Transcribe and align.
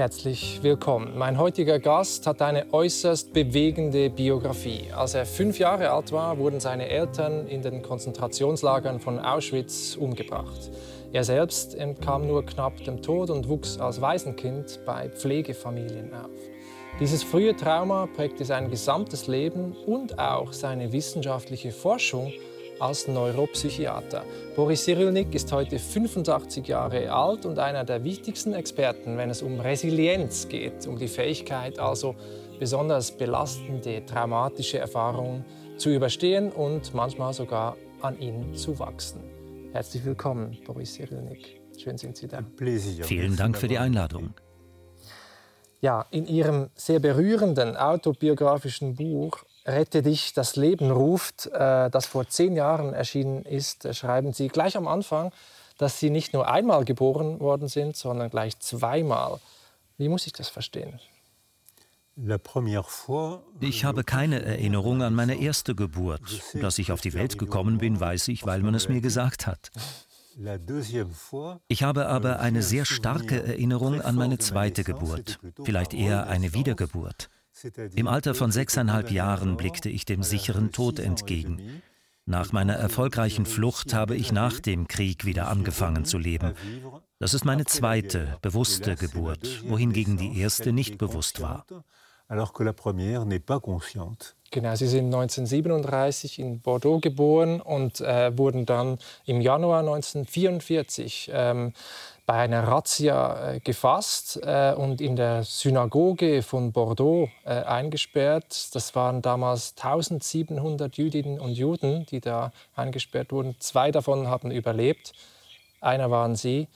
Herzlich 0.00 0.60
willkommen. 0.62 1.18
Mein 1.18 1.36
heutiger 1.36 1.78
Gast 1.78 2.26
hat 2.26 2.40
eine 2.40 2.72
äußerst 2.72 3.34
bewegende 3.34 4.08
Biografie. 4.08 4.90
Als 4.96 5.12
er 5.12 5.26
fünf 5.26 5.58
Jahre 5.58 5.90
alt 5.90 6.10
war, 6.10 6.38
wurden 6.38 6.58
seine 6.58 6.88
Eltern 6.88 7.46
in 7.46 7.60
den 7.60 7.82
Konzentrationslagern 7.82 8.98
von 8.98 9.18
Auschwitz 9.18 9.98
umgebracht. 10.00 10.70
Er 11.12 11.22
selbst 11.22 11.74
entkam 11.74 12.26
nur 12.26 12.46
knapp 12.46 12.82
dem 12.84 13.02
Tod 13.02 13.28
und 13.28 13.50
wuchs 13.50 13.78
als 13.78 14.00
Waisenkind 14.00 14.80
bei 14.86 15.10
Pflegefamilien 15.10 16.14
auf. 16.14 16.30
Dieses 16.98 17.22
frühe 17.22 17.54
Trauma 17.54 18.06
prägte 18.06 18.46
sein 18.46 18.70
gesamtes 18.70 19.26
Leben 19.26 19.76
und 19.84 20.18
auch 20.18 20.54
seine 20.54 20.92
wissenschaftliche 20.92 21.72
Forschung 21.72 22.32
als 22.80 23.08
Neuropsychiater. 23.08 24.24
Boris 24.56 24.84
Cyrulnik 24.84 25.34
ist 25.34 25.52
heute 25.52 25.78
85 25.78 26.66
Jahre 26.66 27.12
alt 27.12 27.44
und 27.46 27.58
einer 27.58 27.84
der 27.84 28.02
wichtigsten 28.04 28.54
Experten, 28.54 29.16
wenn 29.16 29.30
es 29.30 29.42
um 29.42 29.60
Resilienz 29.60 30.48
geht, 30.48 30.86
um 30.86 30.98
die 30.98 31.08
Fähigkeit 31.08 31.78
also 31.78 32.14
besonders 32.58 33.10
belastende, 33.12 34.04
traumatische 34.04 34.78
Erfahrungen 34.78 35.44
zu 35.76 35.90
überstehen 35.90 36.50
und 36.50 36.94
manchmal 36.94 37.32
sogar 37.32 37.76
an 38.02 38.18
ihnen 38.18 38.54
zu 38.54 38.78
wachsen. 38.78 39.20
Herzlich 39.72 40.04
willkommen, 40.04 40.58
Boris 40.66 40.94
Cyrulnik. 40.94 41.60
Schön 41.78 41.96
sind 41.96 42.16
Sie 42.16 42.28
da. 42.28 42.42
Vielen 43.02 43.36
Dank 43.36 43.56
für 43.56 43.68
die 43.68 43.78
Einladung. 43.78 44.34
Ja, 45.80 46.04
in 46.10 46.26
Ihrem 46.26 46.68
sehr 46.74 46.98
berührenden 46.98 47.76
autobiografischen 47.76 48.96
Buch 48.96 49.38
Rette 49.66 50.02
dich, 50.02 50.32
das 50.32 50.56
Leben 50.56 50.90
ruft, 50.90 51.46
äh, 51.46 51.90
das 51.90 52.06
vor 52.06 52.28
zehn 52.28 52.56
Jahren 52.56 52.94
erschienen 52.94 53.44
ist, 53.44 53.84
äh, 53.84 53.94
schreiben 53.94 54.32
Sie 54.32 54.48
gleich 54.48 54.76
am 54.76 54.88
Anfang, 54.88 55.32
dass 55.78 55.98
Sie 55.98 56.10
nicht 56.10 56.32
nur 56.32 56.48
einmal 56.48 56.84
geboren 56.84 57.40
worden 57.40 57.68
sind, 57.68 57.96
sondern 57.96 58.30
gleich 58.30 58.58
zweimal. 58.58 59.38
Wie 59.98 60.08
muss 60.08 60.26
ich 60.26 60.32
das 60.32 60.48
verstehen? 60.48 60.98
Ich 63.60 63.84
habe 63.84 64.04
keine 64.04 64.42
Erinnerung 64.42 65.02
an 65.02 65.14
meine 65.14 65.40
erste 65.40 65.74
Geburt. 65.74 66.42
Dass 66.54 66.78
ich 66.78 66.92
auf 66.92 67.00
die 67.00 67.14
Welt 67.14 67.38
gekommen 67.38 67.78
bin, 67.78 68.00
weiß 68.00 68.28
ich, 68.28 68.44
weil 68.44 68.60
man 68.60 68.74
es 68.74 68.88
mir 68.88 69.00
gesagt 69.00 69.46
hat. 69.46 69.70
Ich 71.68 71.82
habe 71.82 72.06
aber 72.06 72.40
eine 72.40 72.62
sehr 72.62 72.84
starke 72.84 73.42
Erinnerung 73.42 74.00
an 74.00 74.14
meine 74.16 74.38
zweite 74.38 74.84
Geburt, 74.84 75.38
vielleicht 75.64 75.94
eher 75.94 76.26
eine 76.28 76.54
Wiedergeburt. 76.54 77.28
Im 77.94 78.08
Alter 78.08 78.34
von 78.34 78.52
sechseinhalb 78.52 79.10
Jahren 79.10 79.56
blickte 79.56 79.88
ich 79.88 80.04
dem 80.04 80.22
sicheren 80.22 80.72
Tod 80.72 80.98
entgegen. 80.98 81.82
Nach 82.26 82.52
meiner 82.52 82.74
erfolgreichen 82.74 83.44
Flucht 83.44 83.92
habe 83.92 84.16
ich 84.16 84.32
nach 84.32 84.60
dem 84.60 84.86
Krieg 84.88 85.24
wieder 85.24 85.48
angefangen 85.48 86.04
zu 86.04 86.16
leben. 86.18 86.52
Das 87.18 87.34
ist 87.34 87.44
meine 87.44 87.64
zweite, 87.64 88.38
bewusste 88.40 88.94
Geburt, 88.94 89.68
wohingegen 89.68 90.16
die 90.16 90.40
erste 90.40 90.72
nicht 90.72 90.96
bewusst 90.96 91.40
war. 91.40 91.66
Genau, 94.52 94.76
Sie 94.76 94.86
sind 94.86 95.06
1937 95.06 96.38
in 96.38 96.60
Bordeaux 96.60 97.00
geboren 97.00 97.60
und 97.60 98.00
äh, 98.00 98.36
wurden 98.38 98.66
dann 98.66 98.98
im 99.24 99.40
Januar 99.40 99.80
1944 99.80 101.30
ähm, 101.32 101.72
bei 102.30 102.42
einer 102.42 102.62
Razzia 102.62 103.54
äh, 103.54 103.58
gefasst 103.58 104.38
äh, 104.44 104.72
und 104.72 105.00
in 105.00 105.16
der 105.16 105.42
Synagoge 105.42 106.42
von 106.42 106.70
Bordeaux 106.70 107.28
äh, 107.44 107.64
eingesperrt. 107.64 108.72
Das 108.72 108.94
waren 108.94 109.20
damals 109.20 109.74
1700 109.76 110.96
Jüdinnen 110.96 111.40
und 111.40 111.54
Juden, 111.54 112.06
die 112.06 112.20
da 112.20 112.52
eingesperrt 112.76 113.32
wurden. 113.32 113.56
Zwei 113.58 113.90
davon 113.90 114.28
haben 114.28 114.52
überlebt. 114.52 115.12
Einer 115.80 116.12
waren 116.12 116.36
Sie 116.36 116.68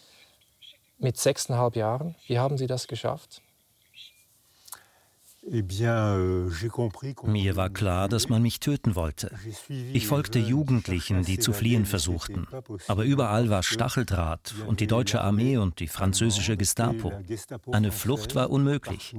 mit 0.99 1.19
sechseinhalb 1.19 1.77
Jahren. 1.77 2.17
Wie 2.27 2.41
haben 2.41 2.59
Sie 2.59 2.67
das 2.67 2.89
geschafft? 2.89 3.41
Eh 5.51 5.63
euh, 5.83 6.51
Mir 7.25 7.57
war 7.57 7.69
klar, 7.69 8.09
dass 8.09 8.29
man 8.29 8.41
mich 8.43 8.61
töten 8.61 8.95
wollte. 8.95 9.31
Ich 9.93 10.07
folgte 10.07 10.39
Jugendlichen, 10.39 11.23
die 11.23 11.39
zu 11.39 11.53
fliehen 11.53 11.85
versuchten. 11.85 12.47
Aber 12.89 13.05
überall 13.05 13.51
war 13.51 13.63
Stacheldraht 13.63 14.55
und 14.67 14.81
die 14.81 14.87
deutsche 14.87 15.21
Armee 15.21 15.59
und 15.59 15.81
die 15.81 15.89
französische 15.89 16.57
Gestapo. 16.57 17.13
Eine 17.71 17.93
Flucht 17.93 18.35
war 18.35 18.51
unmöglich. 18.51 19.15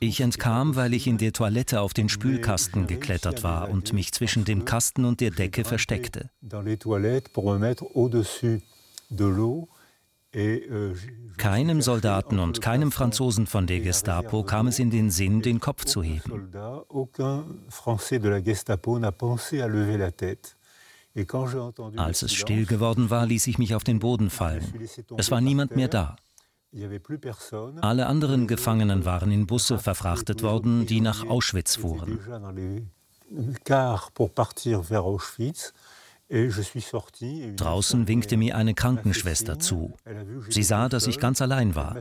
Ich 0.00 0.20
entkam, 0.20 0.76
weil 0.76 0.94
ich 0.94 1.06
in 1.06 1.18
der 1.18 1.32
Toilette 1.32 1.80
auf 1.80 1.94
den 1.94 2.08
Spülkasten 2.08 2.86
geklettert 2.86 3.42
war 3.42 3.70
und 3.70 3.92
mich 3.92 4.12
zwischen 4.12 4.44
dem 4.44 4.64
Kasten 4.64 5.04
und 5.04 5.20
der 5.20 5.30
Decke 5.30 5.64
versteckte. 5.64 6.30
Keinem 11.36 11.82
Soldaten 11.82 12.38
und 12.38 12.60
keinem 12.62 12.90
Franzosen 12.90 13.46
von 13.46 13.66
der 13.66 13.80
Gestapo 13.80 14.42
kam 14.44 14.66
es 14.66 14.78
in 14.78 14.90
den 14.90 15.10
Sinn, 15.10 15.42
den 15.42 15.60
Kopf 15.60 15.84
zu 15.84 16.02
heben. 16.02 16.50
Als 21.96 22.22
es 22.22 22.32
still 22.32 22.64
geworden 22.64 23.10
war, 23.10 23.26
ließ 23.26 23.46
ich 23.46 23.58
mich 23.58 23.74
auf 23.74 23.84
den 23.84 23.98
Boden 23.98 24.30
fallen. 24.30 24.88
Es 25.18 25.30
war 25.30 25.42
niemand 25.42 25.76
mehr 25.76 25.88
da. 25.88 26.16
Alle 27.82 28.06
anderen 28.06 28.46
Gefangenen 28.46 29.04
waren 29.04 29.30
in 29.30 29.46
Busse 29.46 29.78
verfrachtet 29.78 30.42
worden, 30.42 30.86
die 30.86 31.02
nach 31.02 31.26
Auschwitz 31.26 31.76
fuhren. 31.76 32.18
Draußen 37.56 38.08
winkte 38.08 38.36
mir 38.36 38.56
eine 38.56 38.74
Krankenschwester 38.74 39.58
zu. 39.58 39.92
Sie 40.48 40.62
sah, 40.62 40.88
dass 40.88 41.06
ich 41.06 41.18
ganz 41.18 41.42
allein 41.42 41.74
war. 41.74 42.00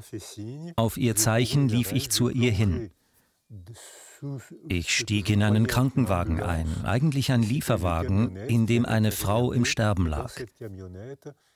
Auf 0.78 0.98
ihr 0.98 1.16
Zeichen 1.16 1.68
lief 1.68 1.92
ich 1.92 2.10
zu 2.10 2.30
ihr 2.30 2.52
hin. 2.52 2.92
Ich 4.70 4.96
stieg 4.96 5.30
in 5.30 5.44
einen 5.44 5.68
Krankenwagen 5.68 6.42
ein, 6.42 6.86
eigentlich 6.86 7.32
ein 7.32 7.44
Lieferwagen, 7.44 8.36
in 8.36 8.68
dem 8.68 8.86
eine 8.86 9.12
Frau 9.12 9.52
im 9.52 9.66
Sterben 9.66 10.08
lag. 10.08 10.32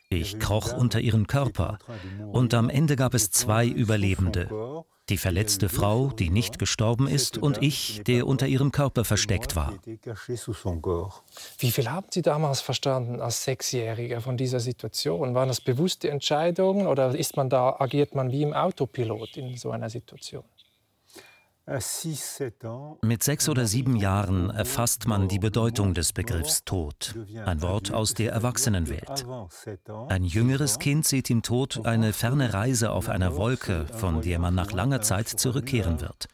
Ich 0.10 0.40
kroch 0.40 0.74
unter 0.74 1.00
ihren 1.00 1.28
Körper. 1.28 1.78
und 2.32 2.54
am 2.54 2.70
Ende 2.70 2.96
gab 2.96 3.14
es 3.14 3.32
zwei 3.32 3.68
Überlebende 3.68 4.50
die 5.10 5.18
verletzte 5.18 5.70
Frau, 5.70 6.08
die 6.08 6.30
nicht 6.30 6.58
gestorben 6.58 7.08
ist, 7.08 7.38
und 7.38 7.62
ich, 7.62 8.02
der 8.06 8.26
unter 8.26 8.48
ihrem 8.48 8.72
Körper 8.72 9.06
versteckt 9.06 9.56
war. 9.56 9.74
Wie 11.60 11.72
viel 11.72 11.92
haben 11.92 12.08
Sie 12.10 12.22
damals 12.22 12.62
verstanden 12.62 13.22
als 13.22 13.44
Sechsjähriger 13.44 14.22
von 14.22 14.38
dieser 14.38 14.60
Situation? 14.60 15.36
Waren 15.36 15.50
das 15.50 15.62
bewusste 15.62 16.10
Entscheidungen 16.10 16.88
oder 16.88 17.16
ist 17.16 17.38
man 17.38 17.50
da, 17.50 17.76
agiert 17.80 18.16
man 18.16 18.32
wie 18.32 18.42
im 18.42 18.54
Autopilot 18.54 19.38
in 19.38 19.58
so 19.58 19.72
einer 19.72 19.90
Situation? 19.90 20.44
Mit 23.02 23.24
sechs 23.24 23.50
oder 23.50 23.66
sieben 23.66 23.96
Jahren 23.96 24.52
erfasst 24.52 25.08
man 25.08 25.28
die 25.28 25.40
Bedeutung 25.40 25.96
des 25.96 26.14
Begriffs 26.14 26.64
Tod, 26.64 27.16
ein 27.44 27.64
Wort 27.64 27.92
aus 27.92 28.14
der 28.14 28.34
Erwachsenenwelt. 28.34 29.26
Ein 30.10 30.24
jüngeres 30.24 30.78
Kind 30.78 31.08
sieht 31.08 31.32
im 31.32 31.42
Tod 31.42 31.86
eine 31.88 32.14
ferne 32.14 32.54
Reise 32.54 32.92
auf 32.92 33.10
einer 33.10 33.36
Wolke, 33.36 33.88
von 33.88 34.22
der 34.22 34.38
man 34.38 34.54
nach 34.54 34.74
langer 34.74 35.02
Zeit 35.02 35.28
zurückkehren 35.28 36.02
wird. 36.02 36.28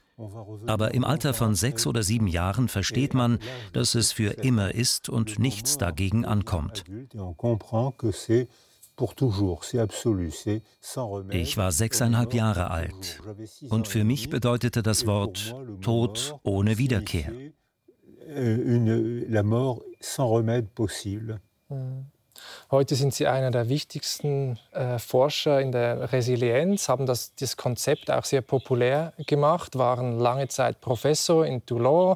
Aber 0.68 0.94
im 0.94 1.06
Alter 1.06 1.34
von 1.34 1.56
sechs 1.56 1.88
oder 1.88 2.04
sieben 2.04 2.28
Jahren 2.28 2.68
versteht 2.68 3.14
man, 3.14 3.40
dass 3.72 3.96
es 3.96 4.12
für 4.12 4.32
immer 4.44 4.76
ist 4.76 5.08
und 5.08 5.40
nichts 5.40 5.78
dagegen 5.78 6.26
ankommt. 6.26 6.84
Ich 11.32 11.58
war 11.58 11.72
sechseinhalb 11.72 12.34
Jahre 12.34 12.72
alt 12.72 13.22
und 13.70 13.88
für 13.88 14.04
mich 14.04 14.30
bedeutete 14.30 14.84
das 14.84 15.08
Wort 15.08 15.56
Tod 15.82 16.36
ohne 16.44 16.78
Wiederkehr. 16.78 17.32
Euh, 18.28 18.58
hm. 21.68 22.06
Heute 22.70 22.96
sind 22.96 23.14
Sie 23.14 23.28
einer 23.28 23.52
der 23.52 23.70
wichtigsten 23.70 24.58
äh, 24.72 25.00
Forscher 25.00 25.60
in 25.60 25.72
der 25.72 26.12
Resilienz, 26.14 26.88
haben 26.88 27.06
das, 27.06 27.36
das 27.36 27.58
Konzept 27.58 28.10
auch 28.10 28.24
sehr 28.24 28.42
populär 28.42 29.14
gemacht, 29.28 29.78
waren 29.78 30.20
lange 30.20 30.48
Zeit 30.48 30.80
Professor 30.82 31.46
in 31.46 31.66
Toulon, 31.66 32.16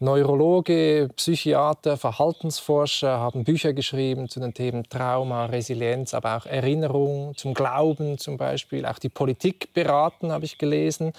Neurologe, 0.00 1.08
Psychiater, 1.16 1.96
Verhaltensforscher 1.96 3.18
haben 3.18 3.42
Bücher 3.42 3.72
geschrieben 3.72 4.28
zu 4.28 4.38
den 4.38 4.54
Themen 4.54 4.88
Trauma, 4.88 5.46
Resilienz, 5.46 6.14
aber 6.14 6.36
auch 6.36 6.46
Erinnerung, 6.46 7.36
zum 7.36 7.52
Glauben 7.52 8.16
zum 8.16 8.36
Beispiel. 8.36 8.86
Auch 8.86 9.00
die 9.00 9.08
Politik 9.08 9.72
beraten, 9.74 10.30
habe 10.30 10.44
ich 10.44 10.56
gelesen. 10.56 11.12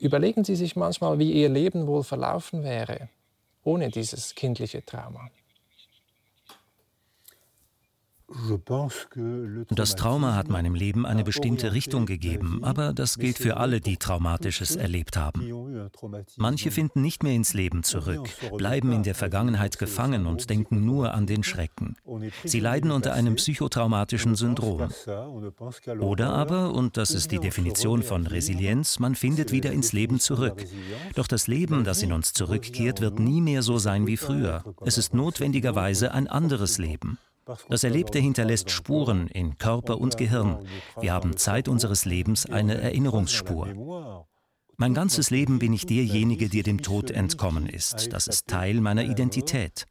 Überlegen 0.00 0.42
Sie 0.42 0.56
sich 0.56 0.74
manchmal, 0.74 1.20
wie 1.20 1.30
Ihr 1.30 1.48
Leben 1.48 1.86
wohl 1.86 2.02
verlaufen 2.02 2.64
wäre, 2.64 3.10
ohne 3.62 3.90
dieses 3.90 4.34
kindliche 4.34 4.84
Trauma. 4.84 5.30
Das 9.70 9.96
Trauma 9.96 10.34
hat 10.34 10.48
meinem 10.48 10.74
Leben 10.74 11.06
eine 11.06 11.24
bestimmte 11.24 11.72
Richtung 11.72 12.04
gegeben, 12.04 12.60
aber 12.62 12.92
das 12.92 13.16
gilt 13.16 13.38
für 13.38 13.56
alle, 13.56 13.80
die 13.80 13.96
Traumatisches 13.96 14.76
erlebt 14.76 15.16
haben. 15.16 15.90
Manche 16.36 16.70
finden 16.70 17.00
nicht 17.00 17.22
mehr 17.22 17.32
ins 17.32 17.54
Leben 17.54 17.84
zurück, 17.84 18.28
bleiben 18.58 18.92
in 18.92 19.02
der 19.02 19.14
Vergangenheit 19.14 19.78
gefangen 19.78 20.26
und 20.26 20.50
denken 20.50 20.84
nur 20.84 21.14
an 21.14 21.26
den 21.26 21.42
Schrecken. 21.42 21.96
Sie 22.44 22.60
leiden 22.60 22.90
unter 22.90 23.14
einem 23.14 23.36
psychotraumatischen 23.36 24.34
Syndrom. 24.34 24.90
Oder 26.00 26.30
aber, 26.34 26.74
und 26.74 26.98
das 26.98 27.12
ist 27.12 27.32
die 27.32 27.38
Definition 27.38 28.02
von 28.02 28.26
Resilienz, 28.26 28.98
man 28.98 29.14
findet 29.14 29.52
wieder 29.52 29.72
ins 29.72 29.92
Leben 29.92 30.20
zurück. 30.20 30.66
Doch 31.14 31.28
das 31.28 31.46
Leben, 31.46 31.82
das 31.84 32.02
in 32.02 32.12
uns 32.12 32.34
zurückkehrt, 32.34 33.00
wird 33.00 33.18
nie 33.20 33.40
mehr 33.40 33.62
so 33.62 33.78
sein 33.78 34.06
wie 34.06 34.18
früher. 34.18 34.64
Es 34.84 34.98
ist 34.98 35.14
notwendigerweise 35.14 36.12
ein 36.12 36.28
anderes 36.28 36.76
Leben. 36.76 37.18
Das 37.68 37.84
Erlebte 37.84 38.18
hinterlässt 38.18 38.70
Spuren 38.70 39.28
in 39.28 39.58
Körper 39.58 40.00
und 40.00 40.16
Gehirn. 40.16 40.66
Wir 41.00 41.12
haben 41.12 41.36
Zeit 41.36 41.68
unseres 41.68 42.04
Lebens 42.04 42.46
eine 42.46 42.80
Erinnerungsspur. 42.80 44.26
Mein 44.80 44.94
ganzes 44.94 45.30
Leben 45.30 45.58
bin 45.58 45.72
ich 45.72 45.86
derjenige, 45.86 46.48
der 46.48 46.62
dem 46.62 46.82
Tod 46.82 47.10
entkommen 47.10 47.68
ist. 47.68 48.12
Das 48.12 48.28
ist 48.28 48.46
Teil 48.46 48.80
meiner 48.80 49.02
Identität. 49.02 49.86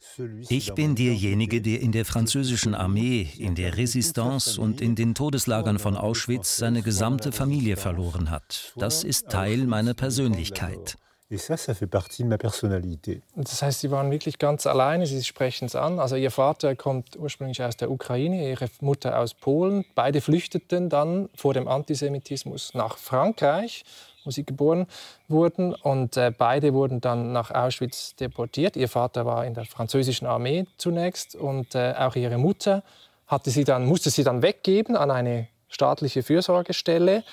Ich 0.48 0.74
bin 0.75 0.95
derjenige, 0.95 1.62
der 1.62 1.81
in 1.81 1.92
der 1.92 2.06
französischen 2.06 2.74
Armee, 2.74 3.27
in 3.38 3.54
der 3.56 3.75
Resistance 3.75 4.62
und 4.62 4.80
in 4.80 4.95
den 4.95 5.13
Todeslagern 5.13 5.77
von 5.77 5.98
Auschwitz 5.98 6.56
seine 6.56 6.83
gesamte 6.83 7.33
Familie 7.33 7.75
verloren 7.75 8.31
hat. 8.31 8.74
Das 8.77 9.03
ist 9.03 9.27
Teil 9.30 9.68
meiner 9.68 9.94
Persönlichkeit. 9.94 10.95
Et 11.29 11.38
ça, 11.38 11.57
ça 11.57 11.74
fait 11.74 11.88
partie. 11.88 12.24
Das 12.24 13.62
heißt, 13.62 13.81
Sie 13.81 13.91
waren 13.91 14.12
wirklich 14.12 14.39
ganz 14.39 14.65
alleine, 14.65 15.06
Sie 15.06 15.21
sprechen 15.24 15.65
es 15.65 15.75
an. 15.75 16.00
Also 16.00 16.15
Ihr 16.15 16.31
Vater 16.31 16.75
kommt 16.75 17.18
ursprünglich 17.18 17.62
aus 17.62 17.75
der 17.75 17.91
Ukraine, 17.91 18.50
Ihre 18.50 18.69
Mutter 18.79 19.19
aus 19.19 19.33
Polen. 19.33 19.83
Beide 19.94 20.21
flüchteten 20.21 20.88
dann 20.89 21.27
vor 21.35 21.53
dem 21.53 21.68
Antisemitismus 21.68 22.74
nach 22.74 22.97
Frankreich, 22.97 23.83
wo 24.24 24.31
sie 24.31 24.45
geboren 24.45 24.88
wurden. 25.27 25.74
Und 25.74 26.15
äh, 26.15 26.31
beide 26.35 26.74
wurden 26.74 27.01
dann 27.01 27.33
nach 27.33 27.51
Auschwitz 27.51 28.15
deportiert. 28.15 28.77
Ihr 28.77 28.88
Vater 28.88 29.25
war 29.25 29.45
in 29.45 29.53
der 29.53 29.65
französischen 29.65 30.27
Armee 30.27 30.65
zunächst 30.77 31.35
und 31.35 31.75
äh, 31.75 31.94
auch 31.97 32.15
Ihre 32.15 32.38
Mutter 32.38 32.83
hatte 33.27 33.50
sie 33.50 33.65
dann, 33.65 33.85
musste 33.85 34.09
sie 34.09 34.24
dann 34.24 34.41
weggeben 34.41 34.95
an 34.95 35.12
eine 35.12 35.50
staatliche 35.68 36.24
Fürsorgestelle. 36.24 37.25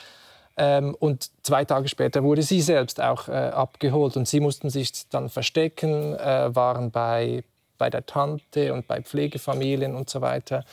Ähm, 0.57 0.95
und 0.99 1.31
zwei 1.43 1.65
Tage 1.65 1.89
später 1.89 2.23
wurde 2.23 2.43
sie 2.43 2.61
selbst 2.61 3.01
auch 3.01 3.29
äh, 3.29 3.33
abgeholt 3.33 4.17
und 4.17 4.29
sie 4.29 4.41
mussten 4.41 4.71
sich 4.71 5.09
dann 5.09 5.29
verstecken, 5.29 6.15
äh, 6.15 6.55
waren 6.55 6.91
bei, 6.91 7.43
bei 7.77 7.91
der 7.91 8.07
Tante 8.07 8.73
und 8.73 8.87
bei 8.87 9.03
Pflegefamilien 9.03 9.95
und 9.97 10.09
so 10.09 10.21
weiter 10.21 10.65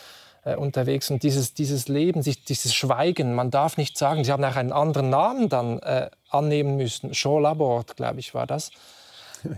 äh, 0.44 0.54
unterwegs. 0.54 1.10
Und 1.10 1.22
dieses, 1.24 1.54
dieses 1.54 1.88
Leben, 1.88 2.22
dieses 2.22 2.74
Schweigen, 2.74 3.34
man 3.34 3.50
darf 3.50 3.76
nicht 3.76 3.98
sagen, 3.98 4.22
sie 4.22 4.30
haben 4.30 4.44
auch 4.44 4.56
einen 4.56 4.72
anderen 4.72 5.10
Namen 5.10 5.48
dann 5.48 5.80
äh, 5.80 6.10
annehmen 6.30 6.76
müssen. 6.76 7.12
Jean 7.12 7.42
Laborde, 7.42 7.94
glaube 7.94 8.20
ich, 8.20 8.34
war 8.34 8.46
das. 8.46 8.70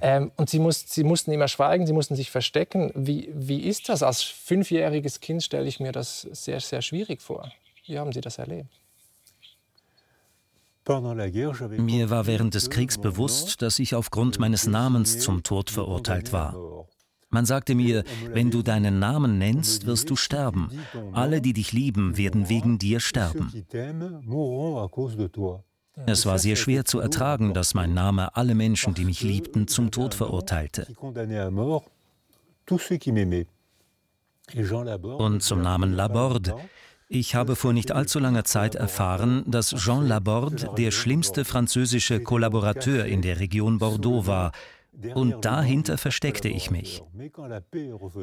Ähm, 0.00 0.32
und 0.36 0.48
sie, 0.48 0.60
muss, 0.60 0.86
sie, 0.88 1.04
mussten 1.04 1.30
immer 1.30 1.46
schweigen, 1.46 1.86
sie 1.86 1.92
mussten 1.92 2.16
sich 2.16 2.30
verstecken. 2.30 2.90
Wie, 2.94 3.28
wie 3.34 3.60
ist 3.60 3.90
das? 3.90 4.02
Als 4.02 4.22
fünfjähriges 4.22 5.20
Kind 5.20 5.42
stelle 5.42 5.66
ich 5.66 5.78
mir 5.78 5.92
das 5.92 6.22
sehr, 6.22 6.58
sehr 6.60 6.80
schwierig 6.80 7.20
vor. 7.20 7.52
Wie 7.84 7.98
haben 7.98 8.10
Sie 8.10 8.22
das 8.22 8.38
erlebt? 8.38 8.70
Mir 10.86 12.10
war 12.10 12.26
während 12.26 12.54
des 12.54 12.68
Kriegs 12.68 12.98
bewusst, 12.98 13.62
dass 13.62 13.78
ich 13.78 13.94
aufgrund 13.94 14.38
meines 14.38 14.66
Namens 14.66 15.18
zum 15.18 15.42
Tod 15.42 15.70
verurteilt 15.70 16.32
war. 16.32 16.86
Man 17.30 17.46
sagte 17.46 17.74
mir, 17.74 18.04
wenn 18.32 18.50
du 18.50 18.62
deinen 18.62 18.98
Namen 18.98 19.38
nennst, 19.38 19.86
wirst 19.86 20.08
du 20.10 20.14
sterben. 20.14 20.70
Alle, 21.12 21.40
die 21.40 21.52
dich 21.52 21.72
lieben, 21.72 22.16
werden 22.16 22.48
wegen 22.48 22.78
dir 22.78 23.00
sterben. 23.00 23.52
Es 26.06 26.26
war 26.26 26.38
sehr 26.38 26.56
schwer 26.56 26.84
zu 26.84 27.00
ertragen, 27.00 27.54
dass 27.54 27.74
mein 27.74 27.94
Name 27.94 28.36
alle 28.36 28.54
Menschen, 28.54 28.94
die 28.94 29.04
mich 29.04 29.22
liebten, 29.22 29.66
zum 29.68 29.90
Tod 29.90 30.14
verurteilte. 30.14 30.86
Und 35.02 35.42
zum 35.42 35.62
Namen 35.62 35.92
Laborde. 35.92 36.54
Ich 37.08 37.34
habe 37.34 37.54
vor 37.54 37.72
nicht 37.72 37.92
allzu 37.92 38.18
langer 38.18 38.44
Zeit 38.44 38.74
erfahren, 38.74 39.44
dass 39.46 39.70
Jean 39.70 40.06
Laborde 40.06 40.70
der 40.76 40.90
schlimmste 40.90 41.44
französische 41.44 42.20
Kollaborateur 42.20 43.04
in 43.04 43.22
der 43.22 43.40
Region 43.40 43.78
Bordeaux 43.78 44.26
war, 44.26 44.52
und 45.14 45.44
dahinter 45.44 45.98
versteckte 45.98 46.48
ich 46.48 46.70
mich. 46.70 47.02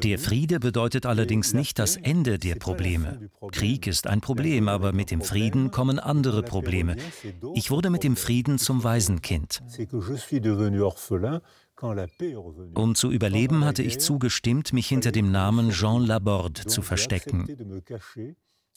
Der 0.02 0.18
Friede 0.18 0.58
bedeutet 0.58 1.06
allerdings 1.06 1.52
nicht 1.52 1.78
das 1.78 1.96
Ende 1.96 2.38
der 2.38 2.54
Probleme. 2.56 3.30
Krieg 3.52 3.86
ist 3.86 4.06
ein 4.06 4.20
Problem, 4.20 4.68
aber 4.68 4.92
mit 4.92 5.10
dem 5.10 5.20
Frieden 5.20 5.70
kommen 5.70 5.98
andere 5.98 6.42
Probleme. 6.42 6.96
Ich 7.54 7.70
wurde 7.70 7.90
mit 7.90 8.04
dem 8.04 8.16
Frieden 8.16 8.58
zum 8.58 8.84
Waisenkind. 8.84 9.62
Um 12.74 12.94
zu 12.94 13.10
überleben, 13.10 13.64
hatte 13.64 13.82
ich 13.82 13.98
zugestimmt, 13.98 14.72
mich 14.72 14.88
hinter 14.88 15.12
dem 15.12 15.30
Namen 15.30 15.70
Jean 15.70 16.06
Laborde 16.06 16.64
zu 16.66 16.80
verstecken. 16.80 17.46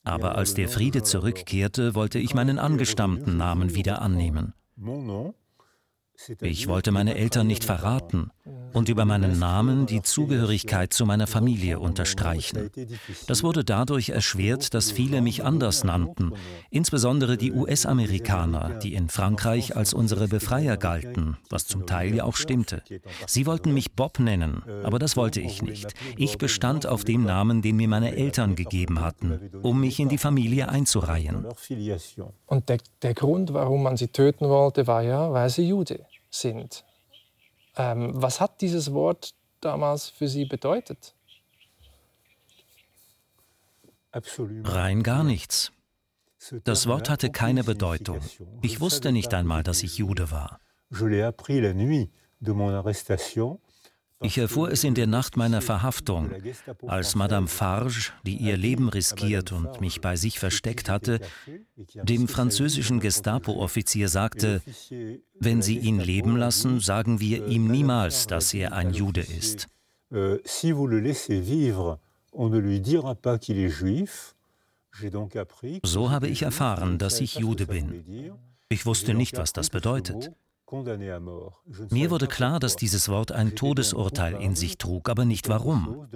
Aber 0.06 0.36
als 0.36 0.54
der 0.54 0.70
Friede 0.70 1.04
zurückkehrte, 1.04 1.96
wollte 1.96 2.20
ich 2.20 2.34
meinen 2.34 2.60
angestammten 2.60 3.38
Namen 3.38 3.76
wieder 3.76 4.02
annehmen. 4.02 4.54
Ich 6.42 6.68
wollte 6.68 6.92
meine 6.92 7.16
Eltern 7.16 7.48
nicht 7.48 7.64
verraten 7.64 8.32
und 8.74 8.90
über 8.90 9.06
meinen 9.06 9.40
Namen 9.40 9.86
die 9.86 10.02
Zugehörigkeit 10.02 10.94
zu 10.94 11.06
meiner 11.06 11.28
Familie 11.28 11.80
unterstreichen. 11.80 12.70
Das 13.28 13.44
wurde 13.44 13.64
dadurch 13.64 14.10
erschwert, 14.10 14.74
dass 14.74 14.92
viele 14.92 15.22
mich 15.22 15.44
anders 15.44 15.84
nannten, 15.84 16.34
insbesondere 16.70 17.38
die 17.38 17.52
US-Amerikaner, 17.52 18.80
die 18.80 18.94
in 18.94 19.10
Frankreich 19.10 19.76
als 19.76 19.94
unsere 19.94 20.28
Befreier 20.28 20.78
galten, 20.78 21.38
was 21.50 21.68
zum 21.68 21.86
Teil 21.86 22.16
ja 22.16 22.24
auch 22.24 22.36
stimmte. 22.36 22.82
Sie 23.28 23.46
wollten 23.46 23.74
mich 23.74 23.94
Bob 23.94 24.20
nennen, 24.20 24.64
aber 24.84 25.00
das 25.00 25.18
wollte 25.18 25.42
ich 25.42 25.62
nicht. 25.62 25.94
Ich 26.18 26.38
bestand 26.38 26.88
auf 26.88 27.04
dem 27.04 27.24
Namen, 27.24 27.62
den 27.62 27.76
mir 27.78 27.88
meine 27.88 28.16
Eltern 28.16 28.56
gegeben 28.56 29.02
hatten, 29.02 29.52
um 29.62 29.80
mich 29.80 30.00
in 30.00 30.10
die 30.10 30.18
Familie 30.18 30.70
einzureihen. 30.70 31.46
Und 32.46 32.70
der, 32.70 32.78
der 33.02 33.14
Grund, 33.14 33.54
warum 33.54 33.84
man 33.84 33.98
sie 33.98 34.08
töten 34.08 34.50
wollte, 34.50 34.88
war 34.88 35.02
ja, 35.02 35.32
weil 35.32 35.50
sie 35.50 35.68
Jude 35.68 36.06
sind. 36.40 36.86
Ähm, 37.76 38.12
was 38.14 38.40
hat 38.40 38.62
dieses 38.62 38.94
Wort 38.94 39.34
damals 39.62 40.10
für 40.10 40.28
Sie 40.28 40.46
bedeutet? 40.46 41.16
Rein 44.64 45.04
gar 45.04 45.24
nichts. 45.24 45.72
Das 46.64 46.88
Wort 46.88 47.10
hatte 47.10 47.32
keine 47.32 47.64
Bedeutung. 47.64 48.22
Ich 48.62 48.80
wusste 48.80 49.12
nicht 49.12 49.34
einmal, 49.34 49.64
dass 49.64 49.84
ich 49.84 49.98
Jude 49.98 50.32
war. 50.32 50.60
Ich 54.22 54.38
erfuhr 54.38 54.72
es 54.72 54.84
in 54.84 54.96
der 54.96 55.08
Nacht 55.08 55.36
meiner 55.36 55.62
Verhaftung, 55.62 56.32
als 56.88 57.16
Madame 57.16 57.48
Farge, 57.48 58.12
die 58.26 58.38
ihr 58.38 58.56
Leben 58.56 58.88
riskiert 58.90 59.52
und 59.52 59.82
mich 59.82 60.00
bei 60.02 60.16
sich 60.16 60.40
versteckt 60.40 60.90
hatte, 60.90 61.20
dem 61.76 62.28
französischen 62.28 63.00
Gestapo-Offizier 63.02 64.08
sagte, 64.08 64.62
wenn 65.40 65.62
Sie 65.62 65.80
ihn 65.80 66.00
leben 66.00 66.38
lassen, 66.38 66.80
sagen 66.80 67.20
wir 67.20 67.48
ihm 67.48 67.68
niemals, 67.68 68.28
dass 68.28 68.54
er 68.54 68.74
ein 68.74 68.94
Jude 68.94 69.22
ist. 69.22 69.68
So 75.84 76.12
habe 76.12 76.28
ich 76.28 76.42
erfahren, 76.42 76.98
dass 76.98 77.20
ich 77.20 77.36
Jude 77.36 77.68
bin. 77.68 78.32
Ich 78.70 78.86
wusste 78.86 79.14
nicht, 79.14 79.38
was 79.38 79.52
das 79.52 79.70
bedeutet. 79.70 80.32
Mir 81.92 82.10
wurde 82.10 82.28
klar, 82.28 82.60
dass 82.60 82.76
dieses 82.76 83.08
Wort 83.08 83.32
ein 83.32 83.56
Todesurteil 83.56 84.42
in 84.42 84.56
sich 84.56 84.78
trug, 84.78 85.10
aber 85.10 85.24
nicht 85.24 85.48
warum. 85.48 86.08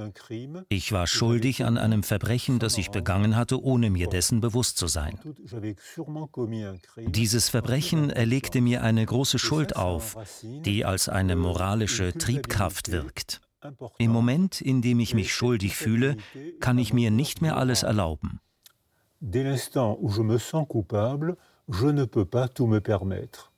Ich 0.70 0.92
war 0.92 1.06
schuldig 1.06 1.66
an 1.66 1.78
einem 1.78 2.02
Verbrechen, 2.02 2.58
das 2.58 2.78
ich 2.78 2.90
begangen 2.90 3.36
hatte, 3.36 3.62
ohne 3.62 3.92
mir 3.92 4.08
dessen 4.08 4.42
bewusst 4.42 4.78
zu 4.78 4.88
sein. 4.88 5.20
Dieses 6.98 7.50
Verbrechen 7.50 8.10
erlegte 8.10 8.62
mir 8.62 8.82
eine 8.84 9.06
große 9.06 9.38
Schuld 9.38 9.76
auf, 9.76 10.18
die 10.44 10.84
als 10.84 11.10
eine 11.10 11.36
moralische 11.36 12.14
Triebkraft 12.14 12.92
wirkt. 12.92 13.42
Im 13.98 14.12
Moment, 14.12 14.62
in 14.62 14.82
dem 14.82 15.00
ich 15.00 15.14
mich 15.14 15.34
schuldig 15.34 15.76
fühle, 15.76 16.18
kann 16.60 16.78
ich 16.78 16.94
mir 16.94 17.12
nicht 17.12 17.42
mehr 17.42 17.58
alles 17.58 17.84
erlauben. 17.84 18.40
Dès 19.22 19.44
l'instant 19.44 19.98
où 20.00 20.10
je 20.10 20.24
me 20.24 20.40
sens 20.40 20.66
coupable, 20.66 21.36
je 21.68 21.88
ne 21.92 22.06
peux 22.06 22.24
pas 22.24 22.48
tout 22.48 22.68
me 22.68 22.80
permettre. 22.80 23.52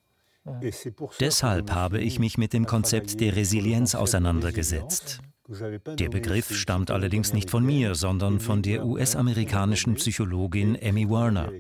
Deshalb 1.19 1.71
habe 1.71 1.99
ich 1.99 2.19
mich 2.19 2.37
mit 2.37 2.53
dem 2.53 2.65
Konzept 2.65 3.19
der 3.19 3.35
Resilienz 3.35 3.93
auseinandergesetzt. 3.95 5.21
Der 5.99 6.09
Begriff 6.09 6.55
stammt 6.55 6.91
allerdings 6.91 7.33
nicht 7.33 7.49
von 7.49 7.65
mir, 7.65 7.93
sondern 7.93 8.39
von 8.39 8.61
der 8.61 8.85
US-amerikanischen 8.85 9.95
Psychologin 9.95 10.75
Emmy 10.75 11.09
Warner. 11.09 11.51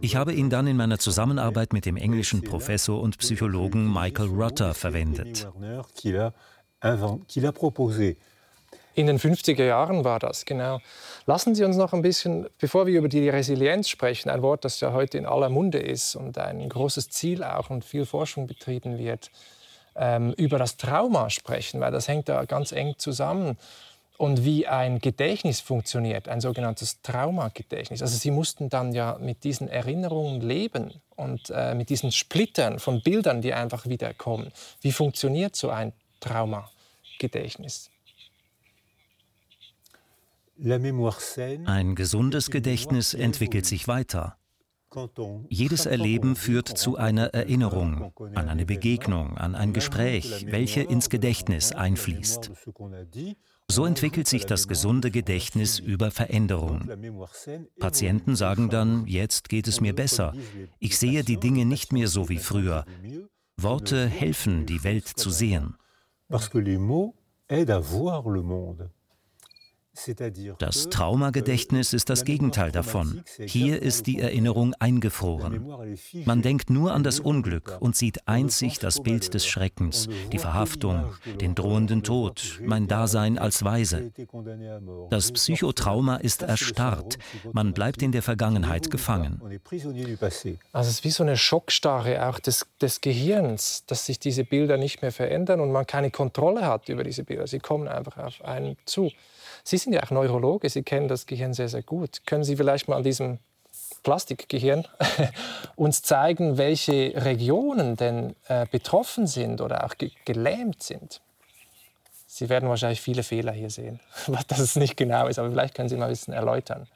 Ich 0.00 0.16
habe 0.16 0.32
ihn 0.32 0.50
dann 0.50 0.66
in 0.66 0.76
meiner 0.76 0.98
Zusammenarbeit 0.98 1.72
mit 1.72 1.86
dem 1.86 1.96
englischen 1.96 2.42
Professor 2.42 3.00
und 3.00 3.18
Psychologen 3.18 3.90
Michael 3.92 4.30
Rutter 4.30 4.74
verwendet. 4.74 5.46
In 8.94 9.06
den 9.06 9.18
50er 9.18 9.64
Jahren 9.64 10.04
war 10.04 10.18
das, 10.18 10.44
genau. 10.44 10.80
Lassen 11.26 11.54
Sie 11.54 11.64
uns 11.64 11.76
noch 11.76 11.92
ein 11.92 12.02
bisschen, 12.02 12.48
bevor 12.58 12.86
wir 12.86 12.98
über 12.98 13.08
die 13.08 13.28
Resilienz 13.28 13.88
sprechen, 13.88 14.30
ein 14.30 14.42
Wort, 14.42 14.64
das 14.64 14.80
ja 14.80 14.92
heute 14.92 15.16
in 15.18 15.26
aller 15.26 15.48
Munde 15.48 15.78
ist 15.78 16.16
und 16.16 16.36
ein 16.38 16.68
großes 16.68 17.08
Ziel 17.10 17.44
auch 17.44 17.70
und 17.70 17.84
viel 17.84 18.04
Forschung 18.04 18.46
betrieben 18.46 18.98
wird, 18.98 19.30
ähm, 19.94 20.32
über 20.36 20.58
das 20.58 20.76
Trauma 20.76 21.30
sprechen, 21.30 21.80
weil 21.80 21.92
das 21.92 22.08
hängt 22.08 22.28
da 22.28 22.44
ganz 22.44 22.72
eng 22.72 22.94
zusammen. 22.98 23.58
Und 24.16 24.44
wie 24.44 24.66
ein 24.66 24.98
Gedächtnis 24.98 25.60
funktioniert, 25.60 26.28
ein 26.28 26.42
sogenanntes 26.42 27.00
Traumagedächtnis. 27.00 28.02
Also 28.02 28.18
sie 28.18 28.30
mussten 28.30 28.68
dann 28.68 28.92
ja 28.92 29.16
mit 29.18 29.44
diesen 29.44 29.66
Erinnerungen 29.68 30.42
leben 30.42 30.92
und 31.16 31.48
äh, 31.48 31.74
mit 31.74 31.88
diesen 31.88 32.12
Splittern 32.12 32.80
von 32.80 33.00
Bildern, 33.02 33.40
die 33.40 33.54
einfach 33.54 33.86
wiederkommen. 33.86 34.52
Wie 34.82 34.92
funktioniert 34.92 35.56
so 35.56 35.70
ein 35.70 35.94
Traumagedächtnis? 36.20 37.90
Ein 40.62 41.94
gesundes 41.94 42.50
Gedächtnis 42.50 43.14
entwickelt 43.14 43.64
sich 43.66 43.88
weiter. 43.88 44.36
Jedes 45.48 45.86
Erleben 45.86 46.34
führt 46.34 46.66
zu 46.66 46.96
einer 46.96 47.26
Erinnerung, 47.26 48.12
an 48.34 48.48
eine 48.48 48.66
Begegnung, 48.66 49.38
an 49.38 49.54
ein 49.54 49.72
Gespräch, 49.72 50.46
welche 50.50 50.82
ins 50.82 51.08
Gedächtnis 51.08 51.72
einfließt. 51.72 52.50
So 53.70 53.86
entwickelt 53.86 54.26
sich 54.26 54.46
das 54.46 54.66
gesunde 54.66 55.12
Gedächtnis 55.12 55.78
über 55.78 56.10
Veränderung. 56.10 56.90
Patienten 57.78 58.34
sagen 58.34 58.68
dann, 58.68 59.06
jetzt 59.06 59.48
geht 59.48 59.68
es 59.68 59.80
mir 59.80 59.94
besser. 59.94 60.34
Ich 60.80 60.98
sehe 60.98 61.22
die 61.22 61.38
Dinge 61.38 61.64
nicht 61.64 61.92
mehr 61.92 62.08
so 62.08 62.28
wie 62.28 62.38
früher. 62.38 62.84
Worte 63.56 64.08
helfen, 64.08 64.66
die 64.66 64.82
Welt 64.82 65.06
zu 65.06 65.30
sehen. 65.30 65.76
Parce 66.28 66.48
que 66.48 66.58
les 66.58 66.78
mots 66.78 67.14
aident 67.48 67.70
à 67.70 67.80
voir 67.80 68.28
le 68.28 68.42
monde. 68.42 68.90
Das 70.58 70.88
Traumagedächtnis 70.88 71.92
ist 71.92 72.10
das 72.10 72.24
Gegenteil 72.24 72.72
davon. 72.72 73.22
Hier 73.38 73.82
ist 73.82 74.06
die 74.06 74.20
Erinnerung 74.20 74.74
eingefroren. 74.78 75.66
Man 76.24 76.42
denkt 76.42 76.70
nur 76.70 76.92
an 76.92 77.02
das 77.02 77.20
Unglück 77.20 77.76
und 77.80 77.96
sieht 77.96 78.26
einzig 78.26 78.78
das 78.78 79.02
Bild 79.02 79.34
des 79.34 79.46
Schreckens, 79.46 80.08
die 80.32 80.38
Verhaftung, 80.38 81.12
den 81.40 81.54
drohenden 81.54 82.02
Tod, 82.02 82.60
mein 82.64 82.88
Dasein 82.88 83.38
als 83.38 83.64
Weise. 83.64 84.12
Das 85.10 85.32
Psychotrauma 85.32 86.16
ist 86.16 86.42
erstarrt. 86.42 87.18
Man 87.52 87.72
bleibt 87.72 88.02
in 88.02 88.12
der 88.12 88.22
Vergangenheit 88.22 88.90
gefangen. 88.90 89.40
Also 90.72 90.88
es 90.88 90.94
ist 90.94 91.04
wie 91.04 91.10
so 91.10 91.22
eine 91.22 91.36
Schockstarre 91.36 92.26
auch 92.28 92.38
des, 92.38 92.66
des 92.80 93.00
Gehirns, 93.00 93.84
dass 93.86 94.06
sich 94.06 94.18
diese 94.18 94.44
Bilder 94.44 94.76
nicht 94.76 95.02
mehr 95.02 95.12
verändern 95.12 95.60
und 95.60 95.72
man 95.72 95.86
keine 95.86 96.10
Kontrolle 96.10 96.66
hat 96.66 96.88
über 96.88 97.04
diese 97.04 97.24
Bilder. 97.24 97.46
Sie 97.46 97.58
kommen 97.58 97.88
einfach 97.88 98.16
auf 98.18 98.42
einen 98.44 98.76
zu. 98.84 99.10
Sie 99.64 99.76
sind 99.76 99.89
ja 99.92 100.02
auch 100.02 100.10
Neurologe, 100.10 100.68
Sie 100.68 100.82
kennen 100.82 101.08
das 101.08 101.26
Gehirn 101.26 101.54
sehr, 101.54 101.68
sehr 101.68 101.82
gut. 101.82 102.22
Können 102.26 102.44
Sie 102.44 102.56
vielleicht 102.56 102.88
mal 102.88 102.96
an 102.96 103.02
diesem 103.02 103.38
Plastikgehirn 104.02 104.86
uns 105.76 106.02
zeigen, 106.02 106.58
welche 106.58 107.12
Regionen 107.16 107.96
denn 107.96 108.34
äh, 108.48 108.66
betroffen 108.70 109.26
sind 109.26 109.60
oder 109.60 109.84
auch 109.84 109.96
ge 109.96 110.10
gelähmt 110.24 110.82
sind? 110.82 111.20
Sie 112.26 112.48
werden 112.48 112.68
wahrscheinlich 112.68 113.00
viele 113.00 113.22
Fehler 113.22 113.52
hier 113.52 113.70
sehen, 113.70 114.00
dass 114.48 114.58
es 114.58 114.76
nicht 114.76 114.96
genau 114.96 115.26
ist, 115.26 115.38
aber 115.38 115.50
vielleicht 115.50 115.74
können 115.74 115.88
Sie 115.88 115.96
mal 115.96 116.06
ein 116.06 116.10
bisschen 116.10 116.34
erläutern. 116.34 116.86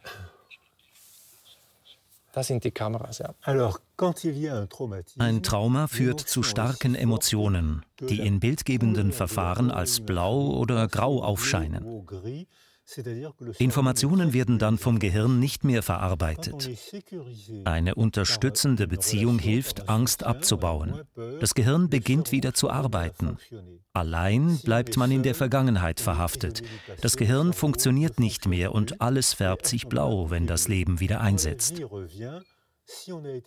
Das 2.32 2.48
sind 2.48 2.64
die 2.64 2.72
Kameras, 2.72 3.18
ja. 3.18 3.32
Ein 5.18 5.42
Trauma 5.44 5.86
führt 5.86 6.18
zu 6.18 6.42
starken 6.42 6.96
Emotionen, 6.96 7.84
die 8.00 8.18
in 8.18 8.40
bildgebenden 8.40 9.12
Verfahren 9.12 9.70
als 9.70 10.00
blau 10.00 10.48
oder 10.48 10.88
grau 10.88 11.22
aufscheinen. 11.22 11.84
Informationen 13.58 14.32
werden 14.32 14.58
dann 14.58 14.78
vom 14.78 14.98
Gehirn 14.98 15.40
nicht 15.40 15.64
mehr 15.64 15.82
verarbeitet. 15.82 16.70
Eine 17.64 17.94
unterstützende 17.94 18.86
Beziehung 18.86 19.38
hilft, 19.38 19.88
Angst 19.88 20.22
abzubauen. 20.22 21.00
Das 21.40 21.54
Gehirn 21.54 21.88
beginnt 21.88 22.30
wieder 22.30 22.52
zu 22.52 22.70
arbeiten. 22.70 23.38
Allein 23.94 24.58
bleibt 24.58 24.96
man 24.96 25.10
in 25.10 25.22
der 25.22 25.34
Vergangenheit 25.34 26.00
verhaftet. 26.00 26.62
Das 27.00 27.16
Gehirn 27.16 27.52
funktioniert 27.52 28.20
nicht 28.20 28.46
mehr 28.46 28.72
und 28.72 29.00
alles 29.00 29.32
färbt 29.32 29.66
sich 29.66 29.86
blau, 29.86 30.30
wenn 30.30 30.46
das 30.46 30.68
Leben 30.68 31.00
wieder 31.00 31.20
einsetzt. 31.20 31.80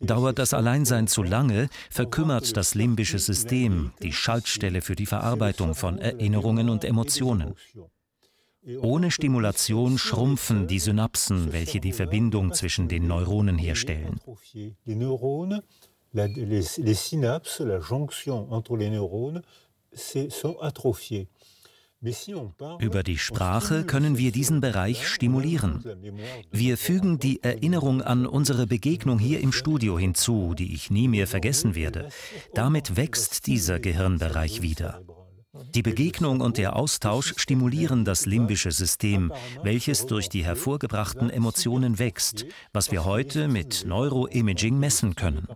Dauert 0.01 0.39
das 0.39 0.53
Alleinsein 0.56 1.08
zu 1.08 1.22
lange, 1.22 1.70
verkümmert 1.91 2.58
das 2.58 2.74
limbische 2.74 3.20
System, 3.20 3.91
die 4.01 4.12
Schaltstelle 4.12 4.82
für 4.82 4.96
die 4.96 5.06
Verarbeitung 5.06 5.75
von 5.75 6.00
Erinnerungen 6.00 6.70
und 6.70 6.84
Emotionen. 6.84 7.53
Ohne 8.82 9.12
Stimulation 9.12 9.98
schrumpfen 9.98 10.68
die 10.68 10.80
Synapsen, 10.80 11.54
welche 11.54 11.80
die 11.80 11.94
Verbindung 11.94 12.54
zwischen 12.54 12.90
den 12.90 13.08
Neuronen 13.08 13.58
herstellen. 13.58 14.20
Über 22.80 23.02
die 23.04 23.18
Sprache 23.18 23.84
können 23.84 24.18
wir 24.18 24.32
diesen 24.32 24.62
Bereich 24.62 25.08
stimulieren. 25.08 25.84
Wir 26.52 26.78
fügen 26.78 27.18
die 27.18 27.42
Erinnerung 27.42 28.04
an 28.04 28.28
unsere 28.28 28.68
Begegnung 28.68 29.18
hier 29.18 29.40
im 29.40 29.52
Studio 29.52 29.98
hinzu, 29.98 30.54
die 30.54 30.74
ich 30.76 30.92
nie 30.92 31.08
mehr 31.08 31.26
vergessen 31.26 31.74
werde. 31.74 32.10
Damit 32.54 32.98
wächst 32.98 33.48
dieser 33.48 33.80
Gehirnbereich 33.80 34.62
wieder. 34.62 35.02
Die 35.74 35.82
Begegnung 35.82 36.42
und 36.42 36.58
der 36.58 36.76
Austausch 36.76 37.34
stimulieren 37.38 38.06
das 38.06 38.26
limbische 38.26 38.72
System, 38.72 39.32
welches 39.64 40.06
durch 40.06 40.30
die 40.30 40.44
hervorgebrachten 40.44 41.30
Emotionen 41.30 42.00
wächst, 42.00 42.46
was 42.74 42.92
wir 42.92 43.06
heute 43.06 43.48
mit 43.48 43.86
Neuroimaging 43.86 44.78
messen 44.78 45.16
können. 45.16 45.48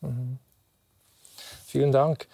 Mhm. 0.00 0.38
Vielen 1.66 1.92
Dank. 1.92 2.26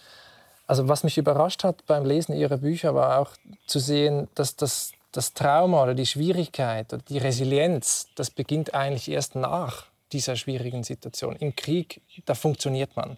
Also 0.67 0.88
was 0.88 1.05
mich 1.05 1.19
überrascht 1.19 1.62
hat 1.65 1.87
beim 1.87 2.05
Lesen 2.05 2.35
Ihrer 2.35 2.57
Bücher 2.57 2.95
war 2.95 3.19
auch 3.19 3.33
zu 3.67 3.79
sehen, 3.79 4.29
dass 4.35 4.57
das, 4.57 4.93
das 5.12 5.35
Trauma 5.35 5.83
oder 5.83 5.95
die 5.95 6.07
Schwierigkeit 6.07 6.93
oder 6.93 7.03
die 7.09 7.19
Resilienz, 7.19 8.09
das 8.17 8.31
beginnt 8.31 8.75
eigentlich 8.75 9.09
erst 9.11 9.35
nach 9.35 9.87
dieser 10.12 10.36
schwierigen 10.36 10.84
Situation. 10.84 11.36
Im 11.36 11.54
Krieg, 11.56 12.00
da 12.25 12.34
funktioniert 12.34 12.96
man. 12.96 13.16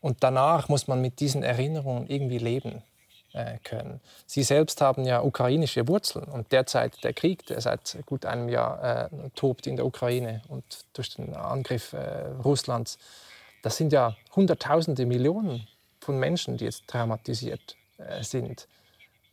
Und 0.00 0.22
danach 0.22 0.68
muss 0.68 0.88
man 0.88 1.00
mit 1.00 1.20
diesen 1.20 1.42
Erinnerungen 1.42 2.08
irgendwie 2.08 2.38
leben 2.38 2.82
äh, 3.32 3.58
können. 3.62 4.00
Sie 4.26 4.42
selbst 4.42 4.80
haben 4.80 5.04
ja 5.04 5.22
ukrainische 5.22 5.86
Wurzeln 5.86 6.24
und 6.24 6.50
derzeit 6.52 7.04
der 7.04 7.12
Krieg, 7.12 7.46
der 7.46 7.60
seit 7.60 7.98
gut 8.06 8.24
einem 8.24 8.48
Jahr 8.48 9.10
äh, 9.12 9.30
tobt 9.34 9.66
in 9.66 9.76
der 9.76 9.86
Ukraine 9.86 10.42
und 10.48 10.64
durch 10.94 11.14
den 11.14 11.34
Angriff 11.34 11.92
äh, 11.92 12.28
Russlands, 12.44 12.98
das 13.62 13.76
sind 13.76 13.92
ja 13.92 14.16
Hunderttausende, 14.34 15.04
Millionen 15.04 15.68
von 16.00 16.18
Menschen, 16.18 16.56
die 16.56 16.64
jetzt 16.64 16.88
traumatisiert 16.88 17.76
äh, 17.98 18.22
sind. 18.22 18.66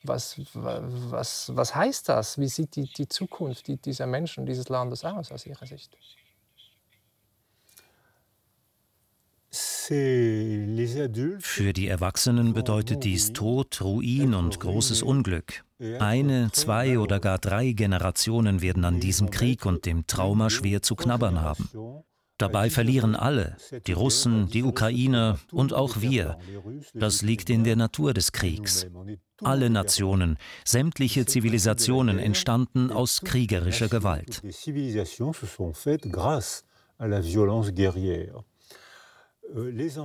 Was, 0.04 0.40
was, 0.54 1.56
was 1.56 1.74
heißt 1.74 2.10
das? 2.10 2.38
Wie 2.38 2.48
sieht 2.48 2.76
die, 2.76 2.92
die 2.92 3.08
Zukunft 3.08 3.68
dieser 3.86 4.06
Menschen, 4.06 4.46
dieses 4.46 4.70
Landes 4.70 5.04
aus, 5.04 5.32
aus 5.32 5.46
Ihrer 5.46 5.66
Sicht? 5.66 5.98
Für 11.40 11.74
die 11.74 11.88
Erwachsenen 11.88 12.54
bedeutet 12.54 13.04
dies 13.04 13.34
Tod, 13.34 13.82
Ruin 13.82 14.34
und 14.34 14.60
großes 14.60 15.02
Unglück. 15.02 15.64
Eine, 16.00 16.52
zwei 16.52 17.00
oder 17.00 17.20
gar 17.20 17.38
drei 17.38 17.72
Generationen 17.72 18.62
werden 18.62 18.84
an 18.86 19.00
diesem 19.00 19.30
Krieg 19.30 19.66
und 19.66 19.86
dem 19.86 20.06
Trauma 20.08 20.50
schwer 20.50 20.82
zu 20.82 20.96
knabbern 20.96 21.42
haben. 21.42 21.70
Dabei 22.38 22.70
verlieren 22.70 23.16
alle, 23.16 23.58
die 23.88 23.94
Russen, 23.94 24.48
die 24.50 24.64
Ukrainer 24.64 25.40
und 25.52 25.74
auch 25.74 26.02
wir. 26.02 26.38
Das 26.94 27.24
liegt 27.24 27.50
in 27.50 27.64
der 27.64 27.76
Natur 27.76 28.14
des 28.14 28.32
Kriegs. 28.32 28.86
Alle 29.42 29.70
Nationen, 29.70 30.38
sämtliche 30.64 31.26
Zivilisationen 31.26 32.20
entstanden 32.20 32.92
aus 32.92 33.22
kriegerischer 33.22 33.88
Gewalt. 33.88 34.44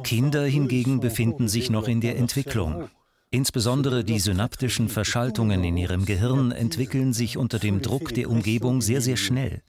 Kinder 0.04 0.44
hingegen 0.44 1.00
befinden 1.00 1.48
sich 1.48 1.70
noch 1.70 1.88
in 1.88 2.00
der 2.00 2.16
Entwicklung. 2.16 2.88
Insbesondere 3.30 4.04
die 4.04 4.18
synaptischen 4.18 4.88
Verschaltungen 4.88 5.64
in 5.64 5.76
ihrem 5.76 6.04
Gehirn 6.04 6.52
entwickeln 6.52 7.12
sich 7.12 7.36
unter 7.36 7.58
dem 7.58 7.80
Druck 7.80 8.14
der 8.14 8.30
Umgebung 8.30 8.82
sehr, 8.82 9.00
sehr 9.00 9.16
schnell. 9.16 9.62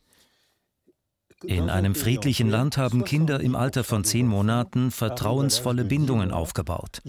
In 1.46 1.70
einem 1.70 1.96
friedlichen 1.96 2.50
Land 2.50 2.78
haben 2.78 3.04
Kinder 3.04 3.40
im 3.40 3.56
Alter 3.56 3.84
von 3.84 4.04
zehn 4.04 4.28
Monaten 4.28 4.92
vertrauensvolle 4.92 5.86
Bindungen 5.86 6.32
aufgebaut. 6.32 7.02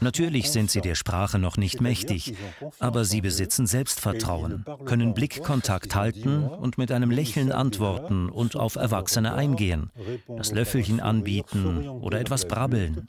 Natürlich 0.00 0.50
sind 0.50 0.70
sie 0.70 0.80
der 0.80 0.94
Sprache 0.94 1.38
noch 1.38 1.56
nicht 1.56 1.80
mächtig, 1.80 2.34
aber 2.78 3.04
sie 3.04 3.20
besitzen 3.20 3.66
Selbstvertrauen, 3.66 4.64
können 4.84 5.14
Blickkontakt 5.14 5.94
halten 5.94 6.44
und 6.44 6.78
mit 6.78 6.90
einem 6.92 7.10
Lächeln 7.10 7.52
antworten 7.52 8.28
und 8.28 8.56
auf 8.56 8.76
Erwachsene 8.76 9.34
eingehen, 9.34 9.90
das 10.28 10.52
Löffelchen 10.52 11.00
anbieten 11.00 11.88
oder 11.88 12.20
etwas 12.20 12.48
brabbeln. 12.48 13.08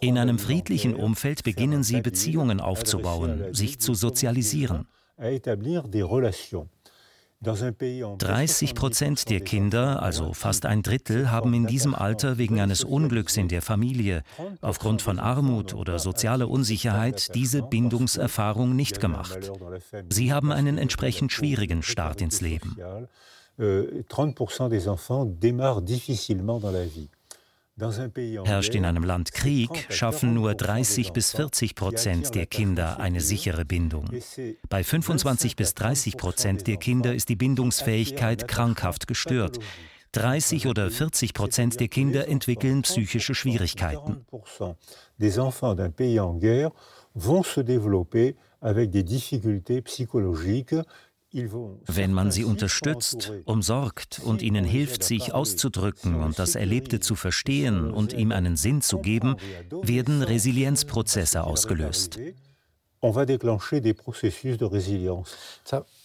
In 0.00 0.18
einem 0.18 0.38
friedlichen 0.38 0.94
Umfeld 0.94 1.44
beginnen 1.44 1.82
sie 1.82 2.00
Beziehungen 2.00 2.60
aufzubauen, 2.60 3.54
sich 3.54 3.78
zu 3.80 3.94
sozialisieren. 3.94 4.88
30 7.46 8.74
Prozent 8.74 9.30
der 9.30 9.40
Kinder, 9.40 10.02
also 10.02 10.32
fast 10.32 10.66
ein 10.66 10.82
Drittel, 10.82 11.30
haben 11.30 11.54
in 11.54 11.66
diesem 11.66 11.94
Alter 11.94 12.38
wegen 12.38 12.60
eines 12.60 12.82
Unglücks 12.82 13.36
in 13.36 13.48
der 13.48 13.62
Familie, 13.62 14.22
aufgrund 14.60 15.00
von 15.00 15.18
Armut 15.18 15.74
oder 15.74 15.98
sozialer 15.98 16.48
Unsicherheit, 16.50 17.34
diese 17.34 17.62
Bindungserfahrung 17.62 18.74
nicht 18.74 19.00
gemacht. 19.00 19.52
Sie 20.10 20.32
haben 20.32 20.50
einen 20.50 20.76
entsprechend 20.76 21.32
schwierigen 21.32 21.82
Start 21.82 22.20
ins 22.20 22.40
Leben. 22.40 22.76
30 23.58 24.68
des 24.68 24.86
enfants 24.86 25.24
démarrent 25.40 25.82
difficilement 25.82 26.60
dans 26.60 26.72
la 26.72 26.84
vie. 26.84 27.08
Herrscht 27.78 28.74
in 28.74 28.86
einem 28.86 29.04
Land 29.04 29.32
Krieg, 29.32 29.86
schaffen 29.90 30.32
nur 30.32 30.54
30 30.54 31.12
bis 31.12 31.32
40 31.32 31.74
Prozent 31.74 32.34
der 32.34 32.46
Kinder 32.46 32.98
eine 33.00 33.20
sichere 33.20 33.66
Bindung. 33.66 34.08
Bei 34.70 34.82
25 34.82 35.56
bis 35.56 35.74
30 35.74 36.16
Prozent 36.16 36.66
der 36.66 36.78
Kinder 36.78 37.14
ist 37.14 37.28
die 37.28 37.36
Bindungsfähigkeit 37.36 38.48
krankhaft 38.48 39.06
gestört. 39.06 39.58
30 40.12 40.68
oder 40.68 40.90
40 40.90 41.34
Prozent 41.34 41.78
der 41.78 41.88
Kinder 41.88 42.26
entwickeln 42.28 42.80
psychische 42.80 43.34
Schwierigkeiten. 43.34 44.24
Wenn 51.86 52.12
man 52.12 52.30
sie 52.30 52.44
unterstützt, 52.44 53.32
umsorgt 53.44 54.20
und 54.24 54.40
ihnen 54.40 54.64
hilft, 54.64 55.02
sich 55.02 55.34
auszudrücken 55.34 56.22
und 56.22 56.38
das 56.38 56.54
Erlebte 56.54 56.98
zu 57.00 57.14
verstehen 57.14 57.90
und 57.90 58.14
ihm 58.14 58.32
einen 58.32 58.56
Sinn 58.56 58.80
zu 58.80 58.98
geben, 58.98 59.36
werden 59.70 60.22
Resilienzprozesse 60.22 61.44
ausgelöst. 61.44 62.18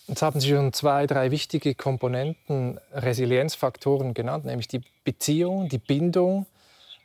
Jetzt 0.08 0.22
haben 0.22 0.40
Sie 0.42 0.50
schon 0.50 0.74
zwei, 0.74 1.08
drei 1.08 1.32
wichtige 1.32 1.76
Komponenten, 1.76 2.80
Resilienzfaktoren 2.92 4.14
genannt, 4.14 4.44
nämlich 4.44 4.68
die 4.68 4.82
Beziehung, 5.06 5.70
die 5.70 5.78
Bindung, 5.78 6.46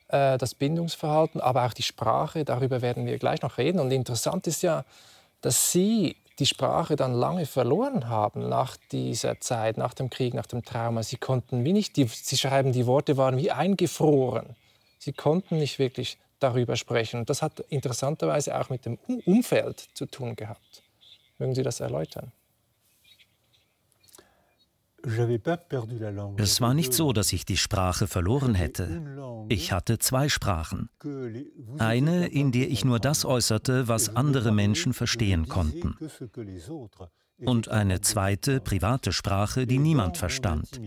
äh, 0.08 0.36
das 0.38 0.54
Bindungsverhalten, 0.54 1.40
aber 1.40 1.66
auch 1.66 1.72
die 1.72 1.84
Sprache. 1.84 2.44
Darüber 2.44 2.82
werden 2.82 3.06
wir 3.06 3.18
gleich 3.18 3.42
noch 3.42 3.58
reden. 3.58 3.78
Und 3.78 3.92
interessant 3.92 4.48
ist 4.48 4.62
ja, 4.62 4.84
dass 5.40 5.70
Sie 5.70 6.16
die 6.38 6.46
Sprache 6.46 6.96
dann 6.96 7.14
lange 7.14 7.46
verloren 7.46 8.08
haben 8.08 8.48
nach 8.48 8.76
dieser 8.92 9.40
Zeit, 9.40 9.78
nach 9.78 9.94
dem 9.94 10.10
Krieg, 10.10 10.34
nach 10.34 10.46
dem 10.46 10.64
Trauma. 10.64 11.02
Sie 11.02 11.16
konnten 11.16 11.64
wie 11.64 11.72
nicht, 11.72 11.96
die, 11.96 12.04
sie 12.04 12.36
schreiben, 12.36 12.72
die 12.72 12.86
Worte 12.86 13.16
waren 13.16 13.38
wie 13.38 13.50
eingefroren. 13.50 14.56
Sie 14.98 15.12
konnten 15.12 15.58
nicht 15.58 15.78
wirklich 15.78 16.18
darüber 16.38 16.76
sprechen. 16.76 17.20
Und 17.20 17.30
das 17.30 17.42
hat 17.42 17.60
interessanterweise 17.70 18.58
auch 18.58 18.68
mit 18.68 18.84
dem 18.84 18.98
Umfeld 19.24 19.80
zu 19.94 20.06
tun 20.06 20.36
gehabt. 20.36 20.82
Mögen 21.38 21.54
Sie 21.54 21.62
das 21.62 21.80
erläutern? 21.80 22.32
Es 26.36 26.60
war 26.60 26.74
nicht 26.74 26.92
so, 26.92 27.12
dass 27.12 27.32
ich 27.32 27.44
die 27.44 27.56
Sprache 27.56 28.08
verloren 28.08 28.54
hätte. 28.54 29.02
Ich 29.48 29.70
hatte 29.70 29.98
zwei 29.98 30.28
Sprachen. 30.28 30.90
Eine, 31.78 32.26
in 32.26 32.50
der 32.50 32.68
ich 32.68 32.84
nur 32.84 32.98
das 32.98 33.24
äußerte, 33.24 33.86
was 33.86 34.16
andere 34.16 34.50
Menschen 34.50 34.92
verstehen 34.92 35.46
konnten. 35.48 35.96
Und 37.38 37.68
eine 37.68 38.00
zweite, 38.00 38.60
private 38.60 39.12
Sprache, 39.12 39.66
die 39.66 39.78
niemand 39.78 40.16
verstand. 40.16 40.80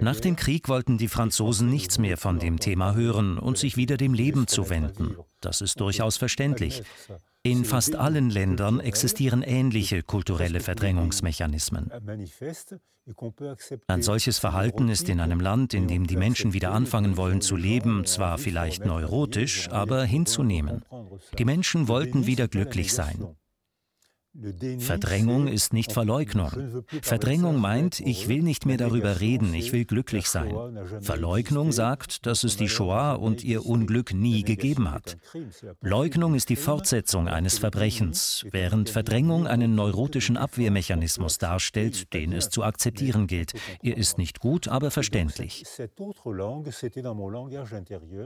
Nach 0.00 0.20
dem 0.20 0.36
Krieg 0.36 0.68
wollten 0.68 0.98
die 0.98 1.08
Franzosen 1.08 1.68
nichts 1.68 1.98
mehr 1.98 2.16
von 2.16 2.38
dem 2.38 2.58
Thema 2.58 2.94
hören 2.94 3.38
und 3.38 3.56
sich 3.56 3.76
wieder 3.76 3.96
dem 3.96 4.14
Leben 4.14 4.46
zuwenden. 4.46 5.16
Das 5.40 5.60
ist 5.60 5.80
durchaus 5.80 6.16
verständlich. 6.16 6.82
In 7.42 7.64
fast 7.64 7.94
allen 7.94 8.30
Ländern 8.30 8.80
existieren 8.80 9.42
ähnliche 9.42 10.02
kulturelle 10.02 10.60
Verdrängungsmechanismen. 10.60 11.90
Ein 13.86 14.02
solches 14.02 14.38
Verhalten 14.38 14.88
ist 14.88 15.08
in 15.08 15.20
einem 15.20 15.40
Land, 15.40 15.72
in 15.72 15.88
dem 15.88 16.06
die 16.06 16.16
Menschen 16.16 16.52
wieder 16.52 16.72
anfangen 16.72 17.16
wollen 17.16 17.40
zu 17.40 17.56
leben, 17.56 18.04
zwar 18.04 18.38
vielleicht 18.38 18.84
neurotisch, 18.84 19.70
aber 19.70 20.04
hinzunehmen. 20.04 20.84
Die 21.38 21.44
Menschen 21.44 21.88
wollten 21.88 22.26
wieder 22.26 22.48
glücklich 22.48 22.92
sein. 22.92 23.36
Verdrängung 24.78 25.48
ist 25.48 25.72
nicht 25.72 25.92
Verleugnung. 25.92 26.84
Verdrängung 27.02 27.60
meint, 27.60 27.98
ich 27.98 28.28
will 28.28 28.42
nicht 28.42 28.66
mehr 28.66 28.76
darüber 28.76 29.20
reden, 29.20 29.52
ich 29.52 29.72
will 29.72 29.84
glücklich 29.84 30.28
sein. 30.28 30.54
Verleugnung 31.00 31.72
sagt, 31.72 32.24
dass 32.24 32.44
es 32.44 32.56
die 32.56 32.68
Shoah 32.68 33.14
und 33.14 33.42
ihr 33.42 33.66
Unglück 33.66 34.14
nie 34.14 34.44
gegeben 34.44 34.92
hat. 34.92 35.16
Leugnung 35.80 36.34
ist 36.34 36.50
die 36.50 36.56
Fortsetzung 36.56 37.26
eines 37.26 37.58
Verbrechens, 37.58 38.46
während 38.52 38.90
Verdrängung 38.90 39.48
einen 39.48 39.74
neurotischen 39.74 40.36
Abwehrmechanismus 40.36 41.38
darstellt, 41.38 42.12
den 42.12 42.32
es 42.32 42.48
zu 42.48 42.62
akzeptieren 42.62 43.26
gilt. 43.26 43.54
Er 43.82 43.96
ist 43.96 44.18
nicht 44.18 44.38
gut, 44.38 44.68
aber 44.68 44.92
verständlich. 44.92 45.64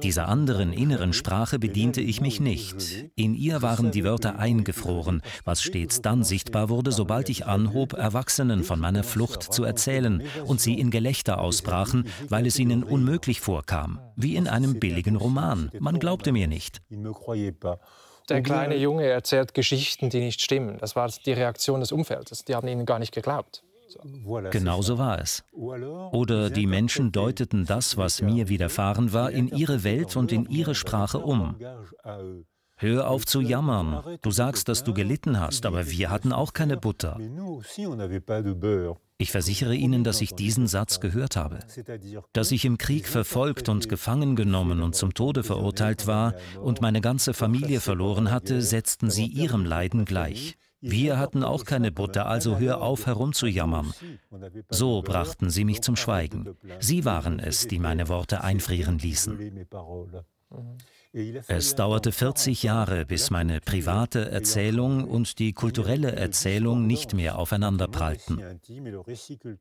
Dieser 0.02 0.28
anderen 0.28 0.72
inneren 0.72 1.12
Sprache 1.14 1.58
bediente 1.58 2.00
ich 2.02 2.20
mich 2.20 2.40
nicht. 2.40 3.10
In 3.14 3.34
ihr 3.34 3.62
waren 3.62 3.90
die 3.92 4.04
Wörter 4.04 4.38
eingefroren, 4.38 5.22
was 5.44 5.62
stets 5.62 6.01
dann 6.02 6.24
sichtbar 6.24 6.68
wurde, 6.68 6.92
sobald 6.92 7.28
ich 7.28 7.46
anhob, 7.46 7.94
Erwachsenen 7.94 8.64
von 8.64 8.80
meiner 8.80 9.04
Flucht 9.04 9.42
zu 9.42 9.64
erzählen 9.64 10.22
und 10.44 10.60
sie 10.60 10.78
in 10.78 10.90
Gelächter 10.90 11.40
ausbrachen, 11.40 12.08
weil 12.28 12.46
es 12.46 12.58
ihnen 12.58 12.82
unmöglich 12.82 13.40
vorkam, 13.40 14.00
wie 14.16 14.36
in 14.36 14.48
einem 14.48 14.78
billigen 14.78 15.16
Roman. 15.16 15.70
Man 15.78 15.98
glaubte 15.98 16.32
mir 16.32 16.48
nicht. 16.48 16.82
Der 18.28 18.42
kleine 18.42 18.76
Junge 18.76 19.06
erzählt 19.06 19.54
Geschichten, 19.54 20.10
die 20.10 20.20
nicht 20.20 20.40
stimmen. 20.40 20.78
Das 20.78 20.94
war 20.96 21.08
die 21.08 21.32
Reaktion 21.32 21.80
des 21.80 21.92
Umfeldes. 21.92 22.44
Die 22.44 22.54
haben 22.54 22.68
ihnen 22.68 22.86
gar 22.86 22.98
nicht 22.98 23.12
geglaubt. 23.12 23.64
Genauso 24.50 24.98
war 24.98 25.20
es. 25.20 25.44
Oder 25.52 26.50
die 26.50 26.66
Menschen 26.66 27.12
deuteten 27.12 27.66
das, 27.66 27.96
was 27.96 28.22
mir 28.22 28.48
widerfahren 28.48 29.12
war, 29.12 29.30
in 29.30 29.48
ihre 29.48 29.84
Welt 29.84 30.16
und 30.16 30.32
in 30.32 30.46
ihre 30.46 30.74
Sprache 30.74 31.18
um. 31.18 31.56
Hör 32.82 33.08
auf 33.08 33.26
zu 33.26 33.40
jammern. 33.40 34.18
Du 34.22 34.32
sagst, 34.32 34.68
dass 34.68 34.82
du 34.82 34.92
gelitten 34.92 35.38
hast, 35.38 35.66
aber 35.66 35.88
wir 35.88 36.10
hatten 36.10 36.32
auch 36.32 36.52
keine 36.52 36.76
Butter. 36.76 37.16
Ich 39.18 39.30
versichere 39.30 39.76
Ihnen, 39.76 40.02
dass 40.02 40.20
ich 40.20 40.34
diesen 40.34 40.66
Satz 40.66 40.98
gehört 40.98 41.36
habe. 41.36 41.60
Dass 42.32 42.50
ich 42.50 42.64
im 42.64 42.78
Krieg 42.78 43.06
verfolgt 43.06 43.68
und 43.68 43.88
gefangen 43.88 44.34
genommen 44.34 44.82
und 44.82 44.96
zum 44.96 45.14
Tode 45.14 45.44
verurteilt 45.44 46.08
war 46.08 46.34
und 46.60 46.80
meine 46.80 47.00
ganze 47.00 47.34
Familie 47.34 47.78
verloren 47.78 48.32
hatte, 48.32 48.60
setzten 48.60 49.10
sie 49.10 49.26
ihrem 49.26 49.64
Leiden 49.64 50.04
gleich. 50.04 50.56
Wir 50.80 51.20
hatten 51.20 51.44
auch 51.44 51.64
keine 51.64 51.92
Butter, 51.92 52.26
also 52.26 52.58
hör 52.58 52.82
auf 52.82 53.06
herumzujammern. 53.06 53.94
So 54.70 55.02
brachten 55.02 55.50
sie 55.50 55.64
mich 55.64 55.82
zum 55.82 55.94
Schweigen. 55.94 56.56
Sie 56.80 57.04
waren 57.04 57.38
es, 57.38 57.68
die 57.68 57.78
meine 57.78 58.08
Worte 58.08 58.42
einfrieren 58.42 58.98
ließen. 58.98 59.68
Es 61.46 61.74
dauerte 61.74 62.10
40 62.10 62.62
Jahre, 62.62 63.04
bis 63.04 63.30
meine 63.30 63.60
private 63.60 64.30
Erzählung 64.30 65.04
und 65.04 65.38
die 65.38 65.52
kulturelle 65.52 66.12
Erzählung 66.12 66.86
nicht 66.86 67.12
mehr 67.12 67.38
aufeinanderprallten. 67.38 68.40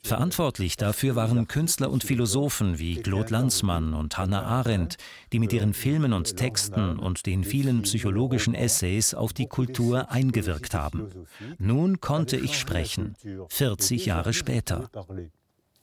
Verantwortlich 0.02 0.78
dafür 0.78 1.18
waren 1.18 1.50
Künstler 1.50 1.92
und 1.92 2.06
Philosophen 2.06 2.80
wie 2.80 3.02
Claude 3.02 3.34
Lanzmann 3.34 3.94
und 3.94 4.18
Hannah 4.18 4.44
Arendt, 4.44 4.96
die 5.34 5.40
mit 5.40 5.52
ihren 5.52 5.74
Filmen 5.74 6.14
und 6.14 6.38
Texten 6.38 6.98
und 6.98 7.26
den 7.26 7.44
vielen 7.44 7.82
psychologischen 7.82 8.56
Essays 8.56 9.14
auf 9.14 9.34
die 9.34 9.48
Kultur 9.48 10.10
eingewirkt 10.10 10.74
haben. 10.74 11.10
Nun 11.58 12.00
konnte 12.00 12.38
ich 12.38 12.58
sprechen, 12.58 13.16
40 13.50 14.06
Jahre 14.06 14.32
später. 14.32 14.90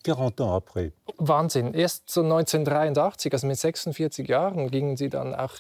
40 0.05 0.41
ans 0.41 0.57
après. 0.57 0.93
Wahnsinn. 1.19 1.75
Erst 1.75 2.09
so 2.11 2.23
1983, 2.23 3.33
also 3.33 3.47
mit 3.47 3.59
46 3.59 4.29
Jahren, 4.29 4.71
gingen 4.71 4.97
Sie 4.97 5.09
dann 5.09 5.35
auch 5.35 5.55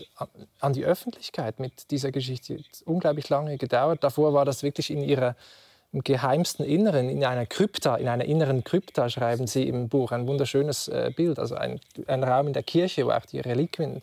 an 0.61 0.73
die 0.73 0.85
Öffentlichkeit 0.85 1.59
mit 1.59 1.91
dieser 1.91 2.13
Geschichte. 2.13 2.63
Unglaublich 2.85 3.29
lange 3.29 3.59
gedauert. 3.59 4.05
Davor 4.05 4.33
war 4.35 4.45
das 4.45 4.63
wirklich 4.63 4.91
in 4.91 5.03
Ihrer 5.03 5.35
im 5.93 6.05
geheimsten 6.05 6.67
Inneren, 6.67 7.09
in 7.09 7.25
einer 7.25 7.47
Krypta, 7.47 7.97
in 7.97 8.09
einer 8.09 8.27
inneren 8.27 8.63
Krypta, 8.63 9.09
schreiben 9.09 9.47
Sie 9.47 9.67
im 9.67 9.89
Buch. 9.89 10.13
Ein 10.13 10.27
wunderschönes 10.27 10.89
äh, 10.89 11.11
Bild, 11.15 11.39
also 11.39 11.55
ein, 11.55 11.81
ein 12.07 12.23
Raum 12.23 12.49
in 12.49 12.53
der 12.53 12.63
Kirche, 12.63 13.07
wo 13.07 13.11
auch 13.11 13.25
die 13.25 13.41
Reliquien 13.41 14.03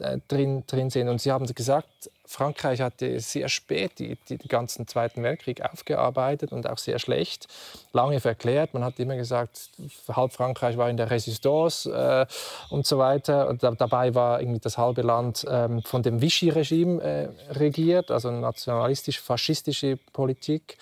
äh, 0.00 0.18
drin, 0.26 0.64
drin 0.66 0.90
sind. 0.90 1.08
Und 1.08 1.20
Sie 1.20 1.30
haben 1.30 1.46
gesagt, 1.46 2.10
Frankreich 2.32 2.80
hatte 2.80 3.20
sehr 3.20 3.48
spät 3.50 3.98
die, 3.98 4.16
die, 4.28 4.38
den 4.38 4.48
ganzen 4.48 4.88
Zweiten 4.88 5.22
Weltkrieg 5.22 5.62
aufgearbeitet 5.62 6.50
und 6.50 6.66
auch 6.68 6.78
sehr 6.78 6.98
schlecht, 6.98 7.46
lange 7.92 8.20
verklärt. 8.20 8.72
Man 8.72 8.82
hat 8.82 8.98
immer 8.98 9.16
gesagt, 9.16 9.70
halb 10.08 10.32
Frankreich 10.32 10.78
war 10.78 10.88
in 10.88 10.96
der 10.96 11.10
Resistance 11.10 11.90
äh, 11.90 12.26
und 12.72 12.86
so 12.86 12.96
weiter. 12.96 13.48
Und 13.48 13.62
da, 13.62 13.72
dabei 13.72 14.14
war 14.14 14.40
irgendwie 14.40 14.60
das 14.60 14.78
halbe 14.78 15.02
Land 15.02 15.44
ähm, 15.48 15.82
von 15.82 16.02
dem 16.02 16.22
Vichy-Regime 16.22 17.02
äh, 17.02 17.28
regiert, 17.52 18.10
also 18.10 18.30
nationalistisch-faschistische 18.30 19.98
Politik. 20.12 20.78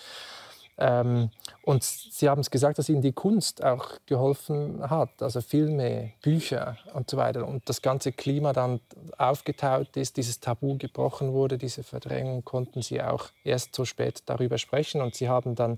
Ähm, 0.81 1.29
und 1.61 1.83
Sie 1.83 2.27
haben 2.27 2.41
es 2.41 2.49
gesagt, 2.49 2.79
dass 2.79 2.89
Ihnen 2.89 3.03
die 3.03 3.11
Kunst 3.11 3.63
auch 3.63 3.99
geholfen 4.07 4.89
hat, 4.89 5.21
also 5.21 5.39
Filme, 5.41 6.13
Bücher 6.23 6.77
und 6.93 7.09
so 7.09 7.17
weiter. 7.17 7.47
Und 7.47 7.69
das 7.69 7.83
ganze 7.83 8.11
Klima 8.11 8.51
dann 8.51 8.79
aufgetaut 9.17 9.95
ist, 9.95 10.17
dieses 10.17 10.39
Tabu 10.39 10.77
gebrochen 10.77 11.33
wurde, 11.33 11.59
diese 11.59 11.83
Verdrängung, 11.83 12.43
konnten 12.43 12.81
Sie 12.81 13.01
auch 13.01 13.27
erst 13.43 13.75
so 13.75 13.85
spät 13.85 14.23
darüber 14.25 14.57
sprechen. 14.57 15.01
Und 15.01 15.13
Sie 15.13 15.29
haben 15.29 15.53
dann 15.53 15.77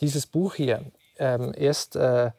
dieses 0.00 0.26
Buch 0.26 0.54
hier 0.54 0.86
ähm, 1.18 1.52
erst 1.54 1.96
äh, 1.96 2.30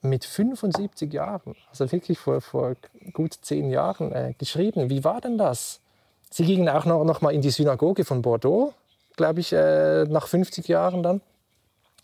mit 0.00 0.24
75 0.24 1.12
Jahren, 1.12 1.54
also 1.68 1.92
wirklich 1.92 2.18
vor, 2.18 2.40
vor 2.40 2.74
gut 3.12 3.34
zehn 3.42 3.70
Jahren 3.70 4.12
äh, 4.12 4.34
geschrieben. 4.36 4.88
Wie 4.88 5.04
war 5.04 5.20
denn 5.20 5.36
das? 5.36 5.80
Sie 6.30 6.46
gingen 6.46 6.70
auch 6.70 6.86
noch, 6.86 7.04
noch 7.04 7.20
mal 7.20 7.34
in 7.34 7.42
die 7.42 7.50
Synagoge 7.50 8.06
von 8.06 8.22
Bordeaux 8.22 8.72
glaube 9.22 9.38
ich, 9.38 9.52
äh, 9.52 10.04
nach 10.06 10.26
50 10.26 10.66
Jahren 10.66 11.04
dann. 11.04 11.20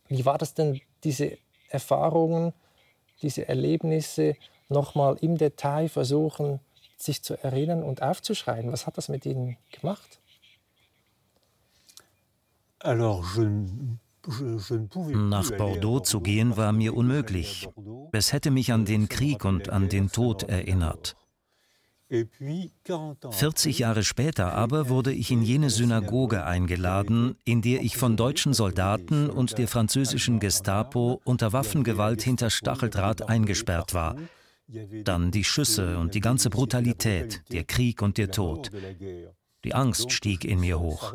Wie 0.07 0.25
war 0.25 0.39
das 0.39 0.55
denn, 0.55 0.81
diese 1.03 1.37
Erfahrungen, 1.69 2.53
diese 3.23 3.49
Erlebnisse 3.49 4.37
nochmal 4.69 5.17
im 5.21 5.37
Detail 5.37 5.89
versuchen, 5.89 6.61
sich 6.97 7.25
zu 7.25 7.35
erinnern 7.43 7.83
und 7.83 8.03
aufzuschreiben? 8.03 8.71
Was 8.71 8.87
hat 8.87 8.99
das 8.99 9.09
mit 9.09 9.27
Ihnen 9.27 9.57
gemacht? 9.73 10.21
Nach 14.25 15.51
Bordeaux 15.57 16.01
zu 16.05 16.21
gehen 16.21 16.57
war 16.57 16.71
mir 16.71 16.95
unmöglich. 16.95 17.69
Es 18.13 18.33
hätte 18.33 18.53
mich 18.53 18.73
an 18.73 18.85
den 18.85 19.09
Krieg 19.09 19.45
und 19.45 19.71
an 19.71 19.89
den 19.89 20.13
Tod 20.13 20.45
erinnert. 20.45 21.17
40 22.11 23.79
Jahre 23.79 24.03
später 24.03 24.55
aber 24.55 24.89
wurde 24.89 25.13
ich 25.13 25.31
in 25.31 25.43
jene 25.43 25.69
Synagoge 25.69 26.45
eingeladen, 26.45 27.37
in 27.45 27.61
der 27.61 27.83
ich 27.83 27.99
von 27.99 28.17
deutschen 28.17 28.55
Soldaten 28.55 29.29
und 29.29 29.59
der 29.59 29.69
französischen 29.69 30.41
Gestapo 30.41 31.21
unter 31.25 31.53
Waffengewalt 31.53 32.23
hinter 32.23 32.49
Stacheldraht 32.49 33.29
eingesperrt 33.29 33.93
war. 33.93 34.17
Dann 35.05 35.31
die 35.31 35.45
Schüsse 35.45 35.99
und 35.99 36.15
die 36.15 36.21
ganze 36.21 36.51
Brutalität, 36.51 37.43
der 37.53 37.65
Krieg 37.65 38.01
und 38.01 38.17
der 38.17 38.31
Tod. 38.31 38.71
Die 39.65 39.75
Angst 39.75 40.13
stieg 40.13 40.45
in 40.45 40.61
mir 40.61 40.79
hoch. 40.81 41.15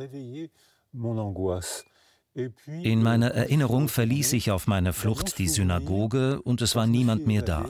In 2.65 3.03
meiner 3.03 3.31
Erinnerung 3.31 3.89
verließ 3.89 4.33
ich 4.33 4.51
auf 4.51 4.67
meiner 4.67 4.93
Flucht 4.93 5.37
die 5.37 5.47
Synagoge 5.47 6.41
und 6.41 6.61
es 6.61 6.75
war 6.75 6.87
niemand 6.87 7.27
mehr 7.27 7.41
da. 7.41 7.69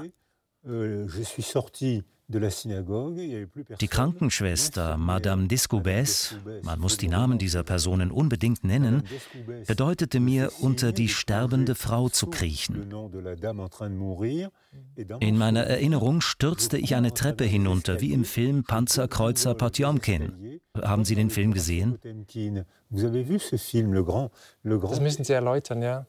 Die 2.28 3.88
Krankenschwester 3.88 4.98
Madame 4.98 5.48
Descoubès, 5.48 6.36
man 6.64 6.80
muss 6.80 6.98
die 6.98 7.10
Namen 7.10 7.38
dieser 7.38 7.64
Personen 7.64 8.12
unbedingt 8.12 8.64
nennen, 8.64 9.04
bedeutete 9.68 10.20
mir, 10.20 10.52
unter 10.62 10.94
die 10.94 11.10
sterbende 11.10 11.76
Frau 11.76 12.10
zu 12.10 12.28
kriechen. 12.28 12.90
In 15.20 15.38
meiner 15.38 15.64
Erinnerung 15.64 16.22
stürzte 16.22 16.78
ich 16.78 16.96
eine 16.96 17.14
Treppe 17.14 17.44
hinunter, 17.44 18.00
wie 18.02 18.14
im 18.14 18.24
Film 18.24 18.64
Panzerkreuzer 18.64 19.54
Potjomkin. 19.54 20.60
Haben 20.82 21.06
Sie 21.06 21.16
den 21.16 21.30
Film 21.30 21.54
gesehen? 21.54 22.00
Das 22.94 23.12
müssen 25.02 25.24
Sie 25.24 25.34
erläutern, 25.34 25.82
ja. 25.82 26.06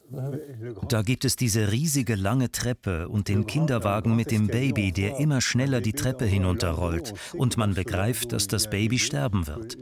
Da 0.87 1.01
gibt 1.01 1.25
es 1.25 1.35
diese 1.35 1.71
riesige 1.71 2.15
lange 2.15 2.51
Treppe 2.51 3.09
und 3.09 3.27
den 3.27 3.47
Kinderwagen 3.47 4.15
mit 4.15 4.29
dem 4.29 4.47
Baby, 4.47 4.91
der 4.91 5.19
immer 5.19 5.41
schneller 5.41 5.81
die 5.81 5.93
Treppe 5.93 6.25
hinunterrollt 6.25 7.13
und 7.33 7.57
man 7.57 7.73
begreift, 7.73 8.31
dass 8.33 8.47
das 8.47 8.69
Baby 8.69 8.99
sterben 8.99 9.47
wird. 9.47 9.75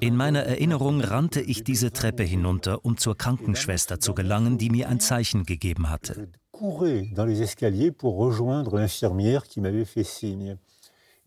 In 0.00 0.16
meiner 0.16 0.44
Erinnerung 0.44 1.00
rannte 1.00 1.40
ich 1.40 1.64
diese 1.64 1.92
Treppe 1.92 2.22
hinunter, 2.22 2.84
um 2.84 2.96
zur 2.96 3.16
Krankenschwester 3.16 3.98
zu 3.98 4.14
gelangen, 4.14 4.58
die 4.58 4.70
mir 4.70 4.88
ein 4.88 5.00
Zeichen 5.00 5.44
gegeben 5.44 5.90
hatte 5.90 6.28
courais 6.62 7.08
dans 7.12 7.24
les 7.24 7.42
escaliers 7.42 7.90
pour 7.90 8.16
rejoindre 8.16 8.76
l'infirmière 8.76 9.48
qui 9.48 9.60
m'avait 9.60 9.84
fait 9.84 10.04
signe. 10.04 10.58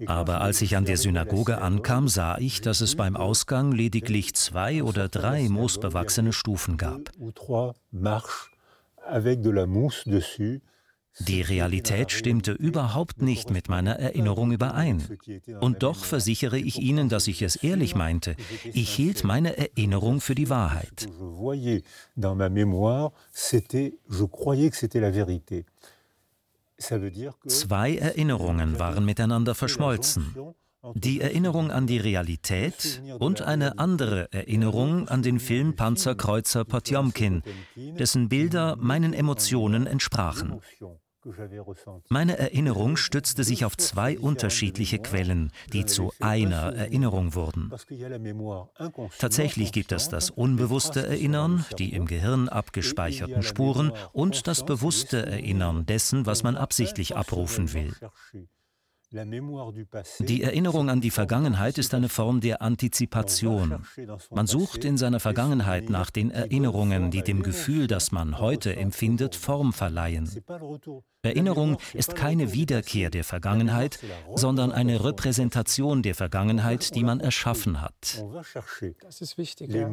Aber 0.08 0.42
als 0.42 0.62
ich 0.62 0.76
an 0.76 0.86
der 0.86 0.98
Synagoge 0.98 1.62
ankam, 1.62 2.08
sah 2.08 2.38
ich, 2.38 2.62
dass 2.62 2.82
es 2.82 2.96
beim 2.96 3.16
Ausgang 3.16 3.72
lediglich 3.72 4.34
zwei 4.34 4.84
oder 4.84 5.08
drei 5.08 5.48
moosbewachsene 5.48 6.34
Stufen 6.34 6.78
gab. 6.78 7.12
Die 11.20 11.42
Realität 11.42 12.12
stimmte 12.12 12.52
überhaupt 12.52 13.22
nicht 13.22 13.50
mit 13.50 13.70
meiner 13.70 13.94
Erinnerung 13.94 14.52
überein. 14.52 15.02
Und 15.62 15.82
doch 15.82 16.04
versichere 16.04 16.58
ich 16.58 16.78
Ihnen, 16.82 17.08
dass 17.08 17.28
ich 17.28 17.42
es 17.42 17.56
ehrlich 17.56 17.96
meinte. 17.96 18.36
Ich 18.74 18.90
hielt 18.90 19.24
meine 19.24 19.58
Erinnerung 19.58 20.20
für 20.20 20.36
die 20.36 20.50
Wahrheit. 20.50 21.08
Zwei 27.48 27.96
Erinnerungen 27.96 28.80
waren 28.80 29.06
miteinander 29.06 29.56
verschmolzen. 29.56 30.36
Die 30.94 31.20
Erinnerung 31.20 31.72
an 31.72 31.88
die 31.88 31.98
Realität 31.98 33.02
und 33.18 33.42
eine 33.42 33.80
andere 33.80 34.32
Erinnerung 34.32 35.08
an 35.08 35.24
den 35.24 35.40
Film 35.40 35.76
Panzerkreuzer 35.76 36.64
Potjomkin, 36.64 37.42
dessen 37.76 38.30
Bilder 38.30 38.76
meinen 38.76 39.14
Emotionen 39.14 39.88
entsprachen. 39.88 40.62
Meine 42.10 42.38
Erinnerung 42.38 42.98
stützte 42.98 43.44
sich 43.44 43.66
auf 43.66 43.78
zwei 43.78 44.18
unterschiedliche 44.20 45.00
Quellen, 45.00 45.52
die 45.74 45.86
zu 45.86 46.12
einer 46.20 46.74
Erinnerung 46.76 47.36
wurden. 47.36 47.72
Tatsächlich 49.18 49.72
gibt 49.72 49.92
es 49.92 50.10
das 50.10 50.30
unbewusste 50.30 51.06
Erinnern, 51.06 51.66
die 51.80 51.94
im 51.94 52.06
Gehirn 52.06 52.50
abgespeicherten 52.50 53.44
Spuren 53.44 53.92
und 54.14 54.48
das 54.48 54.66
bewusste 54.66 55.26
Erinnern 55.26 55.86
dessen, 55.86 56.26
was 56.26 56.44
man 56.44 56.58
absichtlich 56.58 57.16
abrufen 57.16 57.74
will. 57.74 57.94
Die 60.20 60.42
Erinnerung 60.44 60.90
an 60.90 61.00
die 61.00 61.12
Vergangenheit 61.12 61.78
ist 61.78 61.94
eine 61.94 62.10
Form 62.10 62.42
der 62.42 62.62
Antizipation. 62.62 63.86
Man 64.30 64.48
sucht 64.48 64.84
in 64.84 64.98
seiner 64.98 65.20
Vergangenheit 65.20 65.90
nach 65.90 66.10
den 66.10 66.32
Erinnerungen, 66.32 67.12
die 67.12 67.22
dem 67.22 67.42
Gefühl, 67.42 67.88
das 67.88 68.12
man 68.12 68.40
heute 68.40 68.76
empfindet, 68.76 69.36
Form 69.36 69.72
verleihen. 69.72 70.30
Erinnerung 71.24 71.78
ist 71.94 72.16
keine 72.16 72.54
Wiederkehr 72.54 73.10
der 73.10 73.24
Vergangenheit, 73.24 74.00
sondern 74.36 74.72
eine 74.72 75.04
Repräsentation 75.04 76.04
der 76.04 76.16
Vergangenheit, 76.16 76.94
die 76.96 77.04
man 77.04 77.20
erschaffen 77.20 77.82
hat. 77.82 78.24
Das 79.02 79.22
ist 79.22 79.38
wichtig. 79.38 79.74
Ja. 79.74 79.90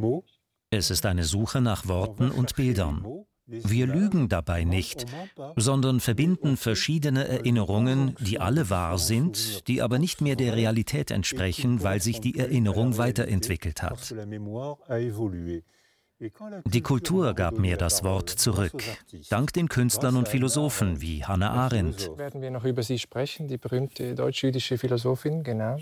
Es 0.70 0.90
ist 0.90 1.06
eine 1.06 1.24
Suche 1.24 1.60
nach 1.60 1.86
Worten 1.86 2.30
und 2.30 2.56
Bildern. 2.56 3.26
Wir 3.52 3.86
lügen 3.86 4.28
dabei 4.28 4.64
nicht, 4.64 5.04
sondern 5.56 6.00
verbinden 6.00 6.56
verschiedene 6.56 7.28
Erinnerungen, 7.28 8.16
die 8.18 8.40
alle 8.40 8.70
wahr 8.70 8.98
sind, 8.98 9.68
die 9.68 9.82
aber 9.82 9.98
nicht 9.98 10.22
mehr 10.22 10.36
der 10.36 10.56
Realität 10.56 11.10
entsprechen, 11.10 11.82
weil 11.82 12.00
sich 12.00 12.20
die 12.20 12.38
Erinnerung 12.38 12.96
weiterentwickelt 12.96 13.82
hat. 13.82 14.14
Die 16.66 16.80
Kultur 16.80 17.34
gab 17.34 17.58
mir 17.58 17.76
das 17.76 18.04
Wort 18.04 18.30
zurück, 18.30 18.82
dank 19.28 19.52
den 19.52 19.68
Künstlern 19.68 20.16
und 20.16 20.28
Philosophen 20.28 21.00
wie 21.00 21.24
Hannah 21.24 21.50
Arendt. 21.50 22.16
Werden 22.16 22.40
wir 22.40 22.50
noch 22.50 22.64
über 22.64 22.82
sie 22.82 22.98
sprechen, 22.98 23.48
die 23.48 23.58
berühmte 23.58 24.14
deutsch-jüdische 24.14 24.78
Philosophin, 24.78 25.42
genau. 25.42 25.78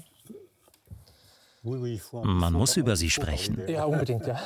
Man 1.62 2.54
muss 2.54 2.78
über 2.78 2.96
sie 2.96 3.11
sprechen. 3.11 3.61
Ja, 3.68 3.85
unbedingt, 3.85 4.26
ja. 4.26 4.40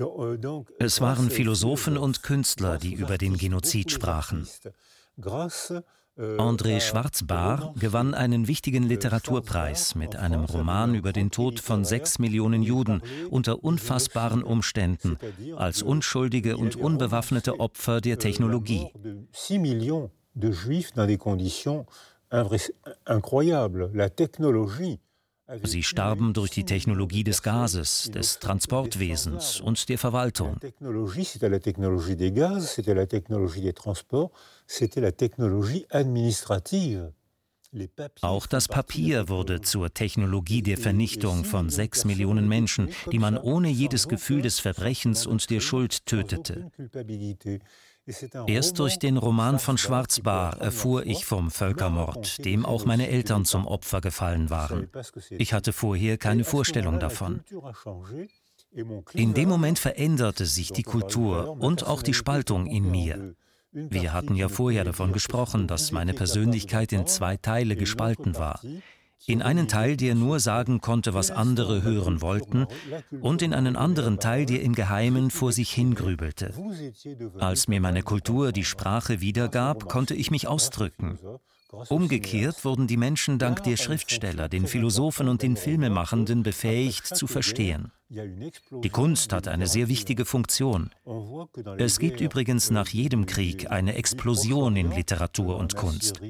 Euh, 0.00 0.64
es 0.78 1.00
waren 1.00 1.30
Philosophen 1.30 1.96
und 1.96 2.22
Künstler, 2.22 2.78
die 2.78 2.94
über 2.94 3.18
den 3.18 3.36
Genozid 3.36 3.90
sprachen. 3.90 4.46
André 6.18 6.76
euh, 6.76 6.80
Schwarzbach 6.80 7.74
gewann 7.76 8.12
einen 8.12 8.48
wichtigen 8.48 8.82
Literaturpreis 8.82 9.94
mit 9.94 10.16
einem 10.16 10.44
Roman 10.44 10.96
über 10.96 11.12
den 11.12 11.30
Tod 11.30 11.60
von 11.60 11.84
sechs 11.84 12.18
Millionen 12.18 12.62
Juden 12.62 13.02
unter 13.30 13.62
unfassbaren 13.62 14.42
Umständen 14.42 15.16
als 15.56 15.82
unschuldige 15.82 16.56
und 16.56 16.74
unbewaffnete 16.74 17.60
Opfer 17.60 18.00
der 18.00 18.18
Technologie. 18.18 18.88
incroyables. 23.06 23.90
La 23.94 24.08
technologie 24.08 25.00
Sie 25.62 25.82
starben 25.82 26.34
durch 26.34 26.50
die 26.50 26.64
Technologie 26.64 27.24
des 27.24 27.42
Gases, 27.42 28.10
des 28.12 28.38
Transportwesens 28.38 29.60
und 29.60 29.88
der 29.88 29.98
Verwaltung. 29.98 30.58
Auch 38.22 38.46
das 38.46 38.68
Papier 38.68 39.28
wurde 39.28 39.60
zur 39.60 39.92
Technologie 39.92 40.62
der 40.62 40.78
Vernichtung 40.78 41.44
von 41.44 41.68
sechs 41.70 42.04
Millionen 42.04 42.48
Menschen, 42.48 42.90
die 43.12 43.18
man 43.18 43.36
ohne 43.36 43.68
jedes 43.68 44.08
Gefühl 44.08 44.42
des 44.42 44.58
Verbrechens 44.58 45.26
und 45.26 45.50
der 45.50 45.60
Schuld 45.60 46.06
tötete. 46.06 46.70
Erst 48.46 48.78
durch 48.78 48.98
den 48.98 49.16
Roman 49.16 49.58
von 49.58 49.78
Schwarzbar 49.78 50.60
erfuhr 50.60 51.04
ich 51.06 51.24
vom 51.24 51.50
Völkermord, 51.50 52.44
dem 52.44 52.64
auch 52.64 52.84
meine 52.84 53.08
Eltern 53.08 53.44
zum 53.44 53.66
Opfer 53.66 54.00
gefallen 54.00 54.50
waren. 54.50 54.88
Ich 55.30 55.52
hatte 55.52 55.72
vorher 55.72 56.18
keine 56.18 56.44
Vorstellung 56.44 56.98
davon. 56.98 57.42
In 59.14 59.34
dem 59.34 59.48
Moment 59.48 59.78
veränderte 59.78 60.46
sich 60.46 60.72
die 60.72 60.82
Kultur 60.82 61.56
und 61.60 61.86
auch 61.86 62.02
die 62.02 62.14
Spaltung 62.14 62.66
in 62.66 62.90
mir. 62.90 63.34
Wir 63.72 64.12
hatten 64.12 64.34
ja 64.34 64.48
vorher 64.48 64.84
davon 64.84 65.12
gesprochen, 65.12 65.66
dass 65.66 65.92
meine 65.92 66.14
Persönlichkeit 66.14 66.92
in 66.92 67.06
zwei 67.06 67.36
Teile 67.36 67.76
gespalten 67.76 68.36
war. 68.36 68.60
In 69.26 69.42
einen 69.42 69.68
Teil, 69.68 69.96
der 69.96 70.14
nur 70.14 70.40
sagen 70.40 70.80
konnte, 70.80 71.12
was 71.12 71.30
andere 71.30 71.82
hören 71.82 72.22
wollten, 72.22 72.66
und 73.20 73.42
in 73.42 73.52
einen 73.52 73.76
anderen 73.76 74.18
Teil, 74.18 74.46
der 74.46 74.62
im 74.62 74.74
Geheimen 74.74 75.30
vor 75.30 75.52
sich 75.52 75.70
hingrübelte. 75.72 76.54
Als 77.38 77.68
mir 77.68 77.80
meine 77.80 78.02
Kultur 78.02 78.52
die 78.52 78.64
Sprache 78.64 79.20
wiedergab, 79.20 79.88
konnte 79.88 80.14
ich 80.14 80.30
mich 80.30 80.48
ausdrücken. 80.48 81.18
Umgekehrt 81.70 82.64
wurden 82.64 82.86
die 82.86 82.96
Menschen 82.96 83.38
dank 83.38 83.62
der 83.62 83.76
Schriftsteller, 83.76 84.48
den 84.48 84.66
Philosophen 84.66 85.28
und 85.28 85.42
den 85.42 85.56
Filmemachenden 85.56 86.42
befähigt 86.42 87.06
zu 87.06 87.26
verstehen. 87.26 87.92
Die 88.08 88.90
Kunst 88.90 89.34
hat 89.34 89.48
eine 89.48 89.66
sehr 89.66 89.88
wichtige 89.88 90.24
Funktion. 90.24 90.90
Es 91.76 91.98
gibt 91.98 92.22
übrigens 92.22 92.70
nach 92.70 92.88
jedem 92.88 93.26
Krieg 93.26 93.70
eine 93.70 93.96
Explosion 93.96 94.76
in 94.76 94.90
Literatur 94.90 95.58
und 95.58 95.76
Kunst. 95.76 96.22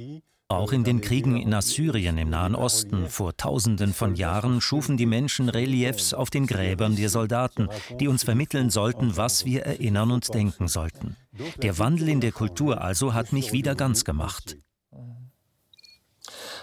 Auch 0.51 0.73
in 0.73 0.83
den 0.83 1.03
Kriegen 1.03 1.37
in 1.37 1.53
Assyrien 1.53 2.17
im 2.17 2.31
Nahen 2.31 2.55
Osten 2.55 3.11
vor 3.11 3.37
Tausenden 3.37 3.93
von 3.93 4.15
Jahren 4.15 4.63
schufen 4.63 4.97
die 4.97 5.05
Menschen 5.05 5.51
Reliefs 5.51 6.15
auf 6.15 6.31
den 6.31 6.47
Gräbern 6.47 6.97
der 6.97 7.11
Soldaten, 7.11 7.69
die 8.01 8.09
uns 8.09 8.25
vermitteln 8.25 8.71
sollten, 8.71 9.19
was 9.19 9.45
wir 9.45 9.67
erinnern 9.67 10.11
und 10.11 10.33
denken 10.33 10.67
sollten. 10.67 11.17
Der 11.59 11.79
Wandel 11.79 12.09
in 12.09 12.23
der 12.23 12.33
Kultur 12.33 12.81
also 12.81 13.13
hat 13.13 13.35
mich 13.35 13.53
wieder 13.53 13.75
ganz 13.75 14.07
gemacht. 14.07 14.57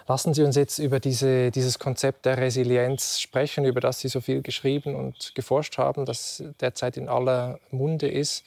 Lassen 0.07 0.33
Sie 0.33 0.41
uns 0.41 0.55
jetzt 0.55 0.79
über 0.79 0.99
diese, 0.99 1.51
dieses 1.51 1.77
Konzept 1.77 2.25
der 2.25 2.39
Resilienz 2.39 3.19
sprechen, 3.19 3.65
über 3.65 3.81
das 3.81 3.99
Sie 3.99 4.07
so 4.07 4.19
viel 4.19 4.41
geschrieben 4.41 4.95
und 4.95 5.35
geforscht 5.35 5.77
haben, 5.77 6.05
das 6.05 6.43
derzeit 6.59 6.97
in 6.97 7.07
aller 7.07 7.59
Munde 7.69 8.07
ist. 8.07 8.45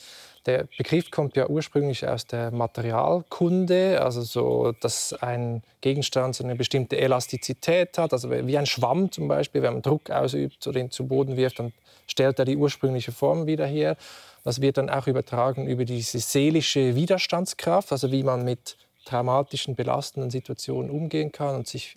Der 0.48 0.66
Begriff 0.78 1.11
kommt 1.11 1.37
ja 1.37 1.46
ursprünglich 1.46 2.08
aus 2.08 2.26
der 2.26 2.50
Materialkunde, 2.50 4.00
also 4.00 4.22
so, 4.22 4.72
dass 4.80 5.12
ein 5.12 5.62
Gegenstand 5.82 6.37
so 6.37 6.42
eine 6.42 6.56
bestimmte 6.56 6.96
Elastizität 6.96 7.98
hat, 7.98 8.14
also 8.14 8.30
wie 8.30 8.56
ein 8.56 8.64
Schwamm 8.64 9.12
zum 9.12 9.28
Beispiel, 9.28 9.61
wenn 9.61 9.74
man 9.74 9.82
Druck 9.82 10.08
ausübt 10.08 10.66
oder 10.66 10.80
ihn 10.80 10.90
zu 10.90 11.06
Boden 11.06 11.37
wirft, 11.37 11.58
dann 11.58 11.74
stellt 12.06 12.38
er 12.38 12.46
die 12.46 12.56
ursprüngliche 12.56 13.12
Form 13.12 13.46
wieder 13.46 13.66
her. 13.66 13.98
Das 14.42 14.62
wird 14.62 14.78
dann 14.78 14.88
auch 14.88 15.06
übertragen 15.06 15.66
über 15.66 15.84
diese 15.84 16.18
seelische 16.18 16.94
Widerstandskraft, 16.94 17.92
also 17.92 18.11
wie 18.11 18.22
man 18.22 18.42
mit 18.42 18.78
traumatischen, 19.04 19.74
belastenden 19.74 20.30
Situationen 20.30 20.90
umgehen 20.90 21.30
kann 21.30 21.56
und 21.56 21.68
sich 21.68 21.96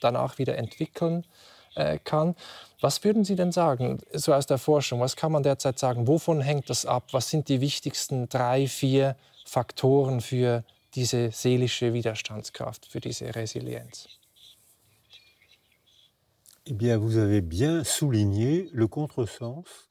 danach 0.00 0.38
wieder 0.38 0.56
entwickeln 0.56 1.26
äh, 1.74 1.98
kann. 1.98 2.34
Was 2.80 3.04
würden 3.04 3.24
Sie 3.24 3.36
denn 3.36 3.52
sagen, 3.52 3.98
so 4.12 4.32
aus 4.32 4.46
der 4.46 4.58
Forschung, 4.58 5.00
was 5.00 5.16
kann 5.16 5.32
man 5.32 5.42
derzeit 5.42 5.78
sagen, 5.78 6.06
wovon 6.06 6.40
hängt 6.40 6.70
das 6.70 6.86
ab? 6.86 7.08
Was 7.12 7.30
sind 7.30 7.48
die 7.48 7.60
wichtigsten 7.60 8.28
drei, 8.28 8.66
vier 8.66 9.16
Faktoren 9.44 10.20
für 10.20 10.64
diese 10.94 11.30
seelische 11.30 11.92
Widerstandskraft, 11.92 12.86
für 12.86 13.00
diese 13.00 13.34
Resilienz? 13.34 14.19
Eh 16.66 16.74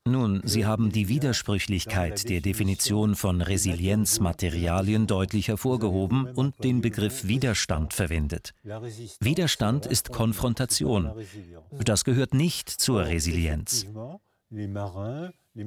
Nun, 0.05 0.41
Sie 0.43 0.65
haben 0.65 0.91
die 0.91 1.07
Widersprüchlichkeit 1.07 2.29
der 2.29 2.41
Definition 2.41 3.15
von 3.15 3.41
Resilienzmaterialien 3.41 5.07
deutlich 5.07 5.47
hervorgehoben 5.47 6.27
und 6.35 6.63
den 6.63 6.81
Begriff 6.81 7.27
Widerstand 7.27 7.93
verwendet. 7.93 8.53
Widerstand 9.19 9.87
ist 9.87 10.11
Konfrontation. 10.11 11.11
Das 11.83 12.03
gehört 12.05 12.33
nicht 12.35 12.69
zur 12.69 13.05
Resilienz. 13.05 13.87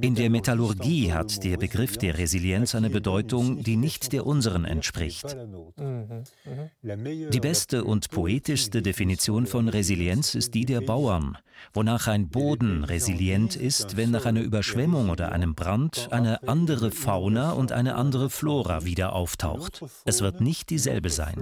In 0.01 0.15
der 0.15 0.31
Metallurgie 0.31 1.13
hat 1.13 1.45
der 1.45 1.59
Begriff 1.59 1.99
der 1.99 2.17
Resilienz 2.17 2.75
eine 2.75 2.89
Bedeutung, 2.89 3.63
die 3.63 3.77
nicht 3.77 4.13
der 4.13 4.27
unseren 4.27 4.65
entspricht. 4.65 5.37
Die 6.83 7.41
beste 7.41 7.85
und 7.85 8.09
poetischste 8.11 8.81
Definition 8.81 9.47
von 9.47 9.69
Resilienz 9.69 10.35
ist 10.35 10.55
die 10.55 10.65
der 10.65 10.81
Bauern, 10.81 11.37
wonach 11.75 12.07
ein 12.07 12.31
Boden 12.31 12.85
resilient 12.85 13.55
ist, 13.55 13.99
wenn 13.99 14.11
nach 14.11 14.25
einer 14.25 14.41
Überschwemmung 14.41 15.11
oder 15.11 15.33
einem 15.33 15.55
Brand 15.55 16.09
eine 16.11 16.49
andere 16.49 16.91
Fauna 16.91 17.53
und 17.53 17.73
eine 17.73 17.97
andere 17.97 18.31
Flora 18.31 18.85
wieder 18.87 19.13
auftaucht. 19.13 19.85
Es 20.07 20.23
wird 20.23 20.41
nicht 20.41 20.71
dieselbe 20.71 21.11
sein. 21.11 21.37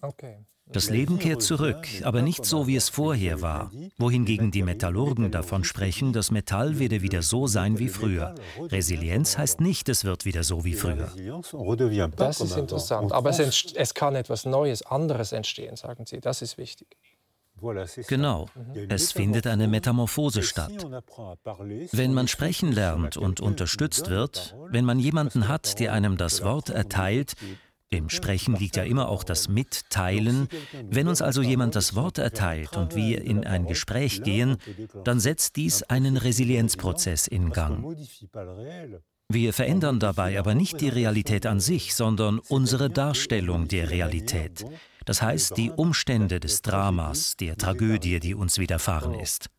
Okay. 0.00 0.46
Das 0.66 0.88
Leben 0.88 1.18
kehrt 1.18 1.42
zurück, 1.42 1.86
aber 2.02 2.22
nicht 2.22 2.44
so, 2.44 2.66
wie 2.66 2.76
es 2.76 2.88
vorher 2.88 3.42
war, 3.42 3.70
wohingegen 3.98 4.50
die 4.50 4.62
Metallurgen 4.62 5.30
davon 5.30 5.62
sprechen, 5.62 6.12
das 6.12 6.30
Metall 6.30 6.78
werde 6.78 7.02
wieder 7.02 7.22
so 7.22 7.46
sein 7.46 7.78
wie 7.78 7.88
früher. 7.88 8.34
Resilienz 8.58 9.36
heißt 9.36 9.60
nicht, 9.60 9.88
es 9.88 10.04
wird 10.04 10.24
wieder 10.24 10.42
so 10.42 10.64
wie 10.64 10.74
früher. 10.74 11.12
Das 12.16 12.40
ist 12.40 12.56
interessant, 12.56 13.12
aber 13.12 13.30
es, 13.30 13.72
es 13.74 13.94
kann 13.94 14.14
etwas 14.14 14.46
Neues, 14.46 14.82
anderes 14.82 15.32
entstehen, 15.32 15.76
sagen 15.76 16.06
Sie, 16.06 16.20
das 16.20 16.42
ist 16.42 16.56
wichtig. 16.58 16.96
Genau, 18.08 18.48
es 18.88 19.12
findet 19.12 19.46
eine 19.46 19.68
Metamorphose 19.68 20.42
statt. 20.42 20.86
Wenn 21.92 22.12
man 22.12 22.28
sprechen 22.28 22.72
lernt 22.72 23.16
und 23.16 23.40
unterstützt 23.40 24.10
wird, 24.10 24.56
wenn 24.68 24.84
man 24.84 24.98
jemanden 24.98 25.48
hat, 25.48 25.78
der 25.78 25.92
einem 25.92 26.16
das 26.16 26.42
Wort 26.42 26.68
erteilt, 26.68 27.34
im 27.96 28.10
Sprechen 28.10 28.56
liegt 28.56 28.76
ja 28.76 28.82
immer 28.82 29.08
auch 29.08 29.24
das 29.24 29.48
Mitteilen. 29.48 30.48
Wenn 30.88 31.08
uns 31.08 31.22
also 31.22 31.42
jemand 31.42 31.76
das 31.76 31.94
Wort 31.94 32.18
erteilt 32.18 32.76
und 32.76 32.94
wir 32.94 33.22
in 33.22 33.44
ein 33.44 33.66
Gespräch 33.66 34.22
gehen, 34.22 34.56
dann 35.04 35.20
setzt 35.20 35.56
dies 35.56 35.82
einen 35.82 36.16
Resilienzprozess 36.16 37.26
in 37.26 37.50
Gang. 37.50 37.96
Wir 39.28 39.52
verändern 39.52 40.00
dabei 40.00 40.38
aber 40.38 40.54
nicht 40.54 40.80
die 40.80 40.90
Realität 40.90 41.46
an 41.46 41.58
sich, 41.58 41.94
sondern 41.94 42.38
unsere 42.38 42.90
Darstellung 42.90 43.68
der 43.68 43.90
Realität. 43.90 44.64
Das 45.06 45.22
heißt, 45.22 45.56
die 45.56 45.70
Umstände 45.70 46.40
des 46.40 46.62
Dramas, 46.62 47.36
der 47.36 47.56
Tragödie, 47.56 48.20
die 48.20 48.34
uns 48.34 48.58
widerfahren 48.58 49.14
ist. 49.14 49.50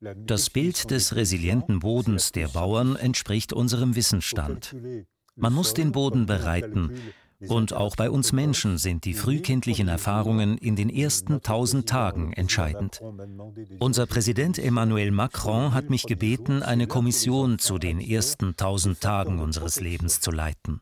Das 0.00 0.50
Bild 0.50 0.90
des 0.90 1.14
resilienten 1.14 1.80
Bodens 1.80 2.32
der 2.32 2.48
Bauern 2.48 2.96
entspricht 2.96 3.52
unserem 3.52 3.96
Wissensstand. 3.96 4.74
Man 5.36 5.52
muss 5.52 5.74
den 5.74 5.92
Boden 5.92 6.26
bereiten, 6.26 7.00
und 7.48 7.72
auch 7.72 7.96
bei 7.96 8.10
uns 8.10 8.32
Menschen 8.32 8.78
sind 8.78 9.04
die 9.04 9.14
frühkindlichen 9.14 9.88
Erfahrungen 9.88 10.58
in 10.58 10.76
den 10.76 10.90
ersten 10.90 11.42
tausend 11.42 11.88
Tagen 11.88 12.32
entscheidend. 12.32 13.00
Unser 13.78 14.06
Präsident 14.06 14.58
Emmanuel 14.58 15.10
Macron 15.10 15.72
hat 15.72 15.90
mich 15.90 16.04
gebeten, 16.04 16.62
eine 16.62 16.86
Kommission 16.86 17.58
zu 17.58 17.78
den 17.78 18.00
ersten 18.00 18.56
tausend 18.56 19.00
Tagen 19.00 19.38
unseres 19.38 19.80
Lebens 19.80 20.20
zu 20.20 20.30
leiten. 20.30 20.80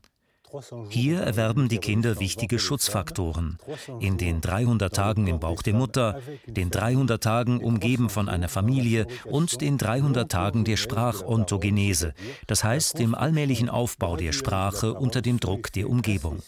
Hier 0.89 1.21
erwerben 1.21 1.69
die 1.69 1.79
Kinder 1.79 2.21
wichtige 2.21 2.59
Schutzfaktoren. 2.59 3.59
In 4.01 4.19
den 4.19 4.41
300 4.41 4.95
Tagen 4.95 5.27
im 5.27 5.41
Bauch 5.41 5.63
der 5.63 5.75
Mutter, 5.75 6.21
den 6.47 6.71
300 6.71 7.23
Tagen 7.23 7.63
umgeben 7.63 8.09
von 8.09 8.29
einer 8.29 8.49
Familie 8.49 9.07
und 9.25 9.61
den 9.61 9.79
300 9.79 10.31
Tagen 10.31 10.65
der 10.65 10.77
Sprachontogenese, 10.77 12.15
das 12.47 12.65
heißt 12.65 12.99
dem 12.99 13.15
allmählichen 13.15 13.69
Aufbau 13.69 14.17
der 14.17 14.33
Sprache 14.33 14.95
unter 14.95 15.23
dem 15.23 15.41
Druck 15.41 15.73
der 15.73 15.89
Umgebung. 15.89 16.43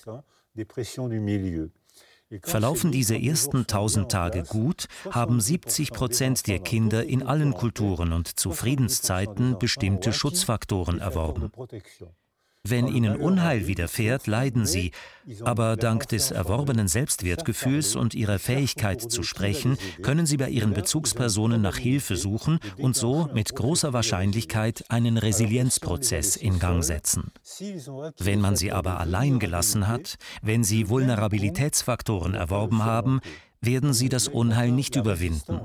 Verlaufen 2.43 2.93
diese 2.93 3.21
ersten 3.21 3.59
1000 3.59 4.11
Tage 4.11 4.45
gut, 4.45 4.87
haben 5.11 5.41
70 5.41 5.91
Prozent 5.91 6.47
der 6.47 6.61
Kinder 6.61 7.05
in 7.05 7.25
allen 7.25 7.55
Kulturen 7.55 8.13
und 8.13 8.29
zu 8.39 8.53
Friedenszeiten 8.53 9.59
bestimmte 9.59 10.13
Schutzfaktoren 10.13 11.01
erworben. 11.01 11.51
Wenn 12.69 12.89
ihnen 12.89 13.17
Unheil 13.17 13.67
widerfährt, 13.67 14.27
leiden 14.27 14.67
sie, 14.67 14.93
aber 15.43 15.77
dank 15.77 16.09
des 16.09 16.31
erworbenen 16.31 16.89
Selbstwertgefühls 16.89 17.97
und 17.97 18.15
ihrer 18.15 18.39
Fähigkeit 18.39 19.01
zu 19.01 19.23
sprechen, 19.23 19.79
können 20.03 20.27
sie 20.27 20.37
bei 20.37 20.51
ihren 20.51 20.75
Bezugspersonen 20.75 21.63
nach 21.63 21.79
Hilfe 21.79 22.17
suchen 22.17 22.59
und 22.77 22.97
so 22.97 23.31
mit 23.33 23.55
großer 23.55 23.95
Wahrscheinlichkeit 23.95 24.85
einen 24.91 25.17
Resilienzprozess 25.17 26.37
in 26.37 26.59
Gang 26.59 26.85
setzen. 26.85 27.33
Wenn 28.19 28.43
man 28.43 28.57
sie 28.57 28.73
aber 28.73 29.01
allein 29.01 29.39
gelassen 29.39 29.89
hat, 29.89 30.17
wenn 30.43 30.63
sie 30.63 30.91
Vulnerabilitätsfaktoren 30.91 32.35
erworben 32.35 32.85
haben, 32.85 33.21
werden 33.63 33.93
sie 33.93 34.09
das 34.09 34.29
Unheil 34.29 34.71
nicht 34.71 34.97
überwinden. 34.97 35.61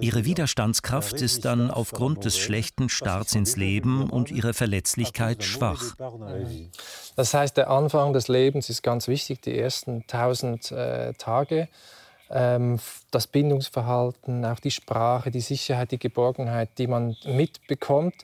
Ihre 0.00 0.24
Widerstandskraft 0.24 1.20
ist 1.20 1.44
dann 1.44 1.70
aufgrund 1.70 2.24
des 2.24 2.38
schlechten 2.38 2.88
Starts 2.88 3.34
ins 3.34 3.56
Leben 3.56 4.08
und 4.08 4.30
ihrer 4.30 4.54
Verletzlichkeit 4.54 5.42
schwach. 5.42 5.96
Das 7.16 7.34
heißt, 7.34 7.56
der 7.56 7.70
Anfang 7.70 8.12
des 8.12 8.28
Lebens 8.28 8.70
ist 8.70 8.82
ganz 8.82 9.08
wichtig, 9.08 9.42
die 9.42 9.58
ersten 9.58 10.06
tausend 10.06 10.70
äh, 10.70 11.12
Tage. 11.14 11.68
Ähm, 12.30 12.78
das 13.10 13.26
Bindungsverhalten, 13.26 14.44
auch 14.44 14.60
die 14.60 14.70
Sprache, 14.70 15.32
die 15.32 15.40
Sicherheit, 15.40 15.90
die 15.90 15.98
Geborgenheit, 15.98 16.70
die 16.78 16.86
man 16.86 17.16
mitbekommt. 17.24 18.14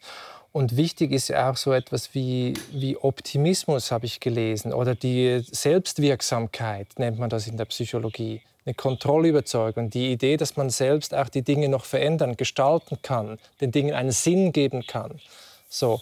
Und 0.52 0.76
wichtig 0.76 1.10
ist 1.12 1.34
auch 1.34 1.56
so 1.56 1.72
etwas 1.72 2.14
wie, 2.14 2.54
wie 2.70 2.96
Optimismus, 2.96 3.90
habe 3.90 4.06
ich 4.06 4.20
gelesen, 4.20 4.72
oder 4.72 4.94
die 4.94 5.42
Selbstwirksamkeit 5.50 6.98
nennt 6.98 7.18
man 7.18 7.28
das 7.28 7.46
in 7.48 7.56
der 7.56 7.66
Psychologie. 7.66 8.40
Eine 8.66 8.74
Kontrollüberzeugung, 8.74 9.90
die 9.90 10.12
Idee, 10.12 10.36
dass 10.36 10.56
man 10.56 10.70
selbst 10.70 11.14
auch 11.14 11.28
die 11.28 11.42
Dinge 11.42 11.68
noch 11.68 11.84
verändern, 11.84 12.36
gestalten 12.36 12.98
kann, 13.00 13.38
den 13.60 13.70
Dingen 13.70 13.94
einen 13.94 14.10
Sinn 14.10 14.52
geben 14.52 14.86
kann. 14.86 15.20
So, 15.68 16.00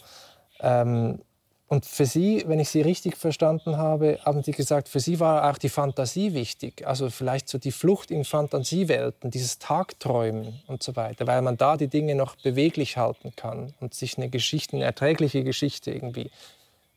ähm, 0.61 1.21
und 1.67 1.87
für 1.87 2.05
Sie, 2.05 2.45
wenn 2.47 2.61
ich 2.61 2.69
Sie 2.69 2.83
richtig 2.83 3.17
verstanden 3.17 3.79
habe, 3.79 4.19
haben 4.25 4.43
Sie 4.43 4.53
gesagt, 4.53 4.89
für 4.89 5.01
Sie 5.01 5.19
war 5.19 5.51
auch 5.51 5.59
die 5.59 5.71
Fantasie 5.71 6.35
wichtig. 6.35 6.87
Also 6.87 7.11
vielleicht 7.11 7.49
so 7.49 7.59
die 7.59 7.73
Flucht 7.73 8.11
in 8.11 8.25
Fantasiewelten, 8.25 9.31
dieses 9.31 9.59
Tagträumen 9.59 10.63
und 10.67 10.83
so 10.83 10.95
weiter, 10.95 11.27
weil 11.27 11.43
man 11.43 11.57
da 11.57 11.77
die 11.77 11.89
Dinge 11.89 12.15
noch 12.15 12.37
beweglich 12.37 12.97
halten 12.97 13.33
kann 13.35 13.75
und 13.81 13.95
sich 13.95 14.19
eine 14.19 14.29
Geschichte, 14.29 14.77
eine 14.77 14.85
erträgliche 14.85 15.43
Geschichte 15.43 15.91
irgendwie 15.91 16.31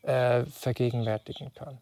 äh, 0.04 0.44
vergegenwärtigen 0.46 1.54
kann. 1.56 1.80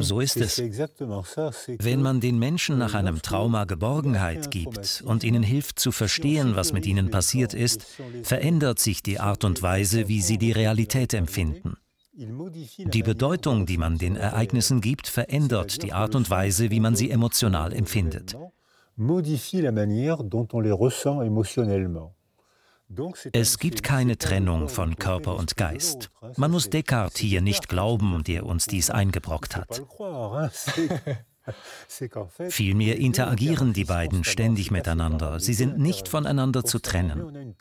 So 0.00 0.20
ist 0.20 0.36
es. 0.36 0.58
Wenn 0.58 2.02
man 2.02 2.20
den 2.20 2.38
Menschen 2.38 2.78
nach 2.78 2.94
einem 2.94 3.20
Trauma 3.22 3.64
Geborgenheit 3.64 4.50
gibt 4.50 5.02
und 5.04 5.24
ihnen 5.24 5.42
hilft 5.42 5.78
zu 5.78 5.92
verstehen, 5.92 6.56
was 6.56 6.72
mit 6.72 6.86
ihnen 6.86 7.10
passiert 7.10 7.54
ist, 7.54 7.86
verändert 8.22 8.78
sich 8.78 9.02
die 9.02 9.20
Art 9.20 9.44
und 9.44 9.62
Weise, 9.62 10.08
wie 10.08 10.22
sie 10.22 10.38
die 10.38 10.52
Realität 10.52 11.12
empfinden. 11.14 11.76
Die 12.12 13.02
Bedeutung, 13.02 13.66
die 13.66 13.78
man 13.78 13.98
den 13.98 14.16
Ereignissen 14.16 14.80
gibt, 14.80 15.06
verändert 15.06 15.82
die 15.82 15.92
Art 15.92 16.14
und 16.14 16.30
Weise, 16.30 16.70
wie 16.70 16.80
man 16.80 16.96
sie 16.96 17.10
emotional 17.10 17.72
empfindet. 17.72 18.36
modifie 18.98 19.62
la 19.62 19.70
manière 19.70 20.24
dont 20.24 20.48
on 20.52 20.60
les 20.60 20.72
ressent 20.72 21.22
émotionnellement. 21.22 22.12
Es 23.32 23.58
gibt 23.58 23.82
keine 23.82 24.16
Trennung 24.16 24.68
von 24.68 24.96
Körper 24.96 25.36
und 25.36 25.56
Geist. 25.56 26.10
Man 26.36 26.50
muss 26.50 26.70
Descartes 26.70 27.20
hier 27.20 27.42
nicht 27.42 27.68
glauben, 27.68 28.22
der 28.24 28.46
uns 28.46 28.66
dies 28.66 28.90
eingebrockt 28.90 29.56
hat. 29.56 29.82
Vielmehr 32.48 32.98
interagieren 32.98 33.72
die 33.72 33.84
beiden 33.84 34.24
ständig 34.24 34.70
miteinander. 34.70 35.40
Sie 35.40 35.54
sind 35.54 35.78
nicht 35.78 36.08
voneinander 36.08 36.64
zu 36.64 36.78
trennen. 36.78 37.54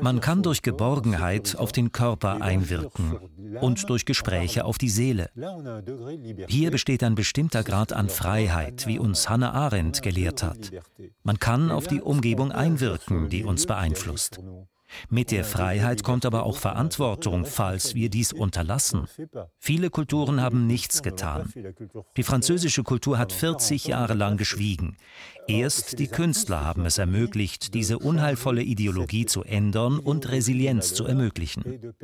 Man 0.00 0.20
kann 0.20 0.42
durch 0.42 0.62
Geborgenheit 0.62 1.56
auf 1.56 1.72
den 1.72 1.92
Körper 1.92 2.40
einwirken 2.40 3.18
und 3.60 3.88
durch 3.88 4.04
Gespräche 4.04 4.64
auf 4.64 4.78
die 4.78 4.88
Seele. 4.88 5.30
Hier 6.48 6.70
besteht 6.70 7.02
ein 7.02 7.14
bestimmter 7.14 7.62
Grad 7.62 7.92
an 7.92 8.08
Freiheit, 8.08 8.86
wie 8.86 8.98
uns 8.98 9.28
Hannah 9.28 9.52
Arendt 9.52 10.02
gelehrt 10.02 10.42
hat. 10.42 10.72
Man 11.22 11.38
kann 11.38 11.70
auf 11.70 11.86
die 11.86 12.00
Umgebung 12.00 12.52
einwirken, 12.52 13.28
die 13.28 13.44
uns 13.44 13.66
beeinflusst. 13.66 14.40
Mit 15.08 15.30
der 15.30 15.44
Freiheit 15.44 16.02
kommt 16.02 16.24
aber 16.24 16.44
auch 16.44 16.56
Verantwortung, 16.56 17.44
falls 17.44 17.94
wir 17.94 18.10
dies 18.10 18.32
unterlassen. 18.32 19.06
Viele 19.58 19.90
Kulturen 19.90 20.40
haben 20.40 20.66
nichts 20.66 21.02
getan. 21.02 21.52
Die 22.16 22.22
französische 22.22 22.82
Kultur 22.82 23.18
hat 23.18 23.32
40 23.32 23.86
Jahre 23.86 24.14
lang 24.14 24.36
geschwiegen. 24.36 24.96
Erst 25.48 25.98
die 25.98 26.08
Künstler 26.08 26.64
haben 26.64 26.86
es 26.86 26.98
ermöglicht, 26.98 27.74
diese 27.74 27.98
unheilvolle 27.98 28.62
Ideologie 28.62 29.26
zu 29.26 29.42
ändern 29.44 29.98
und 29.98 30.28
Resilienz 30.28 30.94
zu 30.94 31.04
ermöglichen. 31.04 31.94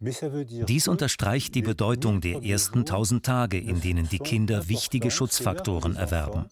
Dies 0.00 0.88
unterstreicht 0.88 1.54
die 1.54 1.62
Bedeutung 1.62 2.20
der 2.20 2.42
ersten 2.42 2.86
tausend 2.86 3.24
Tage, 3.24 3.58
in 3.58 3.80
denen 3.80 4.08
die 4.08 4.18
Kinder 4.18 4.68
wichtige 4.68 5.10
Schutzfaktoren 5.10 5.96
erwerben. 5.96 6.46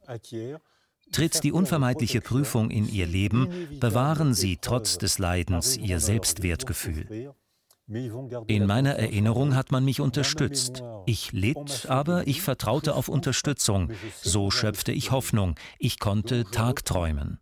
Tritt 1.13 1.43
die 1.45 1.53
unvermeidliche 1.53 2.21
Prüfung 2.21 2.71
in 2.71 2.89
ihr 2.89 3.07
Leben, 3.07 3.69
bewahren 3.81 4.35
sie 4.35 4.59
trotz 4.61 4.99
des 4.99 5.19
Leidens 5.19 5.77
ihr 5.77 6.01
Selbstwertgefühl. 6.01 7.33
In 8.47 8.67
meiner 8.67 8.97
Erinnerung 8.97 9.55
hat 9.55 9.73
man 9.73 9.85
mich 9.85 10.01
unterstützt. 10.01 10.83
Ich 11.07 11.33
litt, 11.33 11.87
aber 11.89 12.27
ich 12.27 12.43
vertraute 12.43 12.95
auf 12.95 13.09
Unterstützung. 13.09 13.91
So 14.21 14.51
schöpfte 14.51 14.93
ich 14.93 15.11
Hoffnung. 15.11 15.55
Ich 15.79 15.99
konnte 15.99 16.45
tagträumen. 16.45 17.41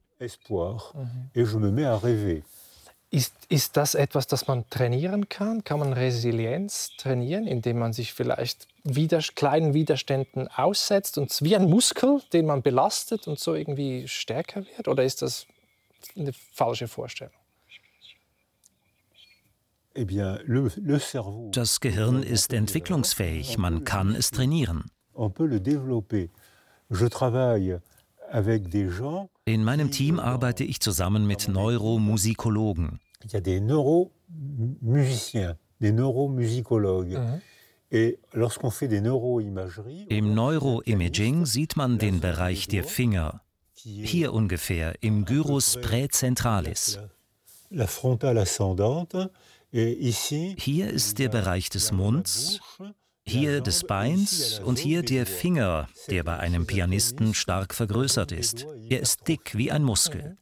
Ist, 3.11 3.35
ist 3.49 3.77
das 3.77 3.95
etwas, 3.95 4.27
das 4.27 4.49
man 4.49 4.69
trainieren 4.69 5.29
kann? 5.29 5.63
Kann 5.63 5.79
man 5.79 5.93
Resilienz 5.93 6.91
trainieren, 6.99 7.47
indem 7.47 7.79
man 7.79 7.93
sich 7.93 8.13
vielleicht 8.13 8.67
Wider 8.83 9.21
kleinen 9.35 9.75
Widerständen 9.75 10.49
aussetzt 10.49 11.17
und 11.17 11.37
wie 11.41 11.55
ein 11.55 11.71
Muskel, 11.71 12.21
den 12.33 12.47
man 12.47 12.63
belastet 12.63 13.29
und 13.29 13.39
so 13.39 13.55
irgendwie 13.55 14.09
stärker 14.09 14.67
wird? 14.77 14.89
Oder 14.89 15.05
ist 15.05 15.23
das 15.23 15.47
eine 16.17 16.33
falsche 16.33 16.89
Vorstellung? 16.89 17.35
Eh 19.95 20.05
das 21.53 21.81
Gehirn 21.81 22.23
ist 22.23 22.53
entwicklungsfähig, 22.53 23.57
man 23.57 23.85
kann 23.85 24.15
es 24.15 24.31
trainieren. 24.31 24.91
In 29.45 29.65
meinem 29.65 29.91
Team 29.91 30.19
arbeite 30.19 30.65
ich 30.65 30.81
zusammen 30.81 31.27
mit 31.27 31.49
Neuromusikologen. 31.49 33.01
Mhm. 37.09 37.43
Im 40.09 40.35
Neuroimaging 40.35 41.47
sieht 41.47 41.77
man 41.77 41.99
den 41.99 42.21
Bereich 42.21 42.67
der 42.67 42.85
Finger, 42.85 43.43
hier 43.75 44.33
ungefähr 44.33 44.95
im 45.03 45.25
Gyrus 45.25 45.79
praecentralis. 45.81 46.99
Hier 50.59 50.91
ist 50.91 51.19
der 51.19 51.29
Bereich 51.29 51.71
des 51.71 51.93
Munds, 51.93 52.61
hier 53.27 53.61
des 53.61 53.85
Beins 53.85 54.61
und 54.65 54.79
hier 54.79 55.03
der 55.03 55.27
Finger, 55.27 55.89
der 56.09 56.23
bei 56.23 56.39
einem 56.39 56.67
Pianisten 56.67 57.35
stark 57.35 57.75
vergrößert 57.75 58.33
ist. 58.33 58.67
Er 58.89 59.01
ist 59.01 59.27
dick 59.27 59.57
wie 59.57 59.73
ein 59.73 59.83
Muskel. 59.83 60.37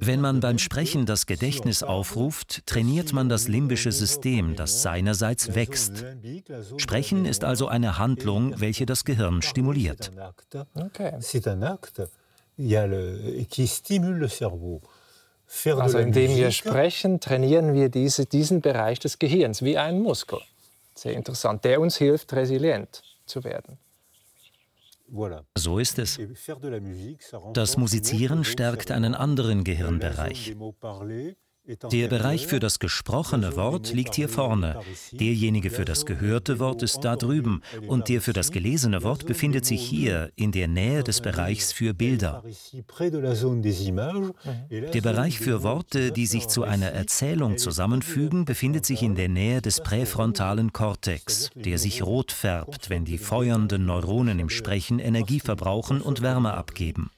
Wenn 0.00 0.20
man 0.20 0.40
beim 0.40 0.58
Sprechen 0.58 1.06
das 1.06 1.26
Gedächtnis 1.26 1.82
aufruft, 1.82 2.66
trainiert 2.66 3.12
man 3.12 3.28
das 3.28 3.46
limbische 3.48 3.92
System, 3.92 4.56
das 4.56 4.82
seinerseits 4.82 5.54
wächst. 5.54 6.04
Sprechen 6.78 7.26
ist 7.26 7.44
also 7.44 7.68
eine 7.68 7.98
Handlung, 7.98 8.58
welche 8.58 8.86
das 8.86 9.04
Gehirn 9.04 9.42
stimuliert. 9.42 10.12
Okay. 10.74 11.12
Also 15.66 15.98
indem 15.98 16.34
wir 16.34 16.50
sprechen, 16.50 17.20
trainieren 17.20 17.74
wir 17.74 17.88
diese, 17.88 18.26
diesen 18.26 18.60
Bereich 18.62 18.98
des 18.98 19.18
Gehirns 19.18 19.62
wie 19.62 19.76
einen 19.76 20.02
Muskel. 20.02 20.40
Sehr 20.94 21.12
interessant, 21.12 21.64
der 21.64 21.80
uns 21.80 21.96
hilft, 21.96 22.32
resilient 22.32 23.02
zu 23.26 23.44
werden. 23.44 23.78
So 25.56 25.78
ist 25.78 25.98
es. 25.98 26.18
Das 27.52 27.76
Musizieren 27.76 28.44
stärkt 28.44 28.90
einen 28.90 29.14
anderen 29.14 29.62
Gehirnbereich. 29.62 30.56
Der 31.64 32.08
Bereich 32.08 32.48
für 32.48 32.58
das 32.58 32.80
gesprochene 32.80 33.54
Wort 33.54 33.92
liegt 33.92 34.16
hier 34.16 34.28
vorne, 34.28 34.80
derjenige 35.12 35.70
für 35.70 35.84
das 35.84 36.06
gehörte 36.06 36.58
Wort 36.58 36.82
ist 36.82 37.02
da 37.02 37.14
drüben 37.14 37.62
und 37.86 38.08
der 38.08 38.20
für 38.20 38.32
das 38.32 38.50
gelesene 38.50 39.04
Wort 39.04 39.26
befindet 39.26 39.64
sich 39.64 39.80
hier 39.80 40.32
in 40.34 40.50
der 40.50 40.66
Nähe 40.66 41.04
des 41.04 41.20
Bereichs 41.20 41.72
für 41.72 41.94
Bilder. 41.94 42.42
Der 44.70 45.00
Bereich 45.00 45.38
für 45.38 45.62
Worte, 45.62 46.10
die 46.10 46.26
sich 46.26 46.48
zu 46.48 46.64
einer 46.64 46.88
Erzählung 46.88 47.58
zusammenfügen, 47.58 48.44
befindet 48.44 48.84
sich 48.84 49.02
in 49.02 49.14
der 49.14 49.28
Nähe 49.28 49.62
des 49.62 49.82
präfrontalen 49.82 50.72
Kortex, 50.72 51.50
der 51.54 51.78
sich 51.78 52.02
rot 52.02 52.32
färbt, 52.32 52.90
wenn 52.90 53.04
die 53.04 53.18
feuernden 53.18 53.86
Neuronen 53.86 54.40
im 54.40 54.48
Sprechen 54.48 54.98
Energie 54.98 55.38
verbrauchen 55.38 56.00
und 56.00 56.22
Wärme 56.22 56.54
abgeben. 56.54 57.12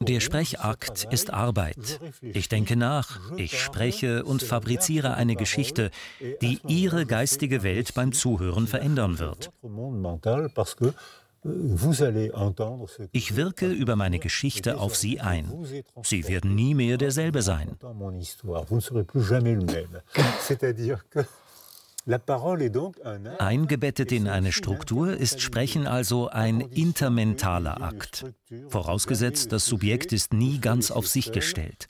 Der 0.00 0.20
Sprechakt 0.20 1.06
ist 1.10 1.32
Arbeit. 1.32 2.00
Ich 2.20 2.48
denke 2.48 2.76
nach, 2.76 3.20
ich 3.36 3.60
spreche 3.60 4.24
und 4.24 4.42
fabriziere 4.42 5.14
eine 5.14 5.36
Geschichte, 5.36 5.90
die 6.40 6.58
Ihre 6.66 7.06
geistige 7.06 7.62
Welt 7.62 7.94
beim 7.94 8.12
Zuhören 8.12 8.66
verändern 8.66 9.20
wird. 9.20 9.52
Ich 13.12 13.36
wirke 13.36 13.66
über 13.70 13.96
meine 13.96 14.18
Geschichte 14.18 14.78
auf 14.78 14.96
Sie 14.96 15.20
ein. 15.20 15.52
Sie 16.02 16.26
werden 16.28 16.54
nie 16.54 16.74
mehr 16.74 16.98
derselbe 16.98 17.42
sein. 17.42 17.76
Eingebettet 23.38 24.10
in 24.10 24.26
eine 24.26 24.50
Struktur 24.50 25.16
ist 25.16 25.40
Sprechen 25.40 25.86
also 25.86 26.28
ein 26.28 26.60
intermentaler 26.60 27.80
Akt. 27.80 28.24
Vorausgesetzt, 28.68 29.52
das 29.52 29.66
Subjekt 29.66 30.12
ist 30.12 30.32
nie 30.32 30.58
ganz 30.58 30.90
auf 30.90 31.06
sich 31.06 31.30
gestellt. 31.30 31.88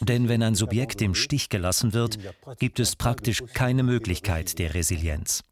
Denn 0.00 0.28
wenn 0.28 0.42
ein 0.44 0.54
Subjekt 0.54 1.02
im 1.02 1.16
Stich 1.16 1.48
gelassen 1.48 1.94
wird, 1.94 2.18
gibt 2.58 2.78
es 2.78 2.94
praktisch 2.94 3.42
keine 3.54 3.82
Möglichkeit 3.82 4.58
der 4.60 4.74
Resilienz. 4.74 5.42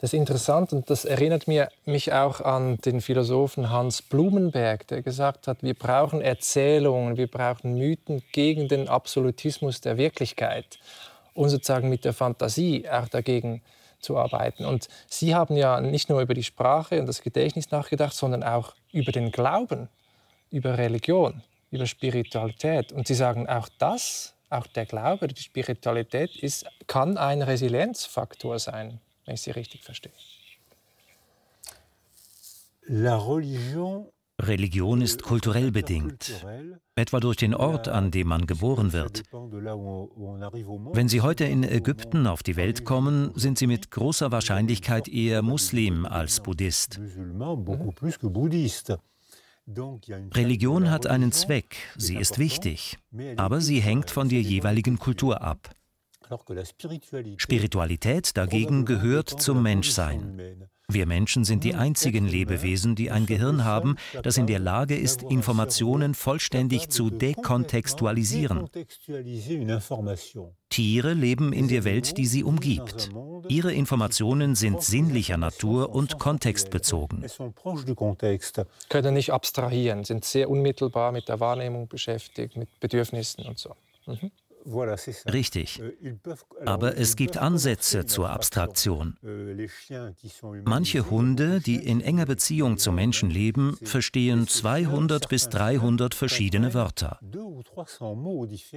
Das 0.00 0.12
ist 0.12 0.18
interessant 0.18 0.72
und 0.72 0.88
das 0.90 1.04
erinnert 1.04 1.46
mich 1.48 2.12
auch 2.12 2.40
an 2.40 2.76
den 2.78 3.00
Philosophen 3.00 3.70
Hans 3.70 4.02
Blumenberg, 4.02 4.86
der 4.86 5.02
gesagt 5.02 5.46
hat, 5.46 5.62
wir 5.62 5.74
brauchen 5.74 6.20
Erzählungen, 6.20 7.16
wir 7.16 7.26
brauchen 7.26 7.74
Mythen 7.74 8.22
gegen 8.32 8.68
den 8.68 8.88
Absolutismus 8.88 9.80
der 9.80 9.96
Wirklichkeit 9.96 10.78
und 11.38 11.50
sozusagen 11.50 11.88
mit 11.88 12.04
der 12.04 12.12
Fantasie 12.12 12.88
auch 12.90 13.06
dagegen 13.06 13.62
zu 14.00 14.18
arbeiten. 14.18 14.64
Und 14.64 14.88
Sie 15.06 15.36
haben 15.36 15.56
ja 15.56 15.80
nicht 15.80 16.08
nur 16.08 16.20
über 16.20 16.34
die 16.34 16.42
Sprache 16.42 16.98
und 16.98 17.06
das 17.06 17.22
Gedächtnis 17.22 17.70
nachgedacht, 17.70 18.12
sondern 18.12 18.42
auch 18.42 18.74
über 18.92 19.12
den 19.12 19.30
Glauben, 19.30 19.88
über 20.50 20.76
Religion, 20.76 21.44
über 21.70 21.86
Spiritualität. 21.86 22.90
Und 22.90 23.06
Sie 23.06 23.14
sagen 23.14 23.48
auch 23.48 23.68
das, 23.78 24.34
auch 24.50 24.66
der 24.66 24.86
Glaube, 24.86 25.28
die 25.28 25.40
Spiritualität 25.40 26.34
ist, 26.34 26.66
kann 26.88 27.16
ein 27.16 27.42
Resilienzfaktor 27.42 28.58
sein, 28.58 29.00
wenn 29.24 29.34
ich 29.34 29.42
Sie 29.42 29.52
richtig 29.52 29.84
verstehe. 29.84 30.12
La 32.88 33.16
religion 33.16 34.08
Religion 34.40 35.00
ist 35.00 35.22
kulturell 35.22 35.72
bedingt, 35.72 36.46
etwa 36.94 37.18
durch 37.18 37.36
den 37.36 37.54
Ort, 37.54 37.88
an 37.88 38.12
dem 38.12 38.28
man 38.28 38.46
geboren 38.46 38.92
wird. 38.92 39.24
Wenn 39.32 41.08
Sie 41.08 41.20
heute 41.20 41.44
in 41.44 41.64
Ägypten 41.64 42.26
auf 42.26 42.44
die 42.44 42.56
Welt 42.56 42.84
kommen, 42.84 43.32
sind 43.34 43.58
Sie 43.58 43.66
mit 43.66 43.90
großer 43.90 44.30
Wahrscheinlichkeit 44.30 45.08
eher 45.08 45.42
Muslim 45.42 46.06
als 46.06 46.40
Buddhist. 46.40 47.00
Religion 50.34 50.90
hat 50.90 51.06
einen 51.06 51.32
Zweck, 51.32 51.76
sie 51.98 52.16
ist 52.16 52.38
wichtig, 52.38 52.96
aber 53.36 53.60
sie 53.60 53.80
hängt 53.80 54.10
von 54.10 54.30
der 54.30 54.40
jeweiligen 54.40 54.98
Kultur 54.98 55.42
ab. 55.42 55.70
Spiritualität 57.36 58.36
dagegen 58.36 58.84
gehört 58.84 59.28
zum 59.28 59.62
Menschsein. 59.62 60.68
Wir 60.90 61.04
Menschen 61.04 61.44
sind 61.44 61.64
die 61.64 61.74
einzigen 61.74 62.26
Lebewesen, 62.26 62.94
die 62.94 63.10
ein 63.10 63.26
Gehirn 63.26 63.62
haben, 63.62 63.96
das 64.22 64.38
in 64.38 64.46
der 64.46 64.58
Lage 64.58 64.96
ist, 64.96 65.22
Informationen 65.22 66.14
vollständig 66.14 66.88
zu 66.88 67.10
dekontextualisieren. 67.10 68.70
Tiere 70.70 71.12
leben 71.12 71.52
in 71.52 71.68
der 71.68 71.84
Welt, 71.84 72.16
die 72.16 72.24
sie 72.24 72.42
umgibt. 72.42 73.10
Ihre 73.48 73.74
Informationen 73.74 74.54
sind 74.54 74.82
sinnlicher 74.82 75.36
Natur 75.36 75.94
und 75.94 76.18
kontextbezogen. 76.18 77.26
Können 78.88 79.14
nicht 79.14 79.30
abstrahieren, 79.30 80.04
sind 80.04 80.24
sehr 80.24 80.48
unmittelbar 80.48 81.12
mit 81.12 81.28
der 81.28 81.38
Wahrnehmung 81.38 81.88
beschäftigt, 81.88 82.56
mit 82.56 82.80
Bedürfnissen 82.80 83.44
und 83.44 83.58
so. 83.58 83.74
Mhm. 84.06 84.30
Richtig. 85.32 85.80
Euh, 85.80 86.16
Aber 86.66 86.96
es 86.96 87.16
gibt 87.16 87.36
Ansätze 87.36 88.06
zur 88.06 88.30
Abstraktion. 88.30 89.16
Euh, 89.24 89.68
Manche 90.64 91.10
Hunde, 91.10 91.60
die 91.60 91.76
in 91.76 92.00
enger 92.00 92.26
Beziehung 92.26 92.78
zu 92.78 92.92
Menschen 92.92 93.30
leben, 93.30 93.78
verstehen 93.82 94.46
200 94.46 95.28
bis 95.28 95.48
300 95.48 96.14
verschiedene 96.14 96.74
Wörter. 96.74 97.18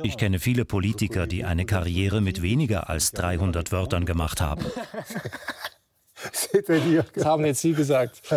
Ich 0.03 0.17
kenne 0.17 0.39
viele 0.39 0.65
Politiker, 0.65 1.27
die 1.27 1.43
eine 1.43 1.65
Karriere 1.65 2.21
mit 2.21 2.41
weniger 2.41 2.89
als 2.89 3.11
300 3.11 3.71
Wörtern 3.71 4.05
gemacht 4.05 4.41
haben. 4.41 4.65
Das 6.23 7.25
haben 7.25 7.45
jetzt 7.45 7.61
Sie 7.61 7.73
gesagt. 7.73 8.21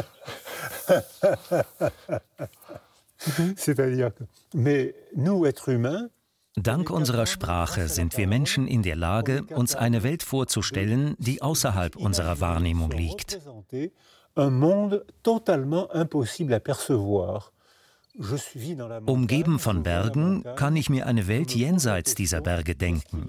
C'est-à-dire 3.56 4.10
que, 4.10 4.24
mais 4.54 4.94
nous, 5.16 5.46
êtres 5.46 5.68
humains, 5.68 6.10
Dank 6.56 6.90
unserer 6.90 7.26
Sprache 7.26 7.88
sind 7.88 8.16
wir 8.16 8.26
Menschen 8.26 8.66
in 8.66 8.82
der 8.82 8.96
Lage, 8.96 9.44
uns 9.54 9.74
eine 9.74 10.02
Welt 10.02 10.22
vorzustellen, 10.22 11.14
die 11.18 11.42
außerhalb 11.42 11.96
unserer 11.96 12.40
Wahrnehmung 12.40 12.90
liegt. 12.92 13.40
Umgeben 19.06 19.58
von 19.58 19.82
Bergen 19.82 20.44
kann 20.56 20.76
ich 20.76 20.88
mir 20.88 21.06
eine 21.06 21.26
Welt 21.26 21.54
jenseits 21.54 22.14
dieser 22.14 22.40
Berge 22.40 22.74
denken. 22.76 23.26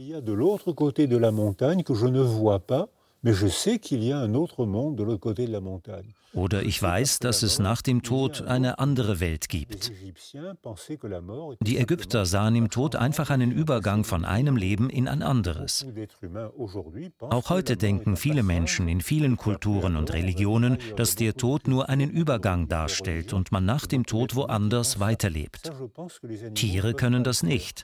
Mais 3.26 3.34
je 3.34 3.48
sais 3.48 3.80
qu'il 3.80 4.04
y 4.04 4.12
a 4.12 4.20
un 4.20 4.36
autre 4.36 4.68
monde 4.68 4.96
de 4.98 5.04
l'autre 5.04 5.20
côté 5.20 5.48
de 5.48 5.52
la 5.52 5.60
montagne. 5.60 6.14
Oder 6.36 6.64
ich 6.64 6.82
weiß, 6.82 7.20
dass 7.20 7.44
es 7.44 7.60
nach 7.60 7.82
dem 7.82 8.04
Tod 8.04 8.42
eine 8.42 8.78
andere 8.78 9.22
Welt 9.22 9.48
gibt. 9.48 9.92
Die 11.62 11.78
Ägypter 11.78 12.26
sahen 12.26 12.56
im 12.56 12.70
Tod 12.70 12.98
einfach 12.98 13.30
einen 13.30 13.52
Übergang 13.52 14.04
von 14.04 14.26
einem 14.26 14.58
Leben 14.58 14.90
in 14.90 15.08
ein 15.08 15.24
anderes. 15.24 15.86
Auch 17.22 17.50
heute 17.50 17.78
denken 17.78 18.18
viele 18.18 18.44
Menschen 18.44 18.90
in 18.90 19.00
vielen 19.00 19.38
Kulturen 19.38 19.96
und 19.96 20.12
Religionen, 20.12 20.78
dass 20.98 21.16
der 21.16 21.36
Tod 21.36 21.70
nur 21.70 21.88
einen 21.88 22.10
Übergang 22.10 22.68
darstellt 22.68 23.32
und 23.32 23.54
man 23.54 23.64
nach 23.64 23.86
dem 23.86 24.06
Tod 24.06 24.36
woanders 24.36 25.00
weiterlebt. 25.00 25.72
Tiere 26.54 26.94
können 26.94 27.24
das 27.24 27.44
nicht. 27.44 27.84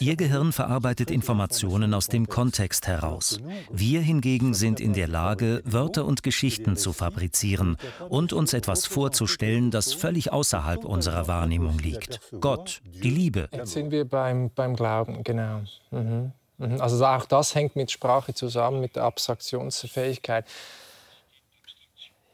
Ihr 0.00 0.16
Gehirn 0.16 0.52
verarbeitet 0.52 1.10
Informationen 1.10 1.92
aus 1.92 2.06
dem 2.06 2.26
Kontext 2.26 2.86
heraus. 2.86 3.38
Wir 3.70 4.00
hingegen 4.00 4.54
sind 4.54 4.80
in 4.80 4.94
der 4.94 5.08
Lage, 5.08 5.62
Wörter 5.66 6.06
und 6.06 6.22
Geschichten 6.22 6.76
zu 6.76 6.94
fabrizieren 6.94 7.65
machen 7.72 8.06
und 8.08 8.32
uns 8.32 8.52
etwas 8.52 8.86
vorzustellen, 8.86 9.70
das 9.70 9.92
völlig 9.92 10.32
außerhalb 10.32 10.84
unserer 10.84 11.28
Wahrnehmung 11.28 11.78
liegt. 11.78 12.20
Gott, 12.40 12.80
die 12.84 13.10
Liebe. 13.10 13.48
Jetzt 13.52 13.72
sind 13.72 13.90
wir 13.90 14.08
beim, 14.08 14.50
beim 14.50 14.76
Glauben, 14.76 15.22
genau. 15.24 15.62
Mhm. 15.90 16.32
mhm. 16.58 16.80
Also 16.80 17.04
auch 17.04 17.26
das 17.26 17.54
hängt 17.54 17.76
mit 17.76 17.90
Sprache 17.90 18.34
zusammen, 18.34 18.80
mit 18.80 18.96
der 18.96 19.04
Abstraktionsfähigkeit. 19.04 20.46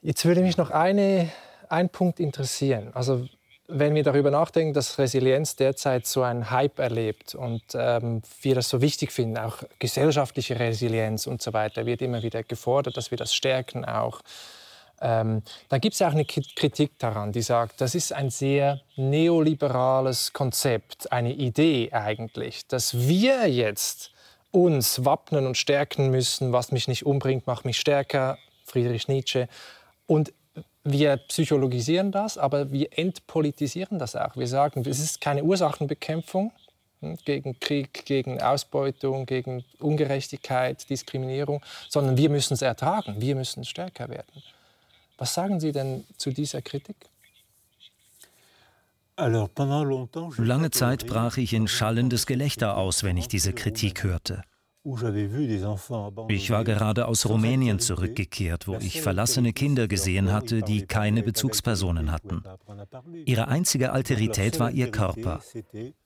Jetzt 0.02 0.24
würde 0.24 0.42
mich 0.42 0.56
noch 0.56 0.70
eine, 0.70 1.30
ein 1.68 1.88
Punkt 1.88 2.18
interessieren. 2.18 2.90
Also 2.94 3.26
wenn 3.68 3.94
wir 3.94 4.02
darüber 4.02 4.30
nachdenken, 4.30 4.74
dass 4.74 4.98
Resilienz 4.98 5.56
derzeit 5.56 6.06
so 6.06 6.22
einen 6.22 6.50
Hype 6.50 6.78
erlebt 6.78 7.34
und 7.34 7.62
ähm, 7.74 8.22
wir 8.42 8.54
das 8.54 8.68
so 8.68 8.80
wichtig 8.80 9.12
finden, 9.12 9.38
auch 9.38 9.62
gesellschaftliche 9.78 10.58
Resilienz 10.58 11.26
und 11.26 11.42
so 11.42 11.52
weiter, 11.52 11.86
wird 11.86 12.02
immer 12.02 12.22
wieder 12.22 12.42
gefordert, 12.42 12.96
dass 12.96 13.10
wir 13.10 13.18
das 13.18 13.34
stärken 13.34 13.84
auch. 13.84 14.20
Ähm, 15.02 15.42
da 15.68 15.78
gibt 15.78 15.94
es 15.94 16.02
auch 16.02 16.12
eine 16.12 16.24
Kritik 16.24 16.98
daran, 16.98 17.32
die 17.32 17.42
sagt, 17.42 17.80
das 17.80 17.96
ist 17.96 18.12
ein 18.12 18.30
sehr 18.30 18.80
neoliberales 18.94 20.32
Konzept, 20.32 21.10
eine 21.10 21.32
Idee 21.32 21.90
eigentlich, 21.92 22.68
dass 22.68 22.96
wir 22.96 23.48
jetzt 23.48 24.12
uns 24.52 25.04
wappnen 25.04 25.46
und 25.46 25.56
stärken 25.56 26.10
müssen, 26.10 26.52
was 26.52 26.70
mich 26.70 26.86
nicht 26.86 27.04
umbringt, 27.04 27.48
macht 27.48 27.64
mich 27.64 27.78
stärker, 27.80 28.38
Friedrich 28.64 29.08
Nietzsche. 29.08 29.48
Und 30.06 30.32
wir 30.84 31.16
psychologisieren 31.16 32.12
das, 32.12 32.38
aber 32.38 32.70
wir 32.70 32.96
entpolitisieren 32.96 33.98
das 33.98 34.14
auch. 34.14 34.36
Wir 34.36 34.46
sagen, 34.46 34.84
es 34.86 35.00
ist 35.00 35.20
keine 35.20 35.42
Ursachenbekämpfung 35.42 36.52
hm, 37.00 37.18
gegen 37.24 37.58
Krieg, 37.58 38.04
gegen 38.04 38.40
Ausbeutung, 38.40 39.26
gegen 39.26 39.64
Ungerechtigkeit, 39.80 40.88
Diskriminierung, 40.88 41.62
sondern 41.88 42.16
wir 42.16 42.30
müssen 42.30 42.54
es 42.54 42.62
ertragen, 42.62 43.16
wir 43.20 43.34
müssen 43.34 43.64
stärker 43.64 44.08
werden. 44.08 44.42
Was 45.22 45.34
sagen 45.34 45.60
Sie 45.60 45.70
denn 45.70 46.02
zu 46.16 46.32
dieser 46.32 46.62
Kritik? 46.62 46.96
Lange 49.16 50.70
Zeit 50.72 51.06
brach 51.06 51.36
ich 51.36 51.52
in 51.52 51.68
schallendes 51.68 52.26
Gelächter 52.26 52.76
aus, 52.76 53.04
wenn 53.04 53.16
ich 53.16 53.28
diese 53.28 53.52
Kritik 53.52 54.02
hörte. 54.02 54.42
Ich 56.28 56.50
war 56.50 56.64
gerade 56.64 57.06
aus 57.06 57.28
Rumänien 57.28 57.78
zurückgekehrt, 57.78 58.66
wo 58.66 58.74
ich 58.74 59.00
verlassene 59.00 59.52
Kinder 59.52 59.86
gesehen 59.86 60.32
hatte, 60.32 60.62
die 60.62 60.86
keine 60.86 61.22
Bezugspersonen 61.22 62.10
hatten. 62.10 62.42
Ihre 63.24 63.46
einzige 63.46 63.92
Alterität 63.92 64.58
war 64.58 64.72
ihr 64.72 64.90
Körper. 64.90 65.40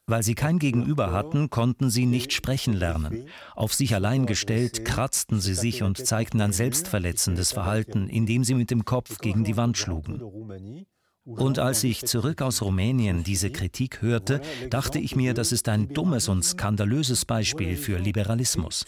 Weil 0.06 0.22
sie 0.22 0.34
kein 0.34 0.58
Gegenüber 0.58 1.10
hatten, 1.10 1.48
konnten 1.48 1.88
sie 1.88 2.04
nicht 2.04 2.34
sprechen 2.34 2.74
lernen. 2.74 3.28
Auf 3.54 3.72
sich 3.72 3.94
allein 3.94 4.26
gestellt, 4.26 4.84
kratzten 4.84 5.40
sie 5.40 5.54
sich 5.54 5.82
und 5.82 6.06
zeigten 6.06 6.42
ein 6.42 6.52
selbstverletzendes 6.52 7.52
Verhalten, 7.52 8.08
indem 8.08 8.44
sie 8.44 8.54
mit 8.54 8.70
dem 8.70 8.84
Kopf 8.84 9.18
gegen 9.18 9.42
die 9.42 9.56
Wand 9.56 9.78
schlugen. 9.78 10.20
Und 11.26 11.58
als 11.58 11.82
ich 11.82 12.04
zurück 12.04 12.40
aus 12.40 12.62
Rumänien 12.62 13.24
diese 13.24 13.50
Kritik 13.50 14.00
hörte, 14.00 14.40
dachte 14.70 15.00
ich 15.00 15.16
mir, 15.16 15.34
das 15.34 15.50
ist 15.50 15.68
ein 15.68 15.88
dummes 15.88 16.28
und 16.28 16.44
skandalöses 16.44 17.24
Beispiel 17.24 17.76
für 17.76 17.98
Liberalismus. 17.98 18.84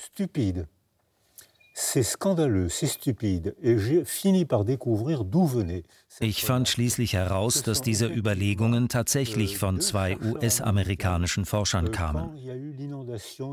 C'est 1.80 2.02
scandaleux, 2.02 2.68
c'est 2.68 2.88
stupide. 2.88 3.54
Et 3.62 3.78
j'ai 3.78 4.04
fini 4.04 4.44
par 4.44 4.64
découvrir 4.64 5.24
d'où 5.24 5.46
venait. 5.46 5.84
Ich 6.20 6.44
fand 6.44 6.66
schließlich 6.66 7.12
heraus, 7.12 7.62
dass 7.62 7.82
diese 7.82 8.06
Überlegungen 8.06 8.88
tatsächlich 8.88 9.58
von 9.58 9.80
zwei 9.80 10.18
US-amerikanischen 10.18 11.44
Forschern 11.44 11.92
kamen. 11.92 12.30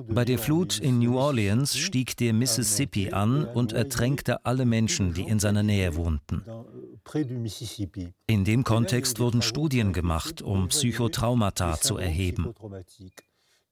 Bei 0.09 0.25
der 0.25 0.39
Flut 0.39 0.79
in 0.79 0.97
New 0.97 1.19
Orleans 1.19 1.77
stieg 1.77 2.17
der 2.17 2.33
Mississippi 2.33 3.11
an 3.11 3.45
und 3.45 3.73
ertränkte 3.73 4.43
alle 4.43 4.65
Menschen, 4.65 5.13
die 5.13 5.21
in 5.21 5.37
seiner 5.37 5.61
Nähe 5.61 5.95
wohnten. 5.95 6.43
In 8.25 8.43
dem 8.43 8.63
Kontext 8.63 9.19
wurden 9.19 9.43
Studien 9.43 9.93
gemacht, 9.93 10.41
um 10.41 10.69
Psychotraumata 10.69 11.79
zu 11.79 11.97
erheben. 11.97 12.55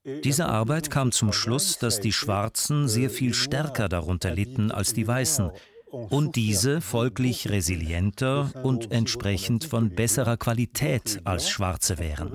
Diese 0.05 0.47
Arbeit 0.47 0.89
kam 0.91 1.13
zum 1.13 1.31
Schluss, 1.31 1.77
dass 1.77 2.01
die 2.01 2.11
Schwarzen 2.11 2.89
sehr 2.89 3.09
viel 3.09 3.33
stärker 3.33 3.87
darunter 3.87 4.31
litten 4.31 4.69
als 4.69 4.93
die 4.93 5.07
Weißen 5.07 5.49
und 5.91 6.35
diese 6.35 6.81
folglich 6.81 7.49
resilienter 7.49 8.51
und 8.63 8.91
entsprechend 8.91 9.63
von 9.63 9.91
besserer 9.91 10.35
Qualität 10.35 11.21
als 11.23 11.49
Schwarze 11.49 11.99
wären. 11.99 12.33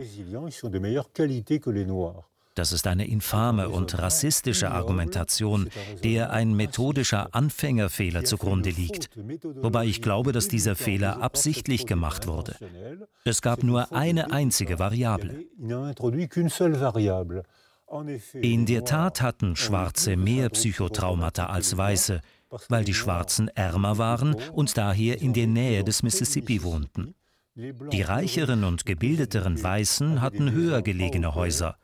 Das 2.58 2.72
ist 2.72 2.88
eine 2.88 3.06
infame 3.06 3.68
und 3.68 3.96
rassistische 3.98 4.72
Argumentation, 4.72 5.68
der 6.02 6.32
ein 6.32 6.54
methodischer 6.54 7.28
Anfängerfehler 7.32 8.24
zugrunde 8.24 8.70
liegt. 8.70 9.10
Wobei 9.62 9.84
ich 9.84 10.02
glaube, 10.02 10.32
dass 10.32 10.48
dieser 10.48 10.74
Fehler 10.74 11.22
absichtlich 11.22 11.86
gemacht 11.86 12.26
wurde. 12.26 12.56
Es 13.24 13.42
gab 13.42 13.62
nur 13.62 13.92
eine 13.92 14.32
einzige 14.32 14.80
Variable. 14.80 15.44
In 18.34 18.66
der 18.66 18.84
Tat 18.84 19.22
hatten 19.22 19.56
Schwarze 19.56 20.16
mehr 20.16 20.50
Psychotraumata 20.50 21.46
als 21.46 21.76
Weiße, 21.76 22.20
weil 22.68 22.84
die 22.84 22.94
Schwarzen 22.94 23.48
ärmer 23.48 23.98
waren 23.98 24.36
und 24.52 24.76
daher 24.76 25.20
in 25.20 25.32
der 25.32 25.46
Nähe 25.46 25.84
des 25.84 26.02
Mississippi 26.02 26.62
wohnten. 26.62 27.14
Die 27.54 28.02
reicheren 28.02 28.64
und 28.64 28.86
gebildeteren 28.86 29.60
Weißen 29.62 30.20
hatten 30.20 30.52
höher 30.52 30.82
gelegene 30.82 31.34
Häuser. 31.34 31.76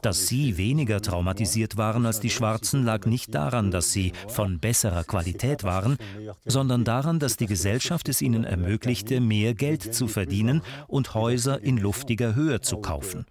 Dass 0.00 0.26
sie 0.26 0.56
weniger 0.58 1.00
traumatisiert 1.00 1.76
waren 1.76 2.06
als 2.06 2.20
die 2.20 2.30
Schwarzen, 2.30 2.84
lag 2.84 3.06
nicht 3.06 3.34
daran, 3.34 3.70
dass 3.70 3.92
sie 3.92 4.12
von 4.28 4.58
besserer 4.58 5.04
Qualität 5.04 5.64
waren, 5.64 5.96
sondern 6.44 6.84
daran, 6.84 7.18
dass 7.18 7.36
die 7.36 7.46
Gesellschaft 7.46 8.08
es 8.08 8.22
ihnen 8.22 8.44
ermöglichte, 8.44 9.20
mehr 9.20 9.54
Geld 9.54 9.94
zu 9.94 10.08
verdienen 10.08 10.62
und 10.88 11.14
Häuser 11.14 11.62
in 11.62 11.78
luftiger 11.78 12.34
Höhe 12.34 12.60
zu 12.60 12.78
kaufen. 12.78 13.26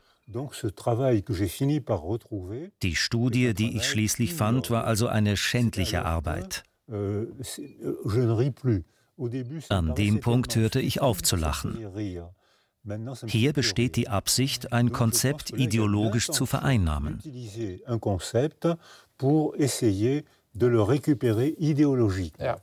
Die 2.84 2.96
Studie, 2.96 3.54
die 3.54 3.76
ich 3.76 3.86
schließlich 3.86 4.34
fand, 4.34 4.70
war 4.70 4.86
also 4.86 5.08
eine 5.08 5.38
schändliche 5.38 6.06
Arbeit. 6.06 6.64
Euh, 6.90 7.28
euh, 7.60 8.84
An 9.70 9.96
dem 9.96 10.20
Punkt 10.20 10.56
hörte 10.56 10.82
ich 10.82 11.02
auf 11.02 11.22
zu 11.22 11.36
lachen. 11.36 11.78
Hier 13.28 13.54
besteht 13.54 13.96
die 13.96 14.10
Absicht, 14.10 14.74
ein 14.74 14.92
Konzept 14.92 15.52
ideologisch 15.52 16.30
zu 16.30 16.46
vereinnahmen. 16.46 17.22
Ja. 22.40 22.58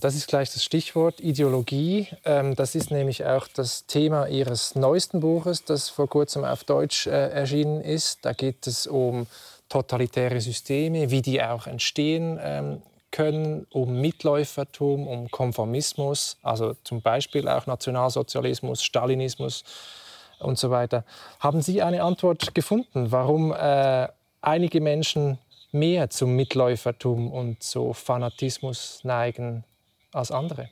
Das 0.00 0.14
ist 0.14 0.28
gleich 0.28 0.52
das 0.52 0.62
Stichwort 0.62 1.18
Ideologie. 1.18 2.08
Ähm, 2.24 2.54
das 2.54 2.74
ist 2.74 2.90
nämlich 2.90 3.24
auch 3.24 3.48
das 3.48 3.86
Thema 3.86 4.26
Ihres 4.26 4.74
neuesten 4.74 5.20
Buches, 5.20 5.64
das 5.64 5.88
vor 5.88 6.08
kurzem 6.08 6.44
auf 6.44 6.62
Deutsch 6.62 7.06
äh, 7.06 7.30
erschienen 7.30 7.80
ist. 7.80 8.24
Da 8.24 8.32
geht 8.32 8.66
es 8.66 8.86
um 8.86 9.26
totalitäre 9.68 10.40
Systeme, 10.40 11.10
wie 11.10 11.22
die 11.22 11.42
auch 11.42 11.66
entstehen 11.66 12.38
ähm, 12.40 12.82
können, 13.10 13.66
um 13.70 14.00
Mitläufertum, 14.00 15.08
um 15.08 15.30
Konformismus, 15.30 16.36
also 16.42 16.74
zum 16.84 17.02
Beispiel 17.02 17.48
auch 17.48 17.66
Nationalsozialismus, 17.66 18.82
Stalinismus 18.82 19.64
und 20.38 20.58
so 20.58 20.70
weiter. 20.70 21.04
Haben 21.40 21.60
Sie 21.60 21.82
eine 21.82 22.04
Antwort 22.04 22.54
gefunden, 22.54 23.10
warum 23.10 23.52
äh, 23.52 24.06
einige 24.42 24.80
Menschen 24.80 25.38
mehr 25.72 26.08
zum 26.10 26.36
Mitläufertum 26.36 27.32
und 27.32 27.62
zu 27.62 27.92
Fanatismus 27.94 29.00
neigen 29.02 29.64
als 30.18 30.30
andere. 30.30 30.68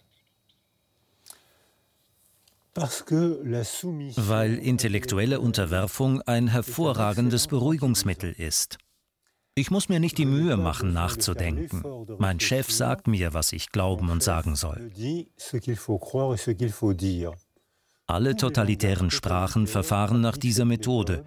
Weil 4.16 4.58
intellektuelle 4.58 5.40
Unterwerfung 5.40 6.20
ein 6.22 6.48
hervorragendes 6.48 7.46
Beruhigungsmittel 7.46 8.32
ist. 8.32 8.76
Ich 9.54 9.70
muss 9.70 9.88
mir 9.88 9.98
nicht 9.98 10.18
die 10.18 10.26
Mühe 10.26 10.58
machen, 10.58 10.92
nachzudenken. 10.92 11.82
Mein 12.18 12.38
Chef 12.40 12.70
sagt 12.70 13.06
mir, 13.06 13.32
was 13.32 13.54
ich 13.54 13.72
glauben 13.72 14.10
und 14.10 14.22
sagen 14.22 14.56
soll. 14.56 14.92
Alle 18.06 18.36
totalitären 18.36 19.10
Sprachen 19.10 19.66
verfahren 19.66 20.20
nach 20.20 20.36
dieser 20.36 20.66
Methode. 20.66 21.24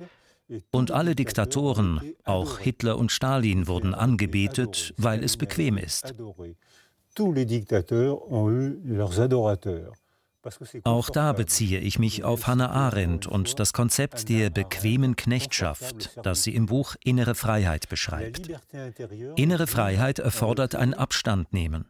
Und 0.70 0.92
alle 0.92 1.16
Diktatoren, 1.16 2.14
auch 2.24 2.60
Hitler 2.60 3.00
und 3.00 3.12
Stalin, 3.12 3.68
wurden 3.68 3.96
angebetet, 3.96 4.94
weil 4.98 5.24
es 5.24 5.36
bequem 5.36 5.78
ist 5.78 6.14
Auch 10.84 11.10
da 11.10 11.34
beziehe 11.34 11.80
ich 11.80 12.00
mich 12.00 12.24
auf 12.24 12.48
Hannah 12.48 12.72
Arendt 12.72 13.28
und 13.28 13.60
das 13.60 13.74
Konzept 13.74 14.30
der 14.30 14.50
bequemen 14.50 15.16
Knechtschaft, 15.16 16.18
das 16.24 16.44
sie 16.44 16.56
im 16.56 16.68
Buch 16.68 16.96
Innere 17.04 17.36
Freiheit 17.36 17.90
beschreibt. 17.90 18.50
Innere 19.36 19.68
Freiheit 19.68 20.20
erfordert 20.20 20.76
ein 20.76 20.94
Abstandnehmen. 20.94 21.90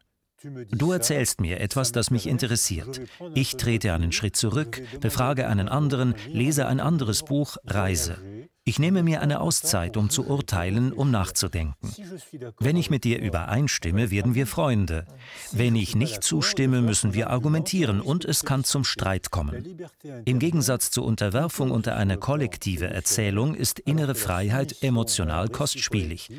Du 0.71 0.91
erzählst 0.91 1.41
mir 1.41 1.59
etwas, 1.59 1.91
das 1.91 2.11
mich 2.11 2.25
interessiert. 2.25 3.01
Ich 3.35 3.57
trete 3.57 3.93
einen 3.93 4.11
Schritt 4.11 4.37
zurück, 4.37 4.81
befrage 5.01 5.47
einen 5.47 5.67
anderen, 5.67 6.15
lese 6.27 6.65
ein 6.65 6.79
anderes 6.79 7.23
Buch, 7.23 7.57
reise. 7.65 8.17
Ich 8.69 8.77
nehme 8.77 9.01
mir 9.01 9.21
eine 9.21 9.41
Auszeit, 9.41 9.97
um 9.97 10.11
zu 10.11 10.27
urteilen, 10.27 10.93
um 10.93 11.09
nachzudenken. 11.09 11.91
Wenn 12.59 12.77
ich 12.77 12.91
mit 12.91 13.03
dir 13.03 13.19
übereinstimme, 13.19 14.11
werden 14.11 14.35
wir 14.35 14.45
Freunde. 14.45 15.07
Wenn 15.51 15.75
ich 15.75 15.95
nicht 15.95 16.23
zustimme, 16.23 16.83
müssen 16.83 17.15
wir 17.15 17.31
argumentieren 17.31 17.99
und 17.99 18.25
es 18.25 18.45
kann 18.45 18.63
zum 18.63 18.83
Streit 18.83 19.31
kommen. 19.31 19.79
Im 20.25 20.37
Gegensatz 20.37 20.91
zur 20.91 21.05
Unterwerfung 21.05 21.71
unter 21.71 21.97
eine 21.97 22.17
kollektive 22.17 22.85
Erzählung 22.85 23.55
ist 23.55 23.79
innere 23.79 24.13
Freiheit 24.13 24.83
emotional 24.83 25.49
kostspielig. 25.49 26.29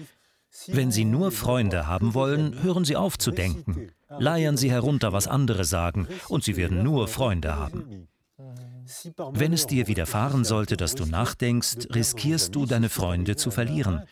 Wenn 0.68 0.92
Sie 0.92 1.04
nur 1.04 1.32
Freunde 1.32 1.88
haben 1.88 2.14
wollen, 2.14 2.62
hören 2.62 2.84
Sie 2.84 2.94
auf 2.94 3.18
zu 3.18 3.32
denken. 3.32 3.90
Leiern 4.20 4.56
Sie 4.56 4.70
herunter, 4.70 5.12
was 5.12 5.26
andere 5.26 5.64
sagen, 5.64 6.06
und 6.28 6.44
Sie 6.44 6.56
werden 6.56 6.84
nur 6.84 7.08
Freunde 7.08 7.56
haben. 7.56 8.06
Wenn 9.32 9.52
es 9.52 9.66
dir 9.66 9.86
widerfahren 9.86 10.44
sollte, 10.44 10.76
dass 10.76 10.94
du 10.94 11.06
nachdenkst, 11.06 11.88
riskierst 11.94 12.54
du, 12.54 12.66
deine 12.66 12.88
Freunde 12.88 13.36
zu 13.36 13.50
verlieren. 13.50 14.02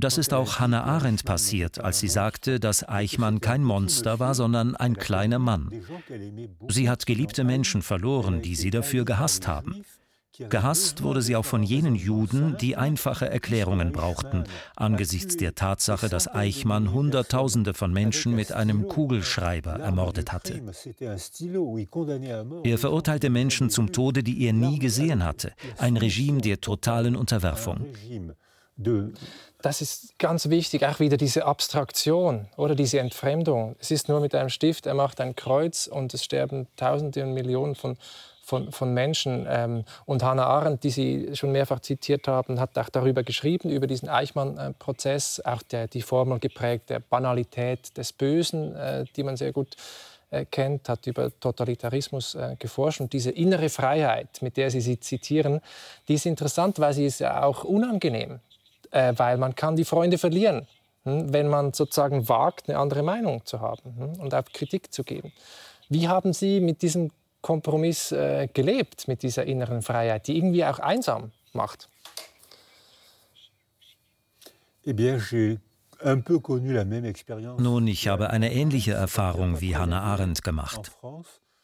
Das 0.00 0.16
ist 0.16 0.32
auch 0.32 0.60
Hannah 0.60 0.84
Arendt 0.84 1.24
passiert, 1.24 1.80
als 1.80 1.98
sie 1.98 2.08
sagte, 2.08 2.60
dass 2.60 2.88
Eichmann 2.88 3.40
kein 3.40 3.64
Monster 3.64 4.20
war, 4.20 4.34
sondern 4.34 4.76
ein 4.76 4.96
kleiner 4.96 5.40
Mann. 5.40 5.70
Sie 6.68 6.88
hat 6.88 7.04
geliebte 7.04 7.42
Menschen 7.42 7.82
verloren, 7.82 8.40
die 8.40 8.54
sie 8.54 8.70
dafür 8.70 9.04
gehasst 9.04 9.48
haben. 9.48 9.82
Gehasst 10.48 11.02
wurde 11.02 11.22
sie 11.22 11.36
auch 11.36 11.44
von 11.44 11.62
jenen 11.62 11.94
Juden, 11.94 12.56
die 12.58 12.76
einfache 12.76 13.28
Erklärungen 13.28 13.92
brauchten, 13.92 14.44
angesichts 14.76 15.36
der 15.36 15.54
Tatsache, 15.54 16.08
dass 16.08 16.32
Eichmann 16.32 16.92
Hunderttausende 16.92 17.74
von 17.74 17.92
Menschen 17.92 18.34
mit 18.34 18.52
einem 18.52 18.86
Kugelschreiber 18.86 19.80
ermordet 19.80 20.32
hatte. 20.32 20.60
Er 22.64 22.78
verurteilte 22.78 23.30
Menschen 23.30 23.70
zum 23.70 23.92
Tode, 23.92 24.22
die 24.22 24.44
er 24.46 24.52
nie 24.52 24.78
gesehen 24.78 25.24
hatte, 25.24 25.52
ein 25.78 25.96
Regime 25.96 26.40
der 26.40 26.60
totalen 26.60 27.16
Unterwerfung. 27.16 27.86
Das 29.60 29.82
ist 29.82 30.18
ganz 30.20 30.48
wichtig, 30.48 30.84
auch 30.84 31.00
wieder 31.00 31.16
diese 31.16 31.46
Abstraktion 31.46 32.46
oder 32.56 32.76
diese 32.76 33.00
Entfremdung. 33.00 33.74
Es 33.80 33.90
ist 33.90 34.08
nur 34.08 34.20
mit 34.20 34.36
einem 34.36 34.50
Stift, 34.50 34.86
er 34.86 34.94
macht 34.94 35.20
ein 35.20 35.34
Kreuz 35.34 35.88
und 35.88 36.14
es 36.14 36.22
sterben 36.22 36.68
Tausende 36.76 37.24
und 37.24 37.34
Millionen 37.34 37.74
von 37.74 37.96
von, 38.48 38.72
von 38.72 38.94
Menschen. 38.94 39.46
Ähm, 39.48 39.84
und 40.06 40.22
Hannah 40.22 40.46
Arendt, 40.46 40.82
die 40.82 40.90
Sie 40.90 41.36
schon 41.36 41.52
mehrfach 41.52 41.80
zitiert 41.80 42.26
haben, 42.26 42.58
hat 42.58 42.78
auch 42.78 42.88
darüber 42.88 43.22
geschrieben, 43.22 43.68
über 43.68 43.86
diesen 43.86 44.08
Eichmann-Prozess, 44.08 45.42
auch 45.44 45.62
der, 45.62 45.86
die 45.86 46.00
Formel 46.00 46.38
geprägt 46.38 46.88
der 46.88 47.00
Banalität 47.00 47.96
des 47.96 48.12
Bösen, 48.12 48.74
äh, 48.74 49.04
die 49.16 49.22
man 49.22 49.36
sehr 49.36 49.52
gut 49.52 49.76
äh, 50.30 50.46
kennt, 50.46 50.88
hat 50.88 51.06
über 51.06 51.30
Totalitarismus 51.38 52.34
äh, 52.34 52.56
geforscht. 52.58 53.02
Und 53.02 53.12
diese 53.12 53.30
innere 53.30 53.68
Freiheit, 53.68 54.40
mit 54.40 54.56
der 54.56 54.70
Sie 54.70 54.80
sie 54.80 54.98
zitieren, 54.98 55.60
die 56.08 56.14
ist 56.14 56.24
interessant, 56.24 56.78
weil 56.78 56.94
sie 56.94 57.04
ist 57.04 57.20
ja 57.20 57.42
auch 57.42 57.64
unangenehm, 57.64 58.40
äh, 58.90 59.12
weil 59.16 59.36
man 59.36 59.54
kann 59.54 59.76
die 59.76 59.84
Freunde 59.84 60.16
verlieren 60.16 60.66
hm, 61.04 61.32
wenn 61.32 61.48
man 61.48 61.72
sozusagen 61.74 62.28
wagt, 62.28 62.68
eine 62.68 62.78
andere 62.78 63.02
Meinung 63.02 63.44
zu 63.44 63.60
haben 63.60 63.94
hm, 63.96 64.20
und 64.20 64.34
auch 64.34 64.44
Kritik 64.52 64.92
zu 64.92 65.04
geben. 65.04 65.32
Wie 65.88 66.08
haben 66.08 66.32
Sie 66.32 66.60
mit 66.60 66.82
diesem 66.82 67.10
Kompromiss 67.40 68.12
äh, 68.12 68.48
gelebt 68.52 69.08
mit 69.08 69.22
dieser 69.22 69.44
inneren 69.46 69.82
Freiheit, 69.82 70.26
die 70.26 70.36
irgendwie 70.36 70.64
auch 70.64 70.78
einsam 70.78 71.32
macht? 71.52 71.88
Eh 74.84 74.92
bien, 74.92 75.20
j'ai 75.20 75.58
Nun, 77.58 77.86
ich 77.88 78.06
habe 78.06 78.30
eine 78.30 78.52
ähnliche 78.52 78.92
Erfahrung 78.92 79.60
wie 79.60 79.76
Hannah 79.76 80.00
Arendt 80.00 80.44
gemacht. 80.44 80.92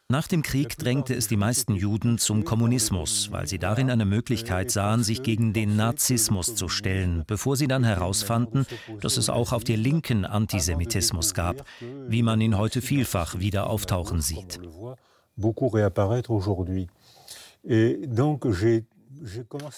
Nach 0.09 0.27
dem 0.27 0.43
Krieg 0.43 0.77
drängte 0.77 1.15
es 1.15 1.27
die 1.27 1.37
meisten 1.37 1.73
Juden 1.73 2.19
zum 2.19 2.43
Kommunismus, 2.43 3.31
weil 3.31 3.47
sie 3.47 3.57
darin 3.57 3.89
eine 3.89 4.05
Möglichkeit 4.05 4.69
sahen, 4.69 5.03
sich 5.03 5.23
gegen 5.23 5.53
den 5.53 5.77
Nazismus 5.77 6.53
zu 6.53 6.67
stellen, 6.67 7.23
bevor 7.25 7.55
sie 7.55 7.67
dann 7.67 7.83
herausfanden, 7.83 8.67
dass 8.99 9.17
es 9.17 9.29
auch 9.29 9.51
auf 9.51 9.63
der 9.63 9.77
Linken 9.77 10.25
Antisemitismus 10.25 11.33
gab, 11.33 11.65
wie 12.07 12.21
man 12.21 12.39
ihn 12.41 12.57
heute 12.57 12.81
vielfach 12.81 13.39
wieder 13.39 13.67
auftauchen 13.67 14.21
sieht. 14.21 14.59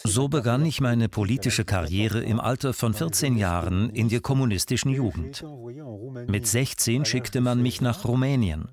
So 0.03 0.28
begann 0.28 0.66
ich 0.66 0.82
meine 0.82 1.10
politische 1.10 1.64
Karriere 1.64 2.22
im 2.24 2.39
Alter 2.39 2.74
von 2.74 2.93
14 2.93 3.38
Jahren 3.38 3.89
in 3.91 4.10
der 4.10 4.20
kommunistischen 4.20 4.91
Jugend. 4.91 5.45
Mit 6.28 6.47
16 6.47 7.05
schickte 7.05 7.41
man 7.41 7.62
mich 7.62 7.80
nach 7.82 8.03
Rumänien. 8.05 8.68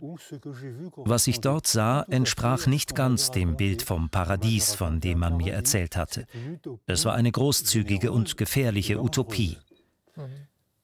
Was 0.96 1.26
ich 1.26 1.40
dort 1.40 1.66
sah, 1.66 2.02
entsprach 2.08 2.66
nicht 2.66 2.94
ganz 2.94 3.30
dem 3.30 3.56
Bild 3.56 3.82
vom 3.82 4.08
Paradies, 4.08 4.74
von 4.74 5.00
dem 5.00 5.18
man 5.18 5.36
mir 5.36 5.52
erzählt 5.52 5.96
hatte. 5.96 6.26
Es 6.86 7.04
war 7.04 7.14
eine 7.14 7.30
großzügige 7.30 8.10
und 8.10 8.36
gefährliche 8.36 9.00
Utopie. 9.00 9.58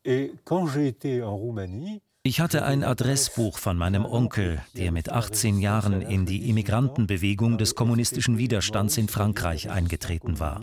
Et 0.02 0.32
quand 0.44 0.66
j'étais 0.66 1.22
en 1.22 1.34
Roumanie, 1.34 2.00
ich 2.30 2.38
hatte 2.38 2.64
ein 2.64 2.84
Adressbuch 2.84 3.58
von 3.58 3.76
meinem 3.76 4.04
Onkel, 4.04 4.62
der 4.76 4.92
mit 4.92 5.08
18 5.08 5.58
Jahren 5.58 6.00
in 6.00 6.26
die 6.26 6.48
Immigrantenbewegung 6.48 7.58
des 7.58 7.74
kommunistischen 7.74 8.38
Widerstands 8.38 8.96
in 8.98 9.08
Frankreich 9.08 9.68
eingetreten 9.68 10.38
war. 10.38 10.62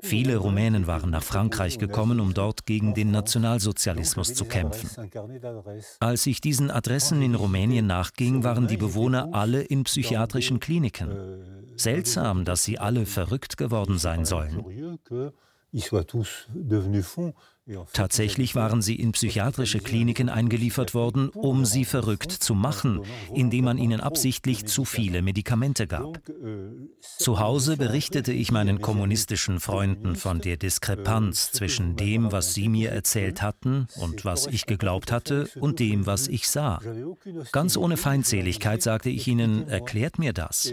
Viele 0.00 0.38
Rumänen 0.38 0.86
waren 0.86 1.10
nach 1.10 1.22
Frankreich 1.22 1.78
gekommen, 1.78 2.20
um 2.20 2.32
dort 2.32 2.64
gegen 2.64 2.94
den 2.94 3.10
Nationalsozialismus 3.10 4.32
zu 4.32 4.46
kämpfen. 4.46 5.10
Als 6.00 6.24
ich 6.26 6.40
diesen 6.40 6.70
Adressen 6.70 7.20
in 7.20 7.34
Rumänien 7.34 7.86
nachging, 7.86 8.44
waren 8.44 8.66
die 8.66 8.78
Bewohner 8.78 9.34
alle 9.34 9.60
in 9.60 9.84
psychiatrischen 9.84 10.58
Kliniken. 10.58 11.68
Seltsam, 11.76 12.46
dass 12.46 12.64
sie 12.64 12.78
alle 12.78 13.04
verrückt 13.04 13.58
geworden 13.58 13.98
sein 13.98 14.24
sollen. 14.24 14.64
Tatsächlich 17.92 18.54
waren 18.54 18.82
sie 18.82 18.96
in 18.96 19.12
psychiatrische 19.12 19.80
Kliniken 19.80 20.28
eingeliefert 20.28 20.94
worden, 20.94 21.28
um 21.28 21.64
sie 21.64 21.84
verrückt 21.84 22.32
zu 22.32 22.54
machen, 22.54 23.02
indem 23.34 23.66
man 23.66 23.78
ihnen 23.78 24.00
absichtlich 24.00 24.66
zu 24.66 24.84
viele 24.84 25.22
Medikamente 25.22 25.86
gab. 25.86 26.20
Zu 27.18 27.40
Hause 27.40 27.76
berichtete 27.76 28.32
ich 28.32 28.52
meinen 28.52 28.80
kommunistischen 28.80 29.60
Freunden 29.60 30.16
von 30.16 30.40
der 30.40 30.56
Diskrepanz 30.56 31.52
zwischen 31.52 31.96
dem, 31.96 32.32
was 32.32 32.54
sie 32.54 32.68
mir 32.68 32.90
erzählt 32.90 33.42
hatten 33.42 33.86
und 33.96 34.24
was 34.24 34.46
ich 34.46 34.66
geglaubt 34.66 35.12
hatte, 35.12 35.48
und 35.60 35.78
dem, 35.80 36.06
was 36.06 36.28
ich 36.28 36.48
sah. 36.48 36.80
Ganz 37.52 37.76
ohne 37.76 37.96
Feindseligkeit 37.96 38.82
sagte 38.82 39.10
ich 39.10 39.26
ihnen, 39.28 39.68
erklärt 39.68 40.18
mir 40.18 40.32
das. 40.32 40.72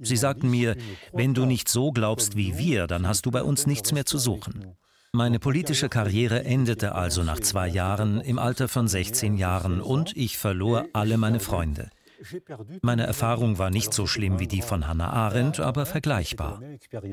Sie 0.00 0.16
sagten 0.16 0.50
mir, 0.50 0.76
wenn 1.12 1.34
du 1.34 1.46
nicht 1.46 1.68
so 1.68 1.90
glaubst 1.90 2.36
wie 2.36 2.58
wir, 2.58 2.86
dann 2.86 3.08
hast 3.08 3.26
du 3.26 3.30
bei 3.30 3.42
uns 3.42 3.66
nichts 3.66 3.92
mehr 3.92 4.06
zu 4.06 4.18
suchen. 4.18 4.76
Meine 5.12 5.38
politische 5.38 5.88
Karriere 5.88 6.44
endete 6.44 6.94
also 6.94 7.22
nach 7.22 7.40
zwei 7.40 7.66
Jahren 7.66 8.20
im 8.20 8.38
Alter 8.38 8.68
von 8.68 8.88
16 8.88 9.38
Jahren 9.38 9.80
und 9.80 10.14
ich 10.14 10.36
verlor 10.36 10.84
alle 10.92 11.16
meine 11.16 11.40
Freunde. 11.40 11.88
Meine 12.82 13.06
Erfahrung 13.06 13.58
war 13.58 13.70
nicht 13.70 13.94
so 13.94 14.06
schlimm 14.06 14.38
wie 14.38 14.46
die 14.46 14.60
von 14.60 14.86
Hannah 14.86 15.10
Arendt, 15.10 15.60
aber 15.60 15.86
vergleichbar. 15.86 16.60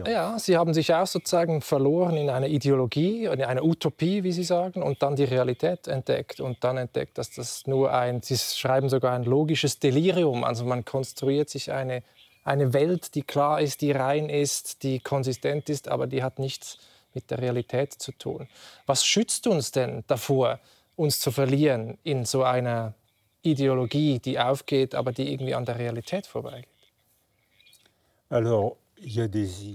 Ja, 0.06 0.38
Sie 0.40 0.58
haben 0.58 0.74
sich 0.74 0.94
auch 0.94 1.08
sozusagen 1.08 1.62
verloren 1.62 2.18
in 2.18 2.30
eine 2.30 2.50
Ideologie, 2.50 3.26
in 3.26 3.42
eine 3.44 3.64
Utopie, 3.64 4.24
wie 4.24 4.34
Sie 4.34 4.44
sagen, 4.44 4.84
und 4.84 5.02
dann 5.02 5.16
die 5.16 5.24
Realität 5.24 5.88
entdeckt 5.88 6.42
und 6.42 6.64
dann 6.66 6.76
entdeckt, 6.76 7.18
dass 7.18 7.32
das 7.32 7.66
nur 7.66 7.94
ein, 7.94 8.22
Sie 8.24 8.38
schreiben 8.38 8.90
sogar 8.90 9.14
ein 9.14 9.24
logisches 9.24 9.80
Delirium, 9.80 10.44
also 10.44 10.66
man 10.66 10.84
konstruiert 10.84 11.50
sich 11.50 11.72
eine, 11.72 12.04
eine 12.44 12.74
Welt, 12.74 13.16
die 13.16 13.22
klar 13.22 13.62
ist, 13.62 13.82
die 13.82 13.92
rein 13.92 14.28
ist, 14.28 14.84
die 14.84 15.00
konsistent 15.00 15.70
ist, 15.70 15.88
aber 15.88 16.08
die 16.08 16.24
hat 16.24 16.40
nichts 16.40 16.80
mit 17.16 17.32
der 17.32 17.40
Realität 17.40 17.94
zu 17.94 18.12
tun. 18.12 18.48
Was 18.86 19.06
schützt 19.06 19.48
uns 19.48 19.72
denn 19.72 20.04
davor, 20.08 20.60
uns 20.96 21.20
zu 21.20 21.32
verlieren 21.32 21.98
in 22.04 22.26
so 22.26 22.44
einer 22.44 22.94
Ideologie, 23.42 24.20
die 24.20 24.40
aufgeht, 24.40 24.94
aber 24.96 25.12
die 25.12 25.32
irgendwie 25.32 25.56
an 25.56 25.66
der 25.66 25.80
Realität 25.80 26.28
vorbeigeht? 26.28 26.70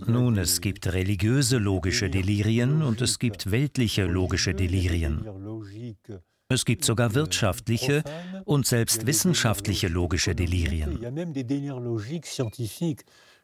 Nun, 0.07 0.39
es 0.39 0.61
gibt 0.61 0.93
religiöse 0.93 1.59
logische 1.59 2.11
Delirien 2.11 2.83
und 2.83 3.01
es 3.01 3.19
gibt 3.19 3.51
weltliche 3.51 4.05
logische 4.05 4.55
Delirien. 4.55 5.27
Es 6.49 6.65
gibt 6.65 6.85
sogar 6.85 7.15
wirtschaftliche 7.15 8.03
und 8.45 8.67
selbst 8.67 9.07
wissenschaftliche 9.07 9.87
logische 9.87 10.35
Delirien. 10.35 10.99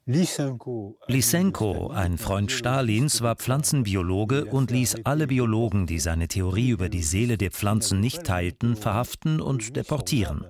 Lysenko, 0.08 1.88
ein 1.90 2.16
Freund 2.16 2.52
Stalins, 2.52 3.22
war 3.22 3.34
Pflanzenbiologe 3.34 4.44
und 4.44 4.70
ließ 4.70 4.98
alle 5.02 5.26
Biologen, 5.26 5.88
die 5.88 5.98
seine 5.98 6.28
Theorie 6.28 6.68
über 6.68 6.88
die 6.88 7.02
Seele 7.02 7.36
der 7.36 7.50
Pflanzen 7.50 7.98
nicht 7.98 8.22
teilten, 8.22 8.76
verhaften 8.76 9.40
und 9.40 9.74
deportieren. 9.74 10.44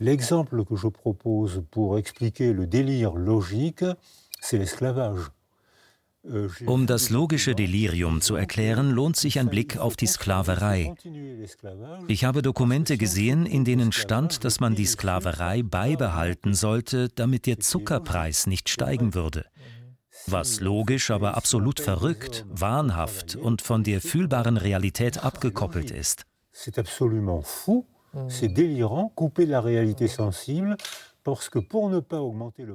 L'exemple 0.00 0.64
que 0.64 0.76
je 0.76 0.90
propose 0.90 1.60
pour 1.72 1.98
expliquer 1.98 2.52
le 2.52 2.68
délire 2.68 3.16
logique, 3.16 3.84
c'est 4.40 4.56
l'esclavage. 4.56 5.32
Um 6.66 6.86
das 6.86 7.10
logische 7.10 7.54
Delirium 7.54 8.20
zu 8.20 8.34
erklären, 8.36 8.90
lohnt 8.90 9.16
sich 9.16 9.38
ein 9.38 9.48
Blick 9.48 9.78
auf 9.78 9.96
die 9.96 10.06
Sklaverei. 10.06 10.94
Ich 12.08 12.24
habe 12.24 12.42
Dokumente 12.42 12.98
gesehen, 12.98 13.46
in 13.46 13.64
denen 13.64 13.92
stand, 13.92 14.44
dass 14.44 14.60
man 14.60 14.74
die 14.74 14.86
Sklaverei 14.86 15.62
beibehalten 15.62 16.54
sollte, 16.54 17.08
damit 17.08 17.46
der 17.46 17.60
Zuckerpreis 17.60 18.46
nicht 18.46 18.68
steigen 18.68 19.14
würde. 19.14 19.46
Was 20.26 20.60
logisch, 20.60 21.10
aber 21.10 21.36
absolut 21.36 21.80
verrückt, 21.80 22.44
wahnhaft 22.48 23.36
und 23.36 23.62
von 23.62 23.82
der 23.82 24.00
fühlbaren 24.00 24.56
Realität 24.56 25.24
abgekoppelt 25.24 25.90
ist. 25.90 26.24
C'est 26.52 26.78
absolument 26.78 27.46
fou, 27.46 27.86
c'est 28.28 28.52
délirant, 28.52 29.12
couper 29.14 29.46
la 29.46 29.60
réalité 29.60 30.08
sensible 30.08 30.76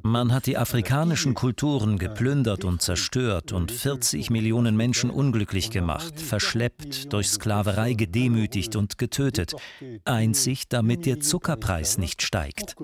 man 0.03 0.33
hat 0.33 0.45
die 0.45 0.57
afrikanischen 0.57 1.33
Kulturen 1.33 1.97
geplündert 1.97 2.65
und 2.65 2.81
zerstört 2.81 3.51
und 3.51 3.71
40 3.71 4.29
Millionen 4.29 4.77
Menschen 4.77 5.09
unglücklich 5.09 5.71
gemacht, 5.71 6.19
verschleppt, 6.19 7.11
durch 7.13 7.29
Sklaverei 7.29 7.93
gedemütigt 7.93 8.75
und 8.75 8.97
getötet, 8.97 9.53
einzig 10.05 10.67
damit 10.69 11.05
der 11.05 11.19
Zuckerpreis 11.19 11.97
nicht 11.97 12.21
steigt. 12.21 12.75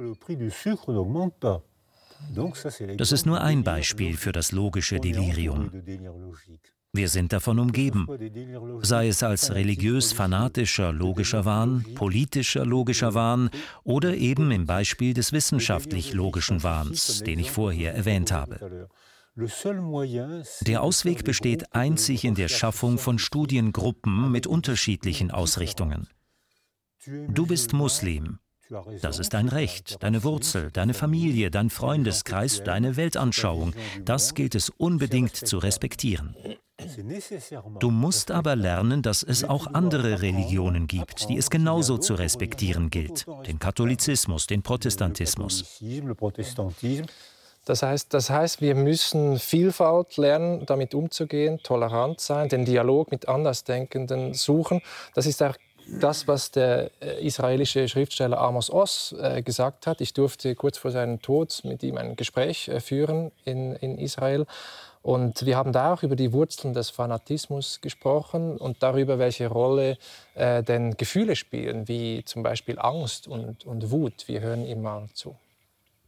Das 2.98 3.12
ist 3.12 3.26
nur 3.26 3.42
ein 3.42 3.64
Beispiel 3.64 4.18
für 4.18 4.32
das 4.32 4.52
logische 4.52 5.00
Delirium. 5.00 5.72
Wir 6.92 7.08
sind 7.08 7.34
davon 7.34 7.60
umgeben, 7.60 8.08
sei 8.82 9.10
es 9.10 9.22
als 9.22 9.54
religiös-fanatischer 9.54 10.92
logischer 10.92 11.46
Wahn, 11.46 11.86
politischer 11.94 12.66
logischer 12.66 13.14
Wahn 13.14 13.52
oder 13.84 14.16
eben 14.16 14.50
im 14.50 14.66
Beispiel 14.66 15.14
des 15.14 15.32
wissenschaftlich-logischen 15.32 16.64
Wahns, 16.64 17.24
den 17.24 17.38
ich 17.38 17.52
vorher 17.52 17.94
erwähnt 17.94 18.32
habe. 18.32 18.90
Der 20.62 20.82
Ausweg 20.82 21.24
besteht 21.24 21.76
einzig 21.76 22.26
in 22.26 22.36
der 22.36 22.48
Schaffung 22.48 22.98
von 22.98 23.20
Studiengruppen 23.20 24.32
mit 24.32 24.48
unterschiedlichen 24.48 25.30
Ausrichtungen. 25.30 26.08
Du 27.06 27.46
bist 27.46 27.72
Muslim. 27.72 28.40
Das 29.02 29.18
ist 29.18 29.34
dein 29.34 29.50
Recht, 29.50 30.04
deine 30.04 30.24
Wurzel, 30.24 30.70
deine 30.72 30.94
Familie, 30.94 31.50
dein 31.50 31.70
Freundeskreis, 31.70 32.64
deine 32.64 32.98
Weltanschauung. 32.98 33.74
Das 34.06 34.36
gilt 34.36 34.54
es 34.54 34.70
unbedingt 34.70 35.36
zu 35.36 35.58
respektieren. 35.58 36.36
Du 37.80 37.90
musst 37.90 38.32
aber 38.32 38.56
lernen, 38.56 39.02
dass 39.02 39.24
es 39.24 39.44
auch 39.44 39.68
andere 39.74 40.22
Religionen 40.22 40.88
gibt, 40.88 41.30
die 41.30 41.38
es 41.38 41.50
genauso 41.50 41.98
zu 41.98 42.14
respektieren 42.14 42.90
gilt. 42.90 43.26
Den 43.48 43.60
Katholizismus, 43.60 44.48
den 44.48 44.62
Protestantismus. 44.62 45.82
Das 47.66 47.84
heißt, 47.84 48.14
das 48.14 48.30
heißt, 48.30 48.62
wir 48.62 48.76
müssen 48.76 49.38
Vielfalt 49.38 50.18
lernen, 50.18 50.66
damit 50.66 50.94
umzugehen, 50.96 51.60
tolerant 51.62 52.20
sein, 52.20 52.50
den 52.50 52.66
Dialog 52.66 53.12
mit 53.12 53.28
Andersdenkenden 53.28 54.34
suchen. 54.34 54.82
Das 55.14 55.26
ist 55.26 55.44
auch 55.44 55.56
das, 56.00 56.28
was 56.28 56.52
der 56.52 56.92
äh, 57.02 57.26
israelische 57.26 57.88
Schriftsteller 57.88 58.40
Amos 58.40 58.70
Oz 58.70 59.16
äh, 59.20 59.42
gesagt 59.42 59.88
hat. 59.88 60.02
Ich 60.02 60.14
durfte 60.14 60.56
kurz 60.56 60.78
vor 60.78 60.92
seinem 60.92 61.22
Tod 61.22 61.62
mit 61.64 61.84
ihm 61.84 61.98
ein 61.98 62.16
Gespräch 62.16 62.68
äh, 62.68 62.80
führen 62.80 63.32
in, 63.46 63.74
in 63.76 63.98
Israel. 63.98 64.46
Und 65.02 65.46
wir 65.46 65.56
haben 65.56 65.72
da 65.72 65.94
auch 65.94 66.04
über 66.04 66.16
die 66.16 66.34
Wurzeln 66.34 66.74
des 66.74 66.90
Fanatismus 66.90 67.80
gesprochen 67.82 68.58
und 68.58 68.84
darüber, 68.84 69.18
welche 69.18 69.48
Rolle 69.48 69.98
äh, 70.36 70.62
denn 70.62 70.98
Gefühle 70.98 71.36
spielen, 71.36 71.88
wie 71.88 72.24
zum 72.26 72.44
Beispiel 72.44 72.78
Angst 72.78 73.28
und, 73.28 73.66
und 73.66 73.92
Wut. 73.92 74.28
Wir 74.28 74.42
hören 74.42 74.66
ihm 74.66 74.82
mal 74.82 75.08
zu. 75.14 75.38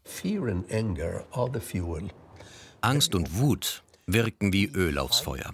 Fear 0.04 0.48
and 0.48 0.72
anger 0.72 1.24
are 1.32 1.50
the 1.54 1.60
fuel 1.60 2.10
Angst 2.82 3.14
und 3.14 3.40
Wut 3.40 3.84
wirken 4.08 4.52
wie 4.52 4.66
Öl 4.66 4.98
aufs 4.98 5.20
Feuer. 5.20 5.54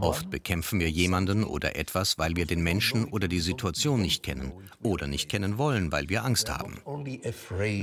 Oft 0.00 0.28
bekämpfen 0.30 0.80
wir 0.80 0.90
jemanden 0.90 1.44
oder 1.44 1.76
etwas, 1.76 2.18
weil 2.18 2.34
wir 2.34 2.46
den 2.46 2.62
Menschen 2.62 3.04
oder 3.04 3.28
die 3.28 3.38
Situation 3.38 4.02
nicht 4.02 4.22
kennen 4.24 4.52
oder 4.82 5.06
nicht 5.06 5.28
kennen 5.28 5.56
wollen, 5.56 5.92
weil 5.92 6.08
wir 6.08 6.24
Angst 6.24 6.50
haben. 6.50 6.80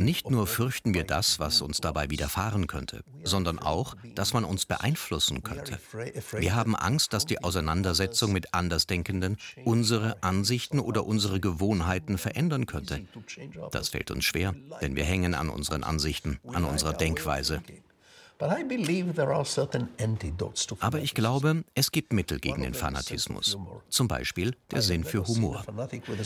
Nicht 0.04 0.30
nur 0.30 0.46
fürchten 0.46 0.94
wir 0.94 1.06
das, 1.06 1.40
was 1.40 1.62
uns 1.62 1.80
dabei 1.80 2.10
widerfahren 2.10 2.68
könnte, 2.68 3.04
sondern 3.24 3.60
auch, 3.60 3.96
dass 4.14 4.34
man 4.34 4.44
uns 4.44 4.66
beeinflussen 4.66 5.42
könnte. 5.42 5.80
Wir 6.38 6.54
haben 6.54 6.76
Angst, 6.76 7.14
dass 7.14 7.26
die 7.26 7.42
Auseinandersetzung 7.42 8.34
mit 8.34 8.54
Andersdenkenden 8.54 9.38
unsere 9.64 10.22
Ansichten 10.22 10.80
oder 10.80 11.06
unsere 11.06 11.40
Gewohnheiten 11.40 12.18
verändern 12.18 12.66
könnte. 12.66 13.08
Das 13.72 13.90
fällt 13.90 14.12
uns 14.12 14.26
schwer, 14.26 14.54
denn 14.82 14.98
wir 14.98 15.06
hängen 15.06 15.34
an 15.34 15.50
unseren 15.50 15.84
Ansichten, 15.84 16.40
an 16.52 16.66
unserer 16.66 16.94
Denkweise. 16.94 17.64
Aber 20.80 21.00
ich 21.00 21.14
glaube, 21.14 21.64
es 21.76 21.92
gibt 21.92 22.14
Mittel 22.14 22.40
gegen 22.40 22.62
den 22.62 22.74
Fanatismus. 22.74 23.58
Zum 23.90 24.08
Beispiel 24.08 24.56
der 24.72 24.82
Sinn 24.82 25.04
für 25.04 25.28
Humor. 25.28 25.66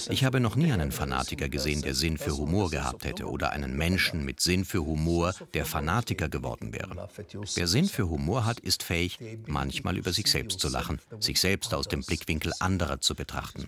Ich 0.09 0.23
habe 0.23 0.39
noch 0.39 0.55
nie 0.55 0.71
einen 0.71 0.91
Fanatiker 0.91 1.49
gesehen, 1.49 1.81
der 1.81 1.95
Sinn 1.95 2.19
für 2.19 2.37
Humor 2.37 2.69
gehabt 2.69 3.03
hätte 3.05 3.27
oder 3.27 3.49
einen 3.49 3.75
Menschen 3.75 4.25
mit 4.25 4.41
Sinn 4.41 4.63
für 4.63 4.85
Humor, 4.85 5.33
der 5.55 5.65
Fanatiker 5.65 6.29
geworden 6.29 6.71
wäre. 6.71 7.09
Wer 7.55 7.67
Sinn 7.67 7.87
für 7.87 8.07
Humor 8.07 8.45
hat, 8.45 8.59
ist 8.59 8.83
fähig, 8.83 9.17
manchmal 9.47 9.97
über 9.97 10.13
sich 10.13 10.27
selbst 10.27 10.59
zu 10.59 10.69
lachen, 10.69 10.99
sich 11.19 11.39
selbst 11.39 11.73
aus 11.73 11.87
dem 11.87 12.01
Blickwinkel 12.01 12.53
anderer 12.59 13.01
zu 13.01 13.15
betrachten. 13.15 13.67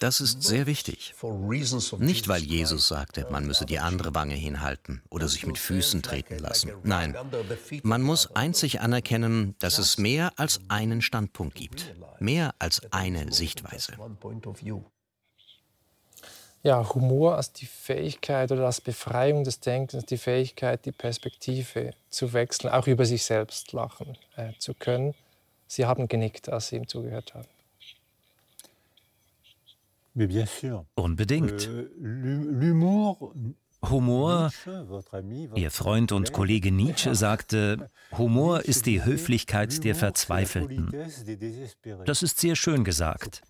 Das 0.00 0.22
ist 0.22 0.42
sehr 0.42 0.66
wichtig. 0.66 1.14
Nicht, 1.98 2.28
weil 2.28 2.42
Jesus 2.42 2.88
sagte, 2.88 3.26
man 3.30 3.46
müsse 3.46 3.66
die 3.66 3.80
andere 3.80 4.14
Wange 4.14 4.34
hinhalten 4.34 5.02
oder 5.10 5.28
sich 5.28 5.46
mit 5.46 5.58
Füßen 5.58 6.02
treten 6.02 6.38
lassen. 6.38 6.72
Nein, 6.84 7.17
man 7.82 8.02
muss 8.02 8.34
einzig 8.34 8.80
anerkennen, 8.80 9.54
dass 9.58 9.78
es 9.78 9.98
mehr 9.98 10.32
als 10.36 10.60
einen 10.68 11.02
Standpunkt 11.02 11.54
gibt, 11.54 11.94
mehr 12.18 12.54
als 12.58 12.82
eine 12.92 13.32
Sichtweise. 13.32 13.92
Ja, 16.62 16.92
Humor 16.92 17.36
als 17.36 17.52
die 17.52 17.66
Fähigkeit 17.66 18.50
oder 18.50 18.66
als 18.66 18.80
Befreiung 18.80 19.44
des 19.44 19.60
Denkens, 19.60 20.04
die 20.06 20.18
Fähigkeit, 20.18 20.84
die 20.84 20.92
Perspektive 20.92 21.92
zu 22.10 22.32
wechseln, 22.32 22.70
auch 22.70 22.88
über 22.88 23.06
sich 23.06 23.22
selbst 23.22 23.72
lachen 23.72 24.18
äh, 24.36 24.52
zu 24.58 24.74
können. 24.74 25.14
Sie 25.68 25.86
haben 25.86 26.08
genickt, 26.08 26.48
als 26.48 26.68
Sie 26.68 26.76
ihm 26.76 26.88
zugehört 26.88 27.34
haben. 27.34 27.48
Unbedingt. 30.96 31.68
Humor, 33.82 34.50
Ihr 35.54 35.70
Freund 35.70 36.12
und 36.12 36.32
Kollege 36.32 36.72
Nietzsche 36.72 37.14
sagte, 37.14 37.90
Humor 38.16 38.62
ist 38.62 38.86
die 38.86 39.04
Höflichkeit 39.04 39.84
der 39.84 39.94
Verzweifelten. 39.94 40.92
Das 42.04 42.22
ist 42.22 42.40
sehr 42.40 42.56
schön 42.56 42.84
gesagt. 42.84 43.42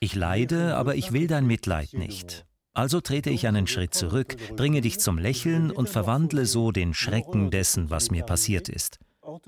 Ich 0.00 0.14
leide, 0.14 0.76
aber 0.76 0.96
ich 0.96 1.12
will 1.12 1.26
dein 1.26 1.46
Mitleid 1.46 1.92
nicht. 1.92 2.44
Also 2.74 3.00
trete 3.00 3.30
ich 3.30 3.46
einen 3.46 3.66
Schritt 3.66 3.94
zurück, 3.94 4.36
bringe 4.56 4.80
dich 4.80 5.00
zum 5.00 5.18
Lächeln 5.18 5.70
und 5.70 5.88
verwandle 5.88 6.46
so 6.46 6.70
den 6.70 6.94
Schrecken 6.94 7.50
dessen, 7.50 7.90
was 7.90 8.10
mir 8.10 8.24
passiert 8.24 8.68
ist. 8.68 8.98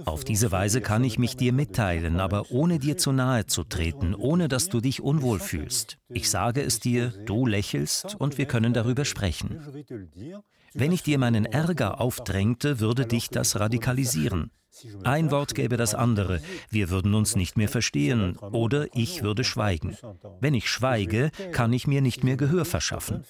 Auf 0.04 0.24
diese 0.24 0.52
Weise 0.52 0.80
kann 0.80 1.04
ich 1.04 1.18
mich 1.18 1.36
dir 1.36 1.52
mitteilen, 1.52 2.20
aber 2.20 2.50
ohne 2.50 2.78
dir 2.78 2.96
zu 2.96 3.12
nahe 3.12 3.46
zu 3.46 3.64
treten, 3.64 4.14
ohne 4.14 4.48
dass 4.48 4.68
du 4.68 4.80
dich 4.80 5.00
unwohl 5.02 5.40
fühlst. 5.40 5.98
Ich 6.08 6.30
sage 6.30 6.62
es 6.62 6.80
dir, 6.80 7.12
du 7.26 7.46
lächelst 7.46 8.16
und 8.16 8.38
wir 8.38 8.46
können 8.46 8.72
darüber 8.72 9.04
sprechen. 9.04 9.60
Wenn 10.74 10.92
ich 10.92 11.02
dir 11.02 11.18
meinen 11.18 11.46
Ärger 11.46 12.00
aufdrängte, 12.00 12.80
würde 12.80 13.06
dich 13.06 13.28
das 13.28 13.58
radikalisieren. 13.58 14.50
Ein 15.04 15.30
Wort 15.30 15.54
gäbe 15.54 15.76
das 15.76 15.94
andere, 15.94 16.40
wir 16.70 16.90
würden 16.90 17.14
uns 17.14 17.36
nicht 17.36 17.56
mehr 17.56 17.68
verstehen 17.68 18.36
oder 18.36 18.86
ich 18.94 19.22
würde 19.22 19.44
schweigen. 19.44 19.96
Wenn 20.40 20.54
ich 20.54 20.70
schweige, 20.70 21.30
kann 21.52 21.72
ich 21.72 21.86
mir 21.86 22.00
nicht 22.00 22.24
mehr 22.24 22.36
Gehör 22.36 22.64
verschaffen. 22.64 23.24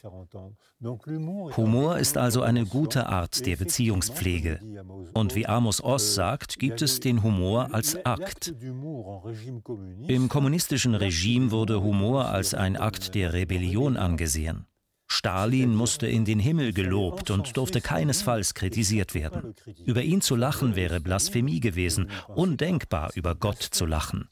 Humor 0.83 1.99
ist 1.99 2.17
also 2.17 2.43
eine 2.43 2.65
gute 2.67 3.07
Art 3.07 3.45
der 3.47 3.57
Beziehungspflege. 3.57 4.61
Und 5.15 5.35
wie 5.35 5.47
Amos 5.47 5.83
Oz 5.83 6.15
sagt, 6.15 6.59
gibt 6.59 6.83
es 6.83 7.01
den 7.01 7.23
Humor 7.23 7.69
als 7.73 8.05
Akt. 8.05 8.55
Im 10.09 10.29
kommunistischen 10.29 10.95
Regime 10.95 11.51
wurde 11.51 11.83
Humor 11.83 12.27
als 12.27 12.55
ein 12.55 12.77
Akt 12.77 13.15
der 13.15 13.33
Rebellion 13.33 13.97
angesehen. 13.97 14.67
Stalin 15.13 15.75
musste 15.75 16.07
in 16.07 16.25
den 16.25 16.39
Himmel 16.39 16.73
gelobt 16.73 17.31
und 17.31 17.57
durfte 17.57 17.81
keinesfalls 17.81 18.55
kritisiert 18.55 19.15
werden. 19.15 19.55
Über 19.85 20.03
ihn 20.03 20.21
zu 20.21 20.37
lachen 20.37 20.77
wäre 20.77 21.01
Blasphemie 21.01 21.59
gewesen, 21.59 22.11
undenkbar 22.29 23.11
über 23.15 23.35
Gott 23.35 23.61
zu 23.61 23.87
lachen. 23.87 24.29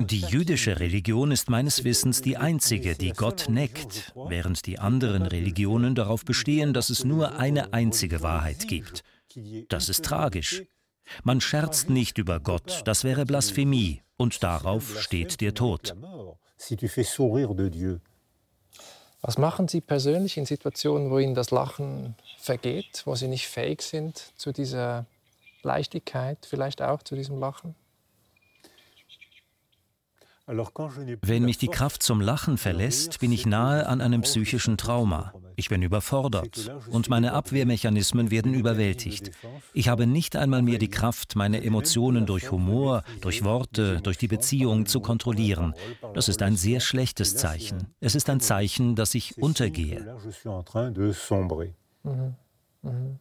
Die 0.00 0.20
jüdische 0.28 0.78
Religion 0.80 1.32
ist 1.32 1.50
meines 1.50 1.84
Wissens 1.84 2.20
die 2.22 2.36
einzige, 2.36 2.94
die 2.94 3.10
Gott 3.10 3.46
neckt, 3.48 4.12
während 4.14 4.66
die 4.66 4.78
anderen 4.78 5.22
Religionen 5.22 5.94
darauf 5.94 6.24
bestehen, 6.24 6.74
dass 6.74 6.90
es 6.90 7.04
nur 7.04 7.38
eine 7.38 7.72
einzige 7.72 8.22
Wahrheit 8.22 8.68
gibt. 8.68 9.02
Das 9.68 9.88
ist 9.88 10.04
tragisch. 10.04 10.62
Man 11.22 11.40
scherzt 11.40 11.90
nicht 11.90 12.18
über 12.18 12.40
Gott, 12.40 12.82
das 12.84 13.02
wäre 13.02 13.26
Blasphemie, 13.26 14.03
und 14.16 14.42
darauf 14.42 15.00
steht 15.00 15.40
der 15.40 15.54
Tod. 15.54 15.94
Was 19.20 19.38
machen 19.38 19.68
Sie 19.68 19.80
persönlich 19.80 20.36
in 20.36 20.44
Situationen, 20.44 21.10
wo 21.10 21.18
Ihnen 21.18 21.34
das 21.34 21.50
Lachen 21.50 22.14
vergeht, 22.38 23.02
wo 23.06 23.14
Sie 23.14 23.28
nicht 23.28 23.48
fähig 23.48 23.82
sind 23.82 24.32
zu 24.36 24.52
dieser 24.52 25.06
Leichtigkeit, 25.62 26.46
vielleicht 26.48 26.82
auch 26.82 27.02
zu 27.02 27.14
diesem 27.14 27.38
Lachen? 27.40 27.74
Wenn 30.46 31.44
mich 31.44 31.56
die 31.56 31.68
Kraft 31.68 32.02
zum 32.02 32.20
Lachen 32.20 32.58
verlässt, 32.58 33.20
bin 33.20 33.32
ich 33.32 33.46
nahe 33.46 33.86
an 33.86 34.02
einem 34.02 34.20
psychischen 34.20 34.76
Trauma. 34.76 35.32
Ich 35.56 35.70
bin 35.70 35.80
überfordert 35.80 36.70
und 36.90 37.08
meine 37.08 37.32
Abwehrmechanismen 37.32 38.30
werden 38.30 38.52
überwältigt. 38.52 39.30
Ich 39.72 39.88
habe 39.88 40.06
nicht 40.06 40.36
einmal 40.36 40.60
mehr 40.60 40.78
die 40.78 40.90
Kraft, 40.90 41.34
meine 41.34 41.62
Emotionen 41.62 42.26
durch 42.26 42.50
Humor, 42.50 43.04
durch 43.22 43.42
Worte, 43.42 44.02
durch 44.02 44.18
die 44.18 44.28
Beziehung 44.28 44.84
zu 44.84 45.00
kontrollieren. 45.00 45.74
Das 46.12 46.28
ist 46.28 46.42
ein 46.42 46.56
sehr 46.56 46.80
schlechtes 46.80 47.36
Zeichen. 47.36 47.94
Es 48.00 48.14
ist 48.14 48.28
ein 48.28 48.40
Zeichen, 48.40 48.96
dass 48.96 49.14
ich 49.14 49.38
untergehe. 49.38 50.14
Mhm. 52.02 52.34
Mhm. 52.82 53.18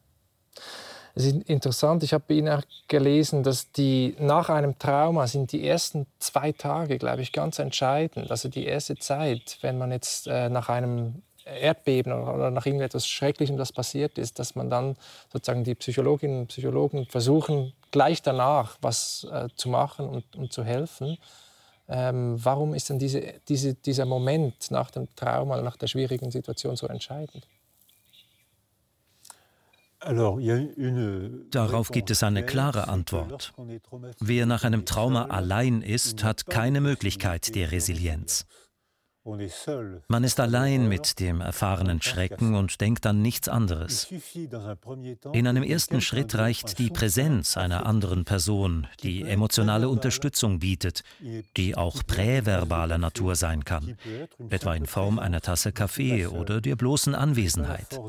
Es 1.16 1.26
ist 1.26 1.44
interessant, 1.48 2.02
ich 2.02 2.14
habe 2.14 2.24
bei 2.28 2.36
Ihnen 2.36 2.64
gelesen, 2.88 3.44
dass 3.44 3.72
die 3.72 4.16
nach 4.20 4.50
einem 4.50 4.80
Trauma 4.80 5.28
sind 5.28 5.52
die 5.52 5.68
ersten 5.68 6.08
zwei 6.18 6.52
Tage, 6.52 6.98
glaube 6.98 7.22
ich, 7.22 7.32
ganz 7.32 7.60
entscheidend. 7.60 8.32
Also 8.32 8.50
die 8.50 8.66
erste 8.66 8.96
Zeit, 8.96 9.60
wenn 9.62 9.78
man 9.78 9.92
jetzt 9.92 10.26
äh, 10.28 10.50
nach 10.50 10.70
einem 10.70 11.22
Erdbeben 11.46 12.14
oder 12.14 12.50
nach 12.50 12.66
irgendetwas 12.66 13.06
Schrecklichem, 13.08 13.58
das 13.58 13.72
passiert 13.72 14.18
ist, 14.18 14.40
dass 14.40 14.56
man 14.56 14.70
dann 14.70 14.96
sozusagen 15.32 15.64
die 15.64 15.76
Psychologinnen 15.76 16.42
und 16.42 16.48
Psychologen 16.48 17.06
versuchen, 17.06 17.74
gleich 17.92 18.22
danach 18.24 18.78
was 18.82 19.28
äh, 19.32 19.50
zu 19.56 19.70
machen 19.70 20.08
und, 20.08 20.36
und 20.36 20.52
zu 20.52 20.64
helfen. 20.64 21.18
Ähm, 21.90 22.44
warum 22.44 22.74
ist 22.74 22.90
denn 22.90 22.98
diese, 22.98 23.22
diese, 23.50 23.76
dieser 23.76 24.06
Moment 24.06 24.72
nach 24.72 24.90
dem 24.90 25.14
Trauma, 25.16 25.62
nach 25.62 25.76
der 25.76 25.88
schwierigen 25.88 26.32
Situation 26.32 26.76
so 26.76 26.88
entscheidend? 26.88 27.46
Darauf 31.52 31.92
gibt 31.92 32.12
es 32.12 32.24
eine 32.24 32.46
klare 32.46 32.88
Antwort. 32.88 33.54
Wer 34.20 34.46
nach 34.46 34.64
einem 34.64 34.86
Trauma 34.86 35.26
allein 35.26 35.82
ist, 35.82 36.24
hat 36.24 36.46
keine 36.46 36.82
Möglichkeit 36.82 37.56
der 37.56 37.72
Resilienz. 37.72 38.46
Man 39.26 40.24
ist 40.24 40.40
allein 40.40 40.90
mit 40.90 41.20
dem 41.20 41.40
erfahrenen 41.40 42.02
Schrecken 42.02 42.56
und 42.56 42.82
denkt 42.82 43.06
an 43.06 43.22
nichts 43.22 43.48
anderes. 43.48 44.12
In 45.32 45.48
einem 45.48 45.64
ersten 45.64 46.02
Schritt 46.02 46.36
reicht 46.36 46.78
die 46.78 46.90
Präsenz 46.90 47.56
einer 47.56 47.86
anderen 47.86 48.26
Person, 48.26 48.88
die 49.02 49.22
emotionale 49.22 49.88
Unterstützung 49.88 50.60
bietet, 50.60 51.04
die 51.56 51.76
auch 51.76 52.04
präverbaler 52.06 52.98
Natur 52.98 53.36
sein 53.36 53.64
kann, 53.64 53.98
etwa 54.50 54.76
in 54.76 54.86
Form 54.86 55.20
einer 55.20 55.40
Tasse 55.40 55.72
Kaffee 55.72 56.28
oder 56.28 56.60
der 56.60 56.76
bloßen 56.76 57.16
Anwesenheit. 57.16 58.00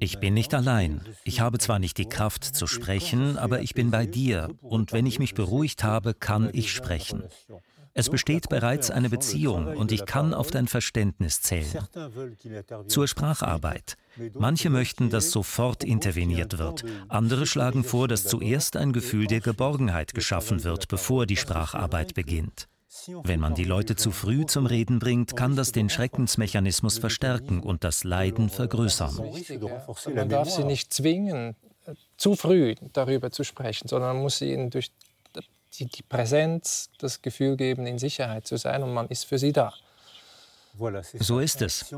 Ich 0.00 0.18
bin 0.18 0.34
nicht 0.34 0.52
allein. 0.52 1.00
Ich 1.22 1.40
habe 1.40 1.58
zwar 1.58 1.78
nicht 1.78 1.96
die 1.96 2.08
Kraft 2.08 2.44
zu 2.44 2.66
sprechen, 2.66 3.38
aber 3.38 3.60
ich 3.60 3.74
bin 3.74 3.92
bei 3.92 4.04
dir 4.06 4.48
und 4.62 4.92
wenn 4.92 5.06
ich 5.06 5.20
mich 5.20 5.34
beruhigt 5.34 5.84
habe, 5.84 6.12
kann 6.12 6.50
ich 6.52 6.72
sprechen. 6.72 7.22
Es 7.94 8.08
besteht 8.08 8.48
bereits 8.48 8.90
eine 8.90 9.10
Beziehung 9.10 9.66
und 9.76 9.92
ich 9.92 10.06
kann 10.06 10.32
auf 10.32 10.50
dein 10.50 10.68
Verständnis 10.68 11.42
zählen. 11.42 11.86
Zur 12.86 13.08
Spracharbeit. 13.08 13.96
Manche 14.34 14.70
möchten, 14.70 15.10
dass 15.10 15.30
sofort 15.30 15.84
interveniert 15.84 16.58
wird. 16.58 16.84
Andere 17.08 17.46
schlagen 17.46 17.84
vor, 17.84 18.08
dass 18.08 18.24
zuerst 18.24 18.76
ein 18.76 18.92
Gefühl 18.92 19.26
der 19.26 19.40
Geborgenheit 19.40 20.14
geschaffen 20.14 20.64
wird, 20.64 20.88
bevor 20.88 21.26
die 21.26 21.36
Spracharbeit 21.36 22.14
beginnt. 22.14 22.68
Wenn 23.22 23.40
man 23.40 23.54
die 23.54 23.64
Leute 23.64 23.94
zu 23.94 24.10
früh 24.10 24.46
zum 24.46 24.66
Reden 24.66 24.98
bringt, 24.98 25.36
kann 25.36 25.54
das 25.54 25.72
den 25.72 25.88
Schreckensmechanismus 25.88 26.98
verstärken 26.98 27.60
und 27.60 27.84
das 27.84 28.04
Leiden 28.04 28.50
vergrößern. 28.50 29.16
Man 30.14 30.28
darf 30.28 30.50
sie 30.50 30.64
nicht 30.64 30.92
zwingen, 30.92 31.54
zu 32.16 32.34
früh 32.34 32.74
darüber 32.92 33.30
zu 33.30 33.44
sprechen, 33.44 33.88
sondern 33.88 34.14
man 34.14 34.22
muss 34.22 34.40
ihnen 34.42 34.70
durch 34.70 34.90
die, 35.74 35.86
die 35.86 36.02
Präsenz 36.02 36.90
das 36.98 37.22
Gefühl 37.22 37.56
geben, 37.56 37.86
in 37.86 37.98
Sicherheit 37.98 38.46
zu 38.46 38.56
sein 38.56 38.82
und 38.82 38.92
man 38.92 39.08
ist 39.08 39.24
für 39.24 39.38
sie 39.38 39.52
da. 39.52 39.72
So 41.18 41.40
ist 41.40 41.62
es. 41.62 41.92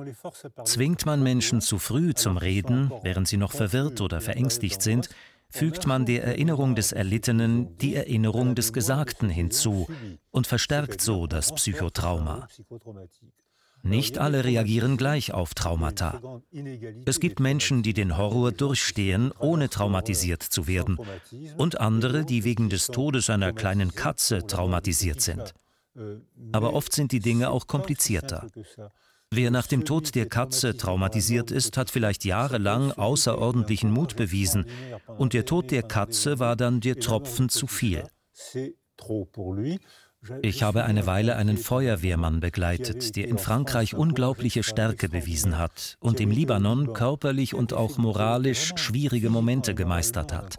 Zwingt 0.64 1.07
man 1.07 1.23
Menschen 1.23 1.61
zu 1.61 1.79
früh 1.79 2.14
zum 2.14 2.37
Reden, 2.37 2.91
während 3.03 3.29
sie 3.29 3.37
noch 3.37 3.53
verwirrt 3.53 4.01
oder 4.01 4.20
verängstigt 4.20 4.83
sind, 4.83 5.11
fügt 5.51 5.87
man 5.87 6.07
der 6.07 6.25
Erinnerung 6.25 6.75
des 6.75 6.93
Erlittenen 6.93 7.77
die 7.77 7.95
Erinnerung 7.95 8.55
des 8.55 8.73
Gesagten 8.73 9.29
hinzu 9.29 9.87
und 10.31 10.47
verstärkt 10.47 11.03
so 11.03 11.27
das 11.27 11.55
Psychotrauma. 11.55 12.49
Nicht 13.83 14.18
alle 14.18 14.45
reagieren 14.45 14.97
gleich 14.97 15.33
auf 15.33 15.55
Traumata. 15.55 16.20
Es 17.05 17.18
gibt 17.20 17.41
Menschen, 17.41 17.83
die 17.83 17.95
den 17.95 18.16
Horror 18.16 18.53
durchstehen, 18.53 19.33
ohne 19.39 19.68
traumatisiert 19.68 20.43
zu 20.43 20.66
werden, 20.66 20.99
und 21.57 21.80
andere, 21.80 22.24
die 22.24 22.45
wegen 22.45 22.68
des 22.68 22.87
Todes 22.87 23.28
einer 23.28 23.53
kleinen 23.53 23.95
Katze 23.95 24.47
traumatisiert 24.47 25.20
sind. 25.20 25.55
Aber 26.53 26.74
oft 26.74 26.93
sind 26.93 27.12
die 27.12 27.20
Dinge 27.20 27.51
auch 27.51 27.66
komplizierter. 27.66 28.47
Wer 29.35 29.51
nach 29.51 29.66
dem 29.66 29.85
Tod 29.85 30.14
der 30.14 30.28
Katze 30.28 30.76
traumatisiert 30.76 31.51
ist, 31.51 31.76
hat 31.76 31.91
vielleicht 31.91 32.24
jahrelang 32.24 32.93
außerordentlichen 32.93 33.91
Mut 33.91 34.14
bewiesen, 34.14 34.66
und 35.07 35.33
der 35.33 35.47
Tod 35.47 35.70
der 35.70 35.83
Katze 35.83 36.39
war 36.39 36.55
dann 36.55 36.80
der 36.80 36.97
Tropfen 36.97 37.49
zu 37.49 37.66
viel. 37.66 38.05
Ich 40.43 40.62
habe 40.62 40.85
eine 40.85 41.07
Weile 41.07 41.37
einen 41.37 41.59
Feuerwehrmann 41.59 42.39
begleitet, 42.41 43.16
der 43.16 43.27
in 43.27 43.39
Frankreich 43.39 43.95
unglaubliche 43.95 44.62
Stärke 44.62 45.09
bewiesen 45.09 45.59
hat 45.59 45.97
und 45.99 46.20
im 46.20 46.31
Libanon 46.31 46.93
körperlich 46.93 47.55
und 47.55 47.73
auch 47.73 47.99
moralisch 47.99 48.73
schwierige 48.77 49.31
Momente 49.31 49.75
gemeistert 49.75 50.33
hat. 50.33 50.59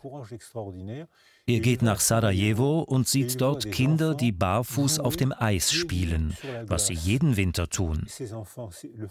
Er 1.45 1.59
geht 1.59 1.81
nach 1.81 1.99
Sarajevo 1.99 2.79
und 2.79 3.05
sieht 3.05 3.41
dort 3.41 3.69
Kinder, 3.69 4.15
die 4.15 4.31
barfuß 4.31 4.99
auf 4.99 5.17
dem 5.17 5.33
Eis 5.37 5.73
spielen, 5.73 6.37
was 6.67 6.87
sie 6.87 6.93
jeden 6.93 7.35
Winter 7.35 7.67
tun. 7.67 8.07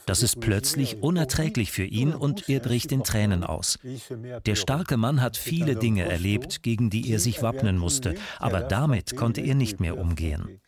Das 0.06 0.22
ist 0.22 0.40
plötzlich 0.40 1.02
unerträglich 1.02 1.72
für 1.72 1.84
ihn 1.84 2.14
und 2.14 2.48
er 2.48 2.60
bricht 2.60 2.90
in 2.90 3.04
Tränen 3.04 3.44
aus. 3.44 3.78
Der 4.46 4.54
starke 4.54 4.96
Mann 4.96 5.20
hat 5.20 5.36
viele 5.36 5.76
Dinge 5.76 6.04
erlebt, 6.04 6.62
gegen 6.62 6.88
die 6.88 7.10
er 7.12 7.18
sich 7.18 7.42
wappnen 7.42 7.76
musste, 7.76 8.14
aber 8.38 8.60
damit 8.60 9.14
konnte 9.14 9.42
er 9.42 9.54
nicht 9.54 9.80
mehr 9.80 9.98
umgehen. 9.98 10.60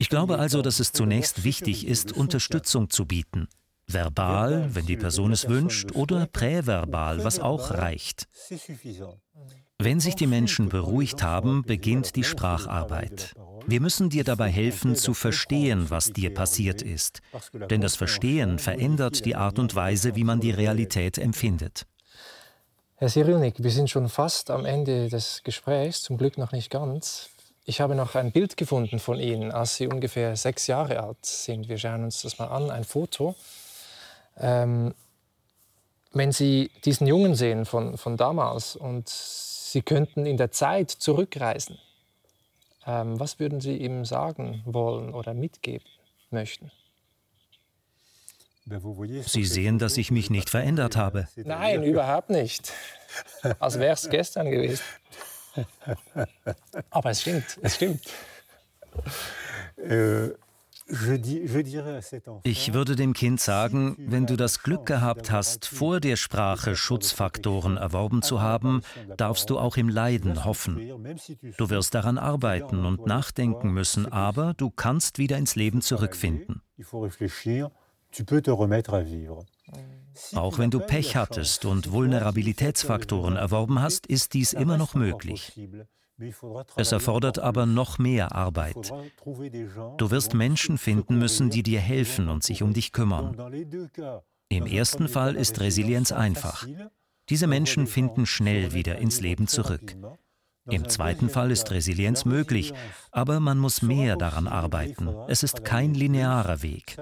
Ich 0.00 0.08
glaube 0.08 0.40
also, 0.40 0.60
dass 0.60 0.80
es 0.80 0.90
zunächst 0.90 1.44
wichtig 1.44 1.86
ist, 1.86 2.10
Unterstützung 2.10 2.90
zu 2.90 3.06
bieten. 3.06 3.46
Verbal, 3.86 4.74
wenn 4.74 4.86
die 4.86 4.96
Person 4.96 5.30
es 5.30 5.48
wünscht, 5.48 5.92
oder 5.94 6.26
präverbal, 6.26 7.22
was 7.22 7.38
auch 7.38 7.70
reicht. 7.70 8.26
Wenn 9.78 10.00
sich 10.00 10.14
die 10.14 10.26
Menschen 10.26 10.70
beruhigt 10.70 11.22
haben, 11.22 11.62
beginnt 11.62 12.16
die 12.16 12.24
Spracharbeit. 12.24 13.34
Wir 13.66 13.80
müssen 13.80 14.08
dir 14.08 14.24
dabei 14.24 14.48
helfen, 14.48 14.96
zu 14.96 15.12
verstehen, 15.12 15.90
was 15.90 16.12
dir 16.12 16.32
passiert 16.32 16.80
ist. 16.80 17.20
Denn 17.52 17.82
das 17.82 17.94
Verstehen 17.94 18.58
verändert 18.58 19.26
die 19.26 19.36
Art 19.36 19.58
und 19.58 19.74
Weise, 19.74 20.16
wie 20.16 20.24
man 20.24 20.40
die 20.40 20.50
Realität 20.50 21.18
empfindet. 21.18 21.86
Herr 22.96 23.10
Cyrilnik, 23.10 23.62
wir 23.62 23.70
sind 23.70 23.90
schon 23.90 24.08
fast 24.08 24.50
am 24.50 24.64
Ende 24.64 25.10
des 25.10 25.42
Gesprächs, 25.44 26.02
zum 26.02 26.16
Glück 26.16 26.38
noch 26.38 26.52
nicht 26.52 26.70
ganz. 26.70 27.28
Ich 27.66 27.82
habe 27.82 27.94
noch 27.94 28.14
ein 28.14 28.32
Bild 28.32 28.56
gefunden 28.56 28.98
von 28.98 29.20
Ihnen, 29.20 29.52
als 29.52 29.76
Sie 29.76 29.88
ungefähr 29.88 30.36
sechs 30.36 30.68
Jahre 30.68 31.02
alt 31.02 31.26
sind. 31.26 31.68
Wir 31.68 31.76
schauen 31.76 32.04
uns 32.04 32.22
das 32.22 32.38
mal 32.38 32.46
an, 32.46 32.70
ein 32.70 32.84
Foto. 32.84 33.34
Ähm, 34.38 34.94
wenn 36.12 36.32
Sie 36.32 36.70
diesen 36.86 37.06
Jungen 37.06 37.34
sehen 37.34 37.66
von, 37.66 37.98
von 37.98 38.16
damals 38.16 38.74
und 38.76 39.10
Sie 39.68 39.82
könnten 39.82 40.26
in 40.26 40.36
der 40.36 40.52
Zeit 40.52 40.92
zurückreisen. 40.92 41.78
Ähm, 42.86 43.18
was 43.18 43.40
würden 43.40 43.60
Sie 43.60 43.76
ihm 43.76 44.04
sagen 44.04 44.62
wollen 44.64 45.12
oder 45.12 45.34
mitgeben 45.34 45.88
möchten? 46.30 46.70
Sie 49.26 49.44
sehen, 49.44 49.80
dass 49.80 49.96
ich 49.96 50.12
mich 50.12 50.30
nicht 50.30 50.50
verändert 50.50 50.96
habe. 50.96 51.28
Nein, 51.34 51.82
überhaupt 51.82 52.30
nicht. 52.30 52.72
Als 53.58 53.80
wäre 53.80 53.94
es 53.94 54.08
gestern 54.08 54.50
gewesen. 54.50 54.84
Aber 56.90 57.10
es 57.10 57.22
stimmt, 57.22 57.58
es 57.62 57.74
stimmt. 57.74 58.02
Ich 62.44 62.72
würde 62.72 62.94
dem 62.94 63.12
Kind 63.12 63.40
sagen, 63.40 63.96
wenn 63.98 64.26
du 64.26 64.36
das 64.36 64.62
Glück 64.62 64.86
gehabt 64.86 65.32
hast, 65.32 65.66
vor 65.66 65.98
der 65.98 66.14
Sprache 66.14 66.76
Schutzfaktoren 66.76 67.76
erworben 67.76 68.22
zu 68.22 68.40
haben, 68.40 68.82
darfst 69.16 69.50
du 69.50 69.58
auch 69.58 69.76
im 69.76 69.88
Leiden 69.88 70.44
hoffen. 70.44 70.78
Du 71.56 71.70
wirst 71.70 71.94
daran 71.94 72.18
arbeiten 72.18 72.84
und 72.84 73.04
nachdenken 73.04 73.72
müssen, 73.72 74.10
aber 74.12 74.54
du 74.54 74.70
kannst 74.70 75.18
wieder 75.18 75.36
ins 75.38 75.56
Leben 75.56 75.82
zurückfinden. 75.82 76.62
Auch 80.34 80.58
wenn 80.58 80.70
du 80.70 80.80
Pech 80.80 81.16
hattest 81.16 81.64
und 81.64 81.90
Vulnerabilitätsfaktoren 81.90 83.36
erworben 83.36 83.80
hast, 83.80 84.06
ist 84.06 84.34
dies 84.34 84.52
immer 84.52 84.78
noch 84.78 84.94
möglich. 84.94 85.52
Es 86.76 86.92
erfordert 86.92 87.38
aber 87.38 87.66
noch 87.66 87.98
mehr 87.98 88.34
Arbeit. 88.34 88.92
Du 89.98 90.10
wirst 90.10 90.34
Menschen 90.34 90.78
finden 90.78 91.18
müssen, 91.18 91.50
die 91.50 91.62
dir 91.62 91.80
helfen 91.80 92.28
und 92.28 92.42
sich 92.42 92.62
um 92.62 92.72
dich 92.72 92.92
kümmern. 92.92 93.36
Im 94.48 94.66
ersten 94.66 95.08
Fall 95.08 95.36
ist 95.36 95.60
Resilienz 95.60 96.12
einfach. 96.12 96.66
Diese 97.28 97.46
Menschen 97.46 97.86
finden 97.86 98.24
schnell 98.24 98.72
wieder 98.72 98.98
ins 98.98 99.20
Leben 99.20 99.48
zurück. 99.48 99.96
Im 100.68 100.88
zweiten 100.88 101.28
Fall 101.28 101.50
ist 101.50 101.70
Resilienz 101.70 102.24
möglich, 102.24 102.72
aber 103.10 103.38
man 103.40 103.58
muss 103.58 103.82
mehr 103.82 104.16
daran 104.16 104.48
arbeiten. 104.48 105.08
Es 105.28 105.42
ist 105.42 105.64
kein 105.64 105.94
linearer 105.94 106.62
Weg. 106.62 106.96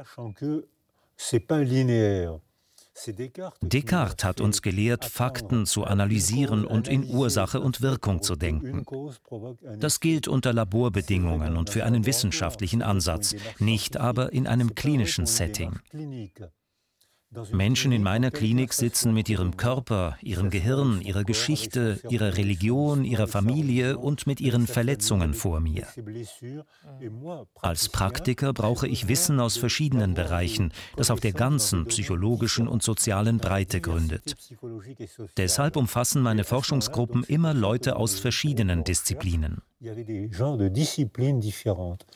Descartes 3.61 4.25
hat 4.25 4.41
uns 4.41 4.63
gelehrt, 4.63 5.05
Fakten 5.05 5.67
zu 5.67 5.85
analysieren 5.85 6.65
und 6.65 6.89
in 6.89 7.05
Ursache 7.05 7.61
und 7.61 7.81
Wirkung 7.81 8.23
zu 8.23 8.37
denken. 8.37 8.85
Das 9.79 10.01
gilt 10.01 10.29
unter 10.29 10.53
Laborbedingungen 10.53 11.57
und 11.57 11.71
für 11.71 11.85
einen 11.85 12.07
wissenschaftlichen 12.07 12.83
Ansatz, 12.83 13.35
nicht 13.59 13.97
aber 13.97 14.33
in 14.33 14.47
einem 14.47 14.75
klinischen 14.75 15.27
Setting. 15.27 15.81
Menschen 17.53 17.93
in 17.93 18.03
meiner 18.03 18.31
Klinik 18.31 18.73
sitzen 18.73 19.15
mit 19.15 19.29
ihrem 19.29 19.57
Körper, 19.57 20.17
ihrem 20.23 20.51
Gehirn, 20.51 21.01
ihrer 21.01 21.25
Geschichte, 21.25 22.01
ihrer 22.09 22.37
Religion, 22.37 23.05
ihrer 23.05 23.29
Familie 23.29 23.99
und 23.99 24.27
mit 24.27 24.41
ihren 24.41 24.67
Verletzungen 24.67 25.35
vor 25.35 25.61
mir. 25.61 25.87
Als 27.61 27.89
Praktiker 27.89 28.53
brauche 28.53 28.89
ich 28.89 29.09
Wissen 29.09 29.41
aus 29.41 29.57
verschiedenen 29.57 30.15
Bereichen, 30.15 30.73
das 30.97 31.11
auf 31.11 31.21
der 31.21 31.33
ganzen 31.33 31.87
psychologischen 31.87 32.69
und 32.69 32.83
sozialen 32.83 33.39
Breite 33.39 33.81
gründet. 33.81 34.35
Deshalb 35.37 35.77
umfassen 35.77 36.23
meine 36.23 36.45
Forschungsgruppen 36.45 37.25
immer 37.25 37.55
Leute 37.55 37.97
aus 37.97 38.19
verschiedenen 38.19 38.85
Disziplinen. 38.85 39.63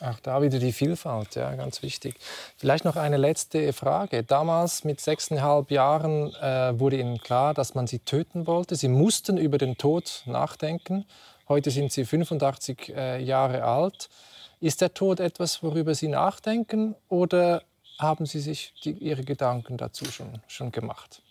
Ach, 0.00 0.20
da 0.20 0.40
wieder 0.40 0.58
die 0.58 0.72
Vielfalt, 0.72 1.34
ja, 1.34 1.54
ganz 1.54 1.82
wichtig. 1.82 2.14
Vielleicht 2.56 2.86
noch 2.86 2.96
eine 2.96 3.18
letzte 3.18 3.74
Frage. 3.74 4.24
Damals 4.24 4.84
mit 4.84 5.00
sechseinhalb 5.08 5.70
Jahren 5.70 6.34
äh, 6.34 6.78
wurde 6.78 7.00
Ihnen 7.00 7.18
klar, 7.18 7.54
dass 7.54 7.74
man 7.74 7.86
Sie 7.86 8.00
töten 8.00 8.46
wollte. 8.46 8.76
Sie 8.76 8.88
mussten 8.88 9.38
über 9.38 9.56
den 9.56 9.78
Tod 9.78 10.22
nachdenken. 10.26 11.06
Heute 11.48 11.70
sind 11.70 11.92
Sie 11.92 12.04
85 12.04 12.90
äh, 12.94 13.22
Jahre 13.22 13.64
alt. 13.64 14.10
Ist 14.60 14.82
der 14.82 14.92
Tod 14.92 15.18
etwas, 15.20 15.62
worüber 15.62 15.94
Sie 15.94 16.08
nachdenken 16.08 16.94
oder 17.08 17.62
haben 17.98 18.26
Sie 18.26 18.40
sich 18.40 18.74
die, 18.84 18.90
Ihre 18.90 19.24
Gedanken 19.24 19.78
dazu 19.78 20.04
schon, 20.04 20.42
schon 20.46 20.72
gemacht? 20.72 21.22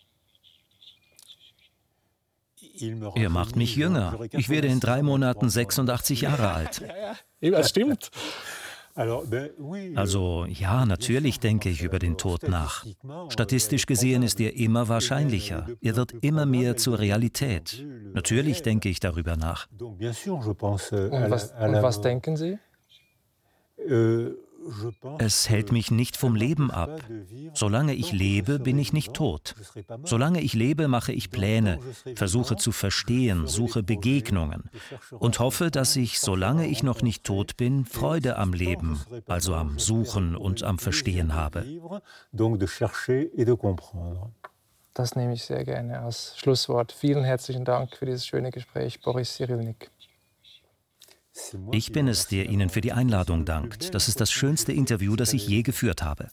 Er 3.15 3.29
macht 3.29 3.55
mich 3.55 3.75
jünger. 3.75 4.19
Ich 4.31 4.49
werde 4.49 4.69
in 4.69 4.79
drei 4.79 5.03
Monaten 5.03 5.49
86 5.49 6.21
Jahre 6.21 6.49
alt. 6.51 6.81
Ja, 7.41 7.51
das 7.51 7.69
stimmt. 7.69 8.09
Also 9.95 10.45
ja, 10.49 10.85
natürlich 10.85 11.39
denke 11.39 11.69
ich 11.69 11.83
über 11.83 11.99
den 11.99 12.17
Tod 12.17 12.47
nach. 12.47 12.83
Statistisch 13.29 13.85
gesehen 13.85 14.23
ist 14.23 14.39
er 14.39 14.55
immer 14.55 14.87
wahrscheinlicher. 14.87 15.67
Er 15.81 15.95
wird 15.95 16.13
immer 16.21 16.47
mehr 16.47 16.77
zur 16.77 16.97
Realität. 16.97 17.85
Natürlich 18.13 18.63
denke 18.63 18.89
ich 18.89 18.99
darüber 18.99 19.37
nach. 19.37 19.67
Und 19.79 19.99
was, 19.99 21.51
und 21.51 21.73
was 21.81 22.01
denken 22.01 22.37
Sie? 22.37 22.57
Es 25.19 25.49
hält 25.49 25.71
mich 25.71 25.91
nicht 25.91 26.17
vom 26.17 26.35
Leben 26.35 26.71
ab. 26.71 27.01
Solange 27.53 27.93
ich 27.93 28.11
lebe, 28.11 28.59
bin 28.59 28.77
ich 28.77 28.93
nicht 28.93 29.13
tot. 29.13 29.55
Solange 30.03 30.41
ich 30.41 30.53
lebe, 30.53 30.87
mache 30.87 31.11
ich 31.11 31.29
Pläne, 31.29 31.79
versuche 32.15 32.55
zu 32.55 32.71
verstehen, 32.71 33.47
suche 33.47 33.83
Begegnungen 33.83 34.69
und 35.11 35.39
hoffe, 35.39 35.71
dass 35.71 35.95
ich, 35.95 36.19
solange 36.19 36.67
ich 36.67 36.83
noch 36.83 37.01
nicht 37.01 37.23
tot 37.23 37.57
bin, 37.57 37.85
Freude 37.85 38.37
am 38.37 38.53
Leben, 38.53 38.99
also 39.27 39.55
am 39.55 39.79
Suchen 39.79 40.35
und 40.35 40.63
am 40.63 40.79
Verstehen 40.79 41.33
habe. 41.33 41.65
Das 44.97 45.15
nehme 45.15 45.33
ich 45.33 45.43
sehr 45.43 45.63
gerne 45.63 45.99
als 45.99 46.35
Schlusswort. 46.37 46.91
Vielen 46.91 47.23
herzlichen 47.23 47.65
Dank 47.65 47.95
für 47.95 48.07
dieses 48.07 48.25
schöne 48.25 48.49
Gespräch, 48.49 48.99
Boris 49.01 49.35
Cyrulnik. 49.35 49.91
Ich 51.71 51.91
bin 51.91 52.07
es, 52.07 52.27
der 52.27 52.49
Ihnen 52.49 52.69
für 52.69 52.81
die 52.81 52.93
Einladung 52.93 53.45
dankt. 53.45 53.93
Das 53.93 54.07
ist 54.07 54.19
das 54.21 54.31
schönste 54.31 54.71
Interview, 54.71 55.15
das 55.15 55.33
ich 55.33 55.47
je 55.47 55.61
geführt 55.61 56.03
habe. 56.03 56.29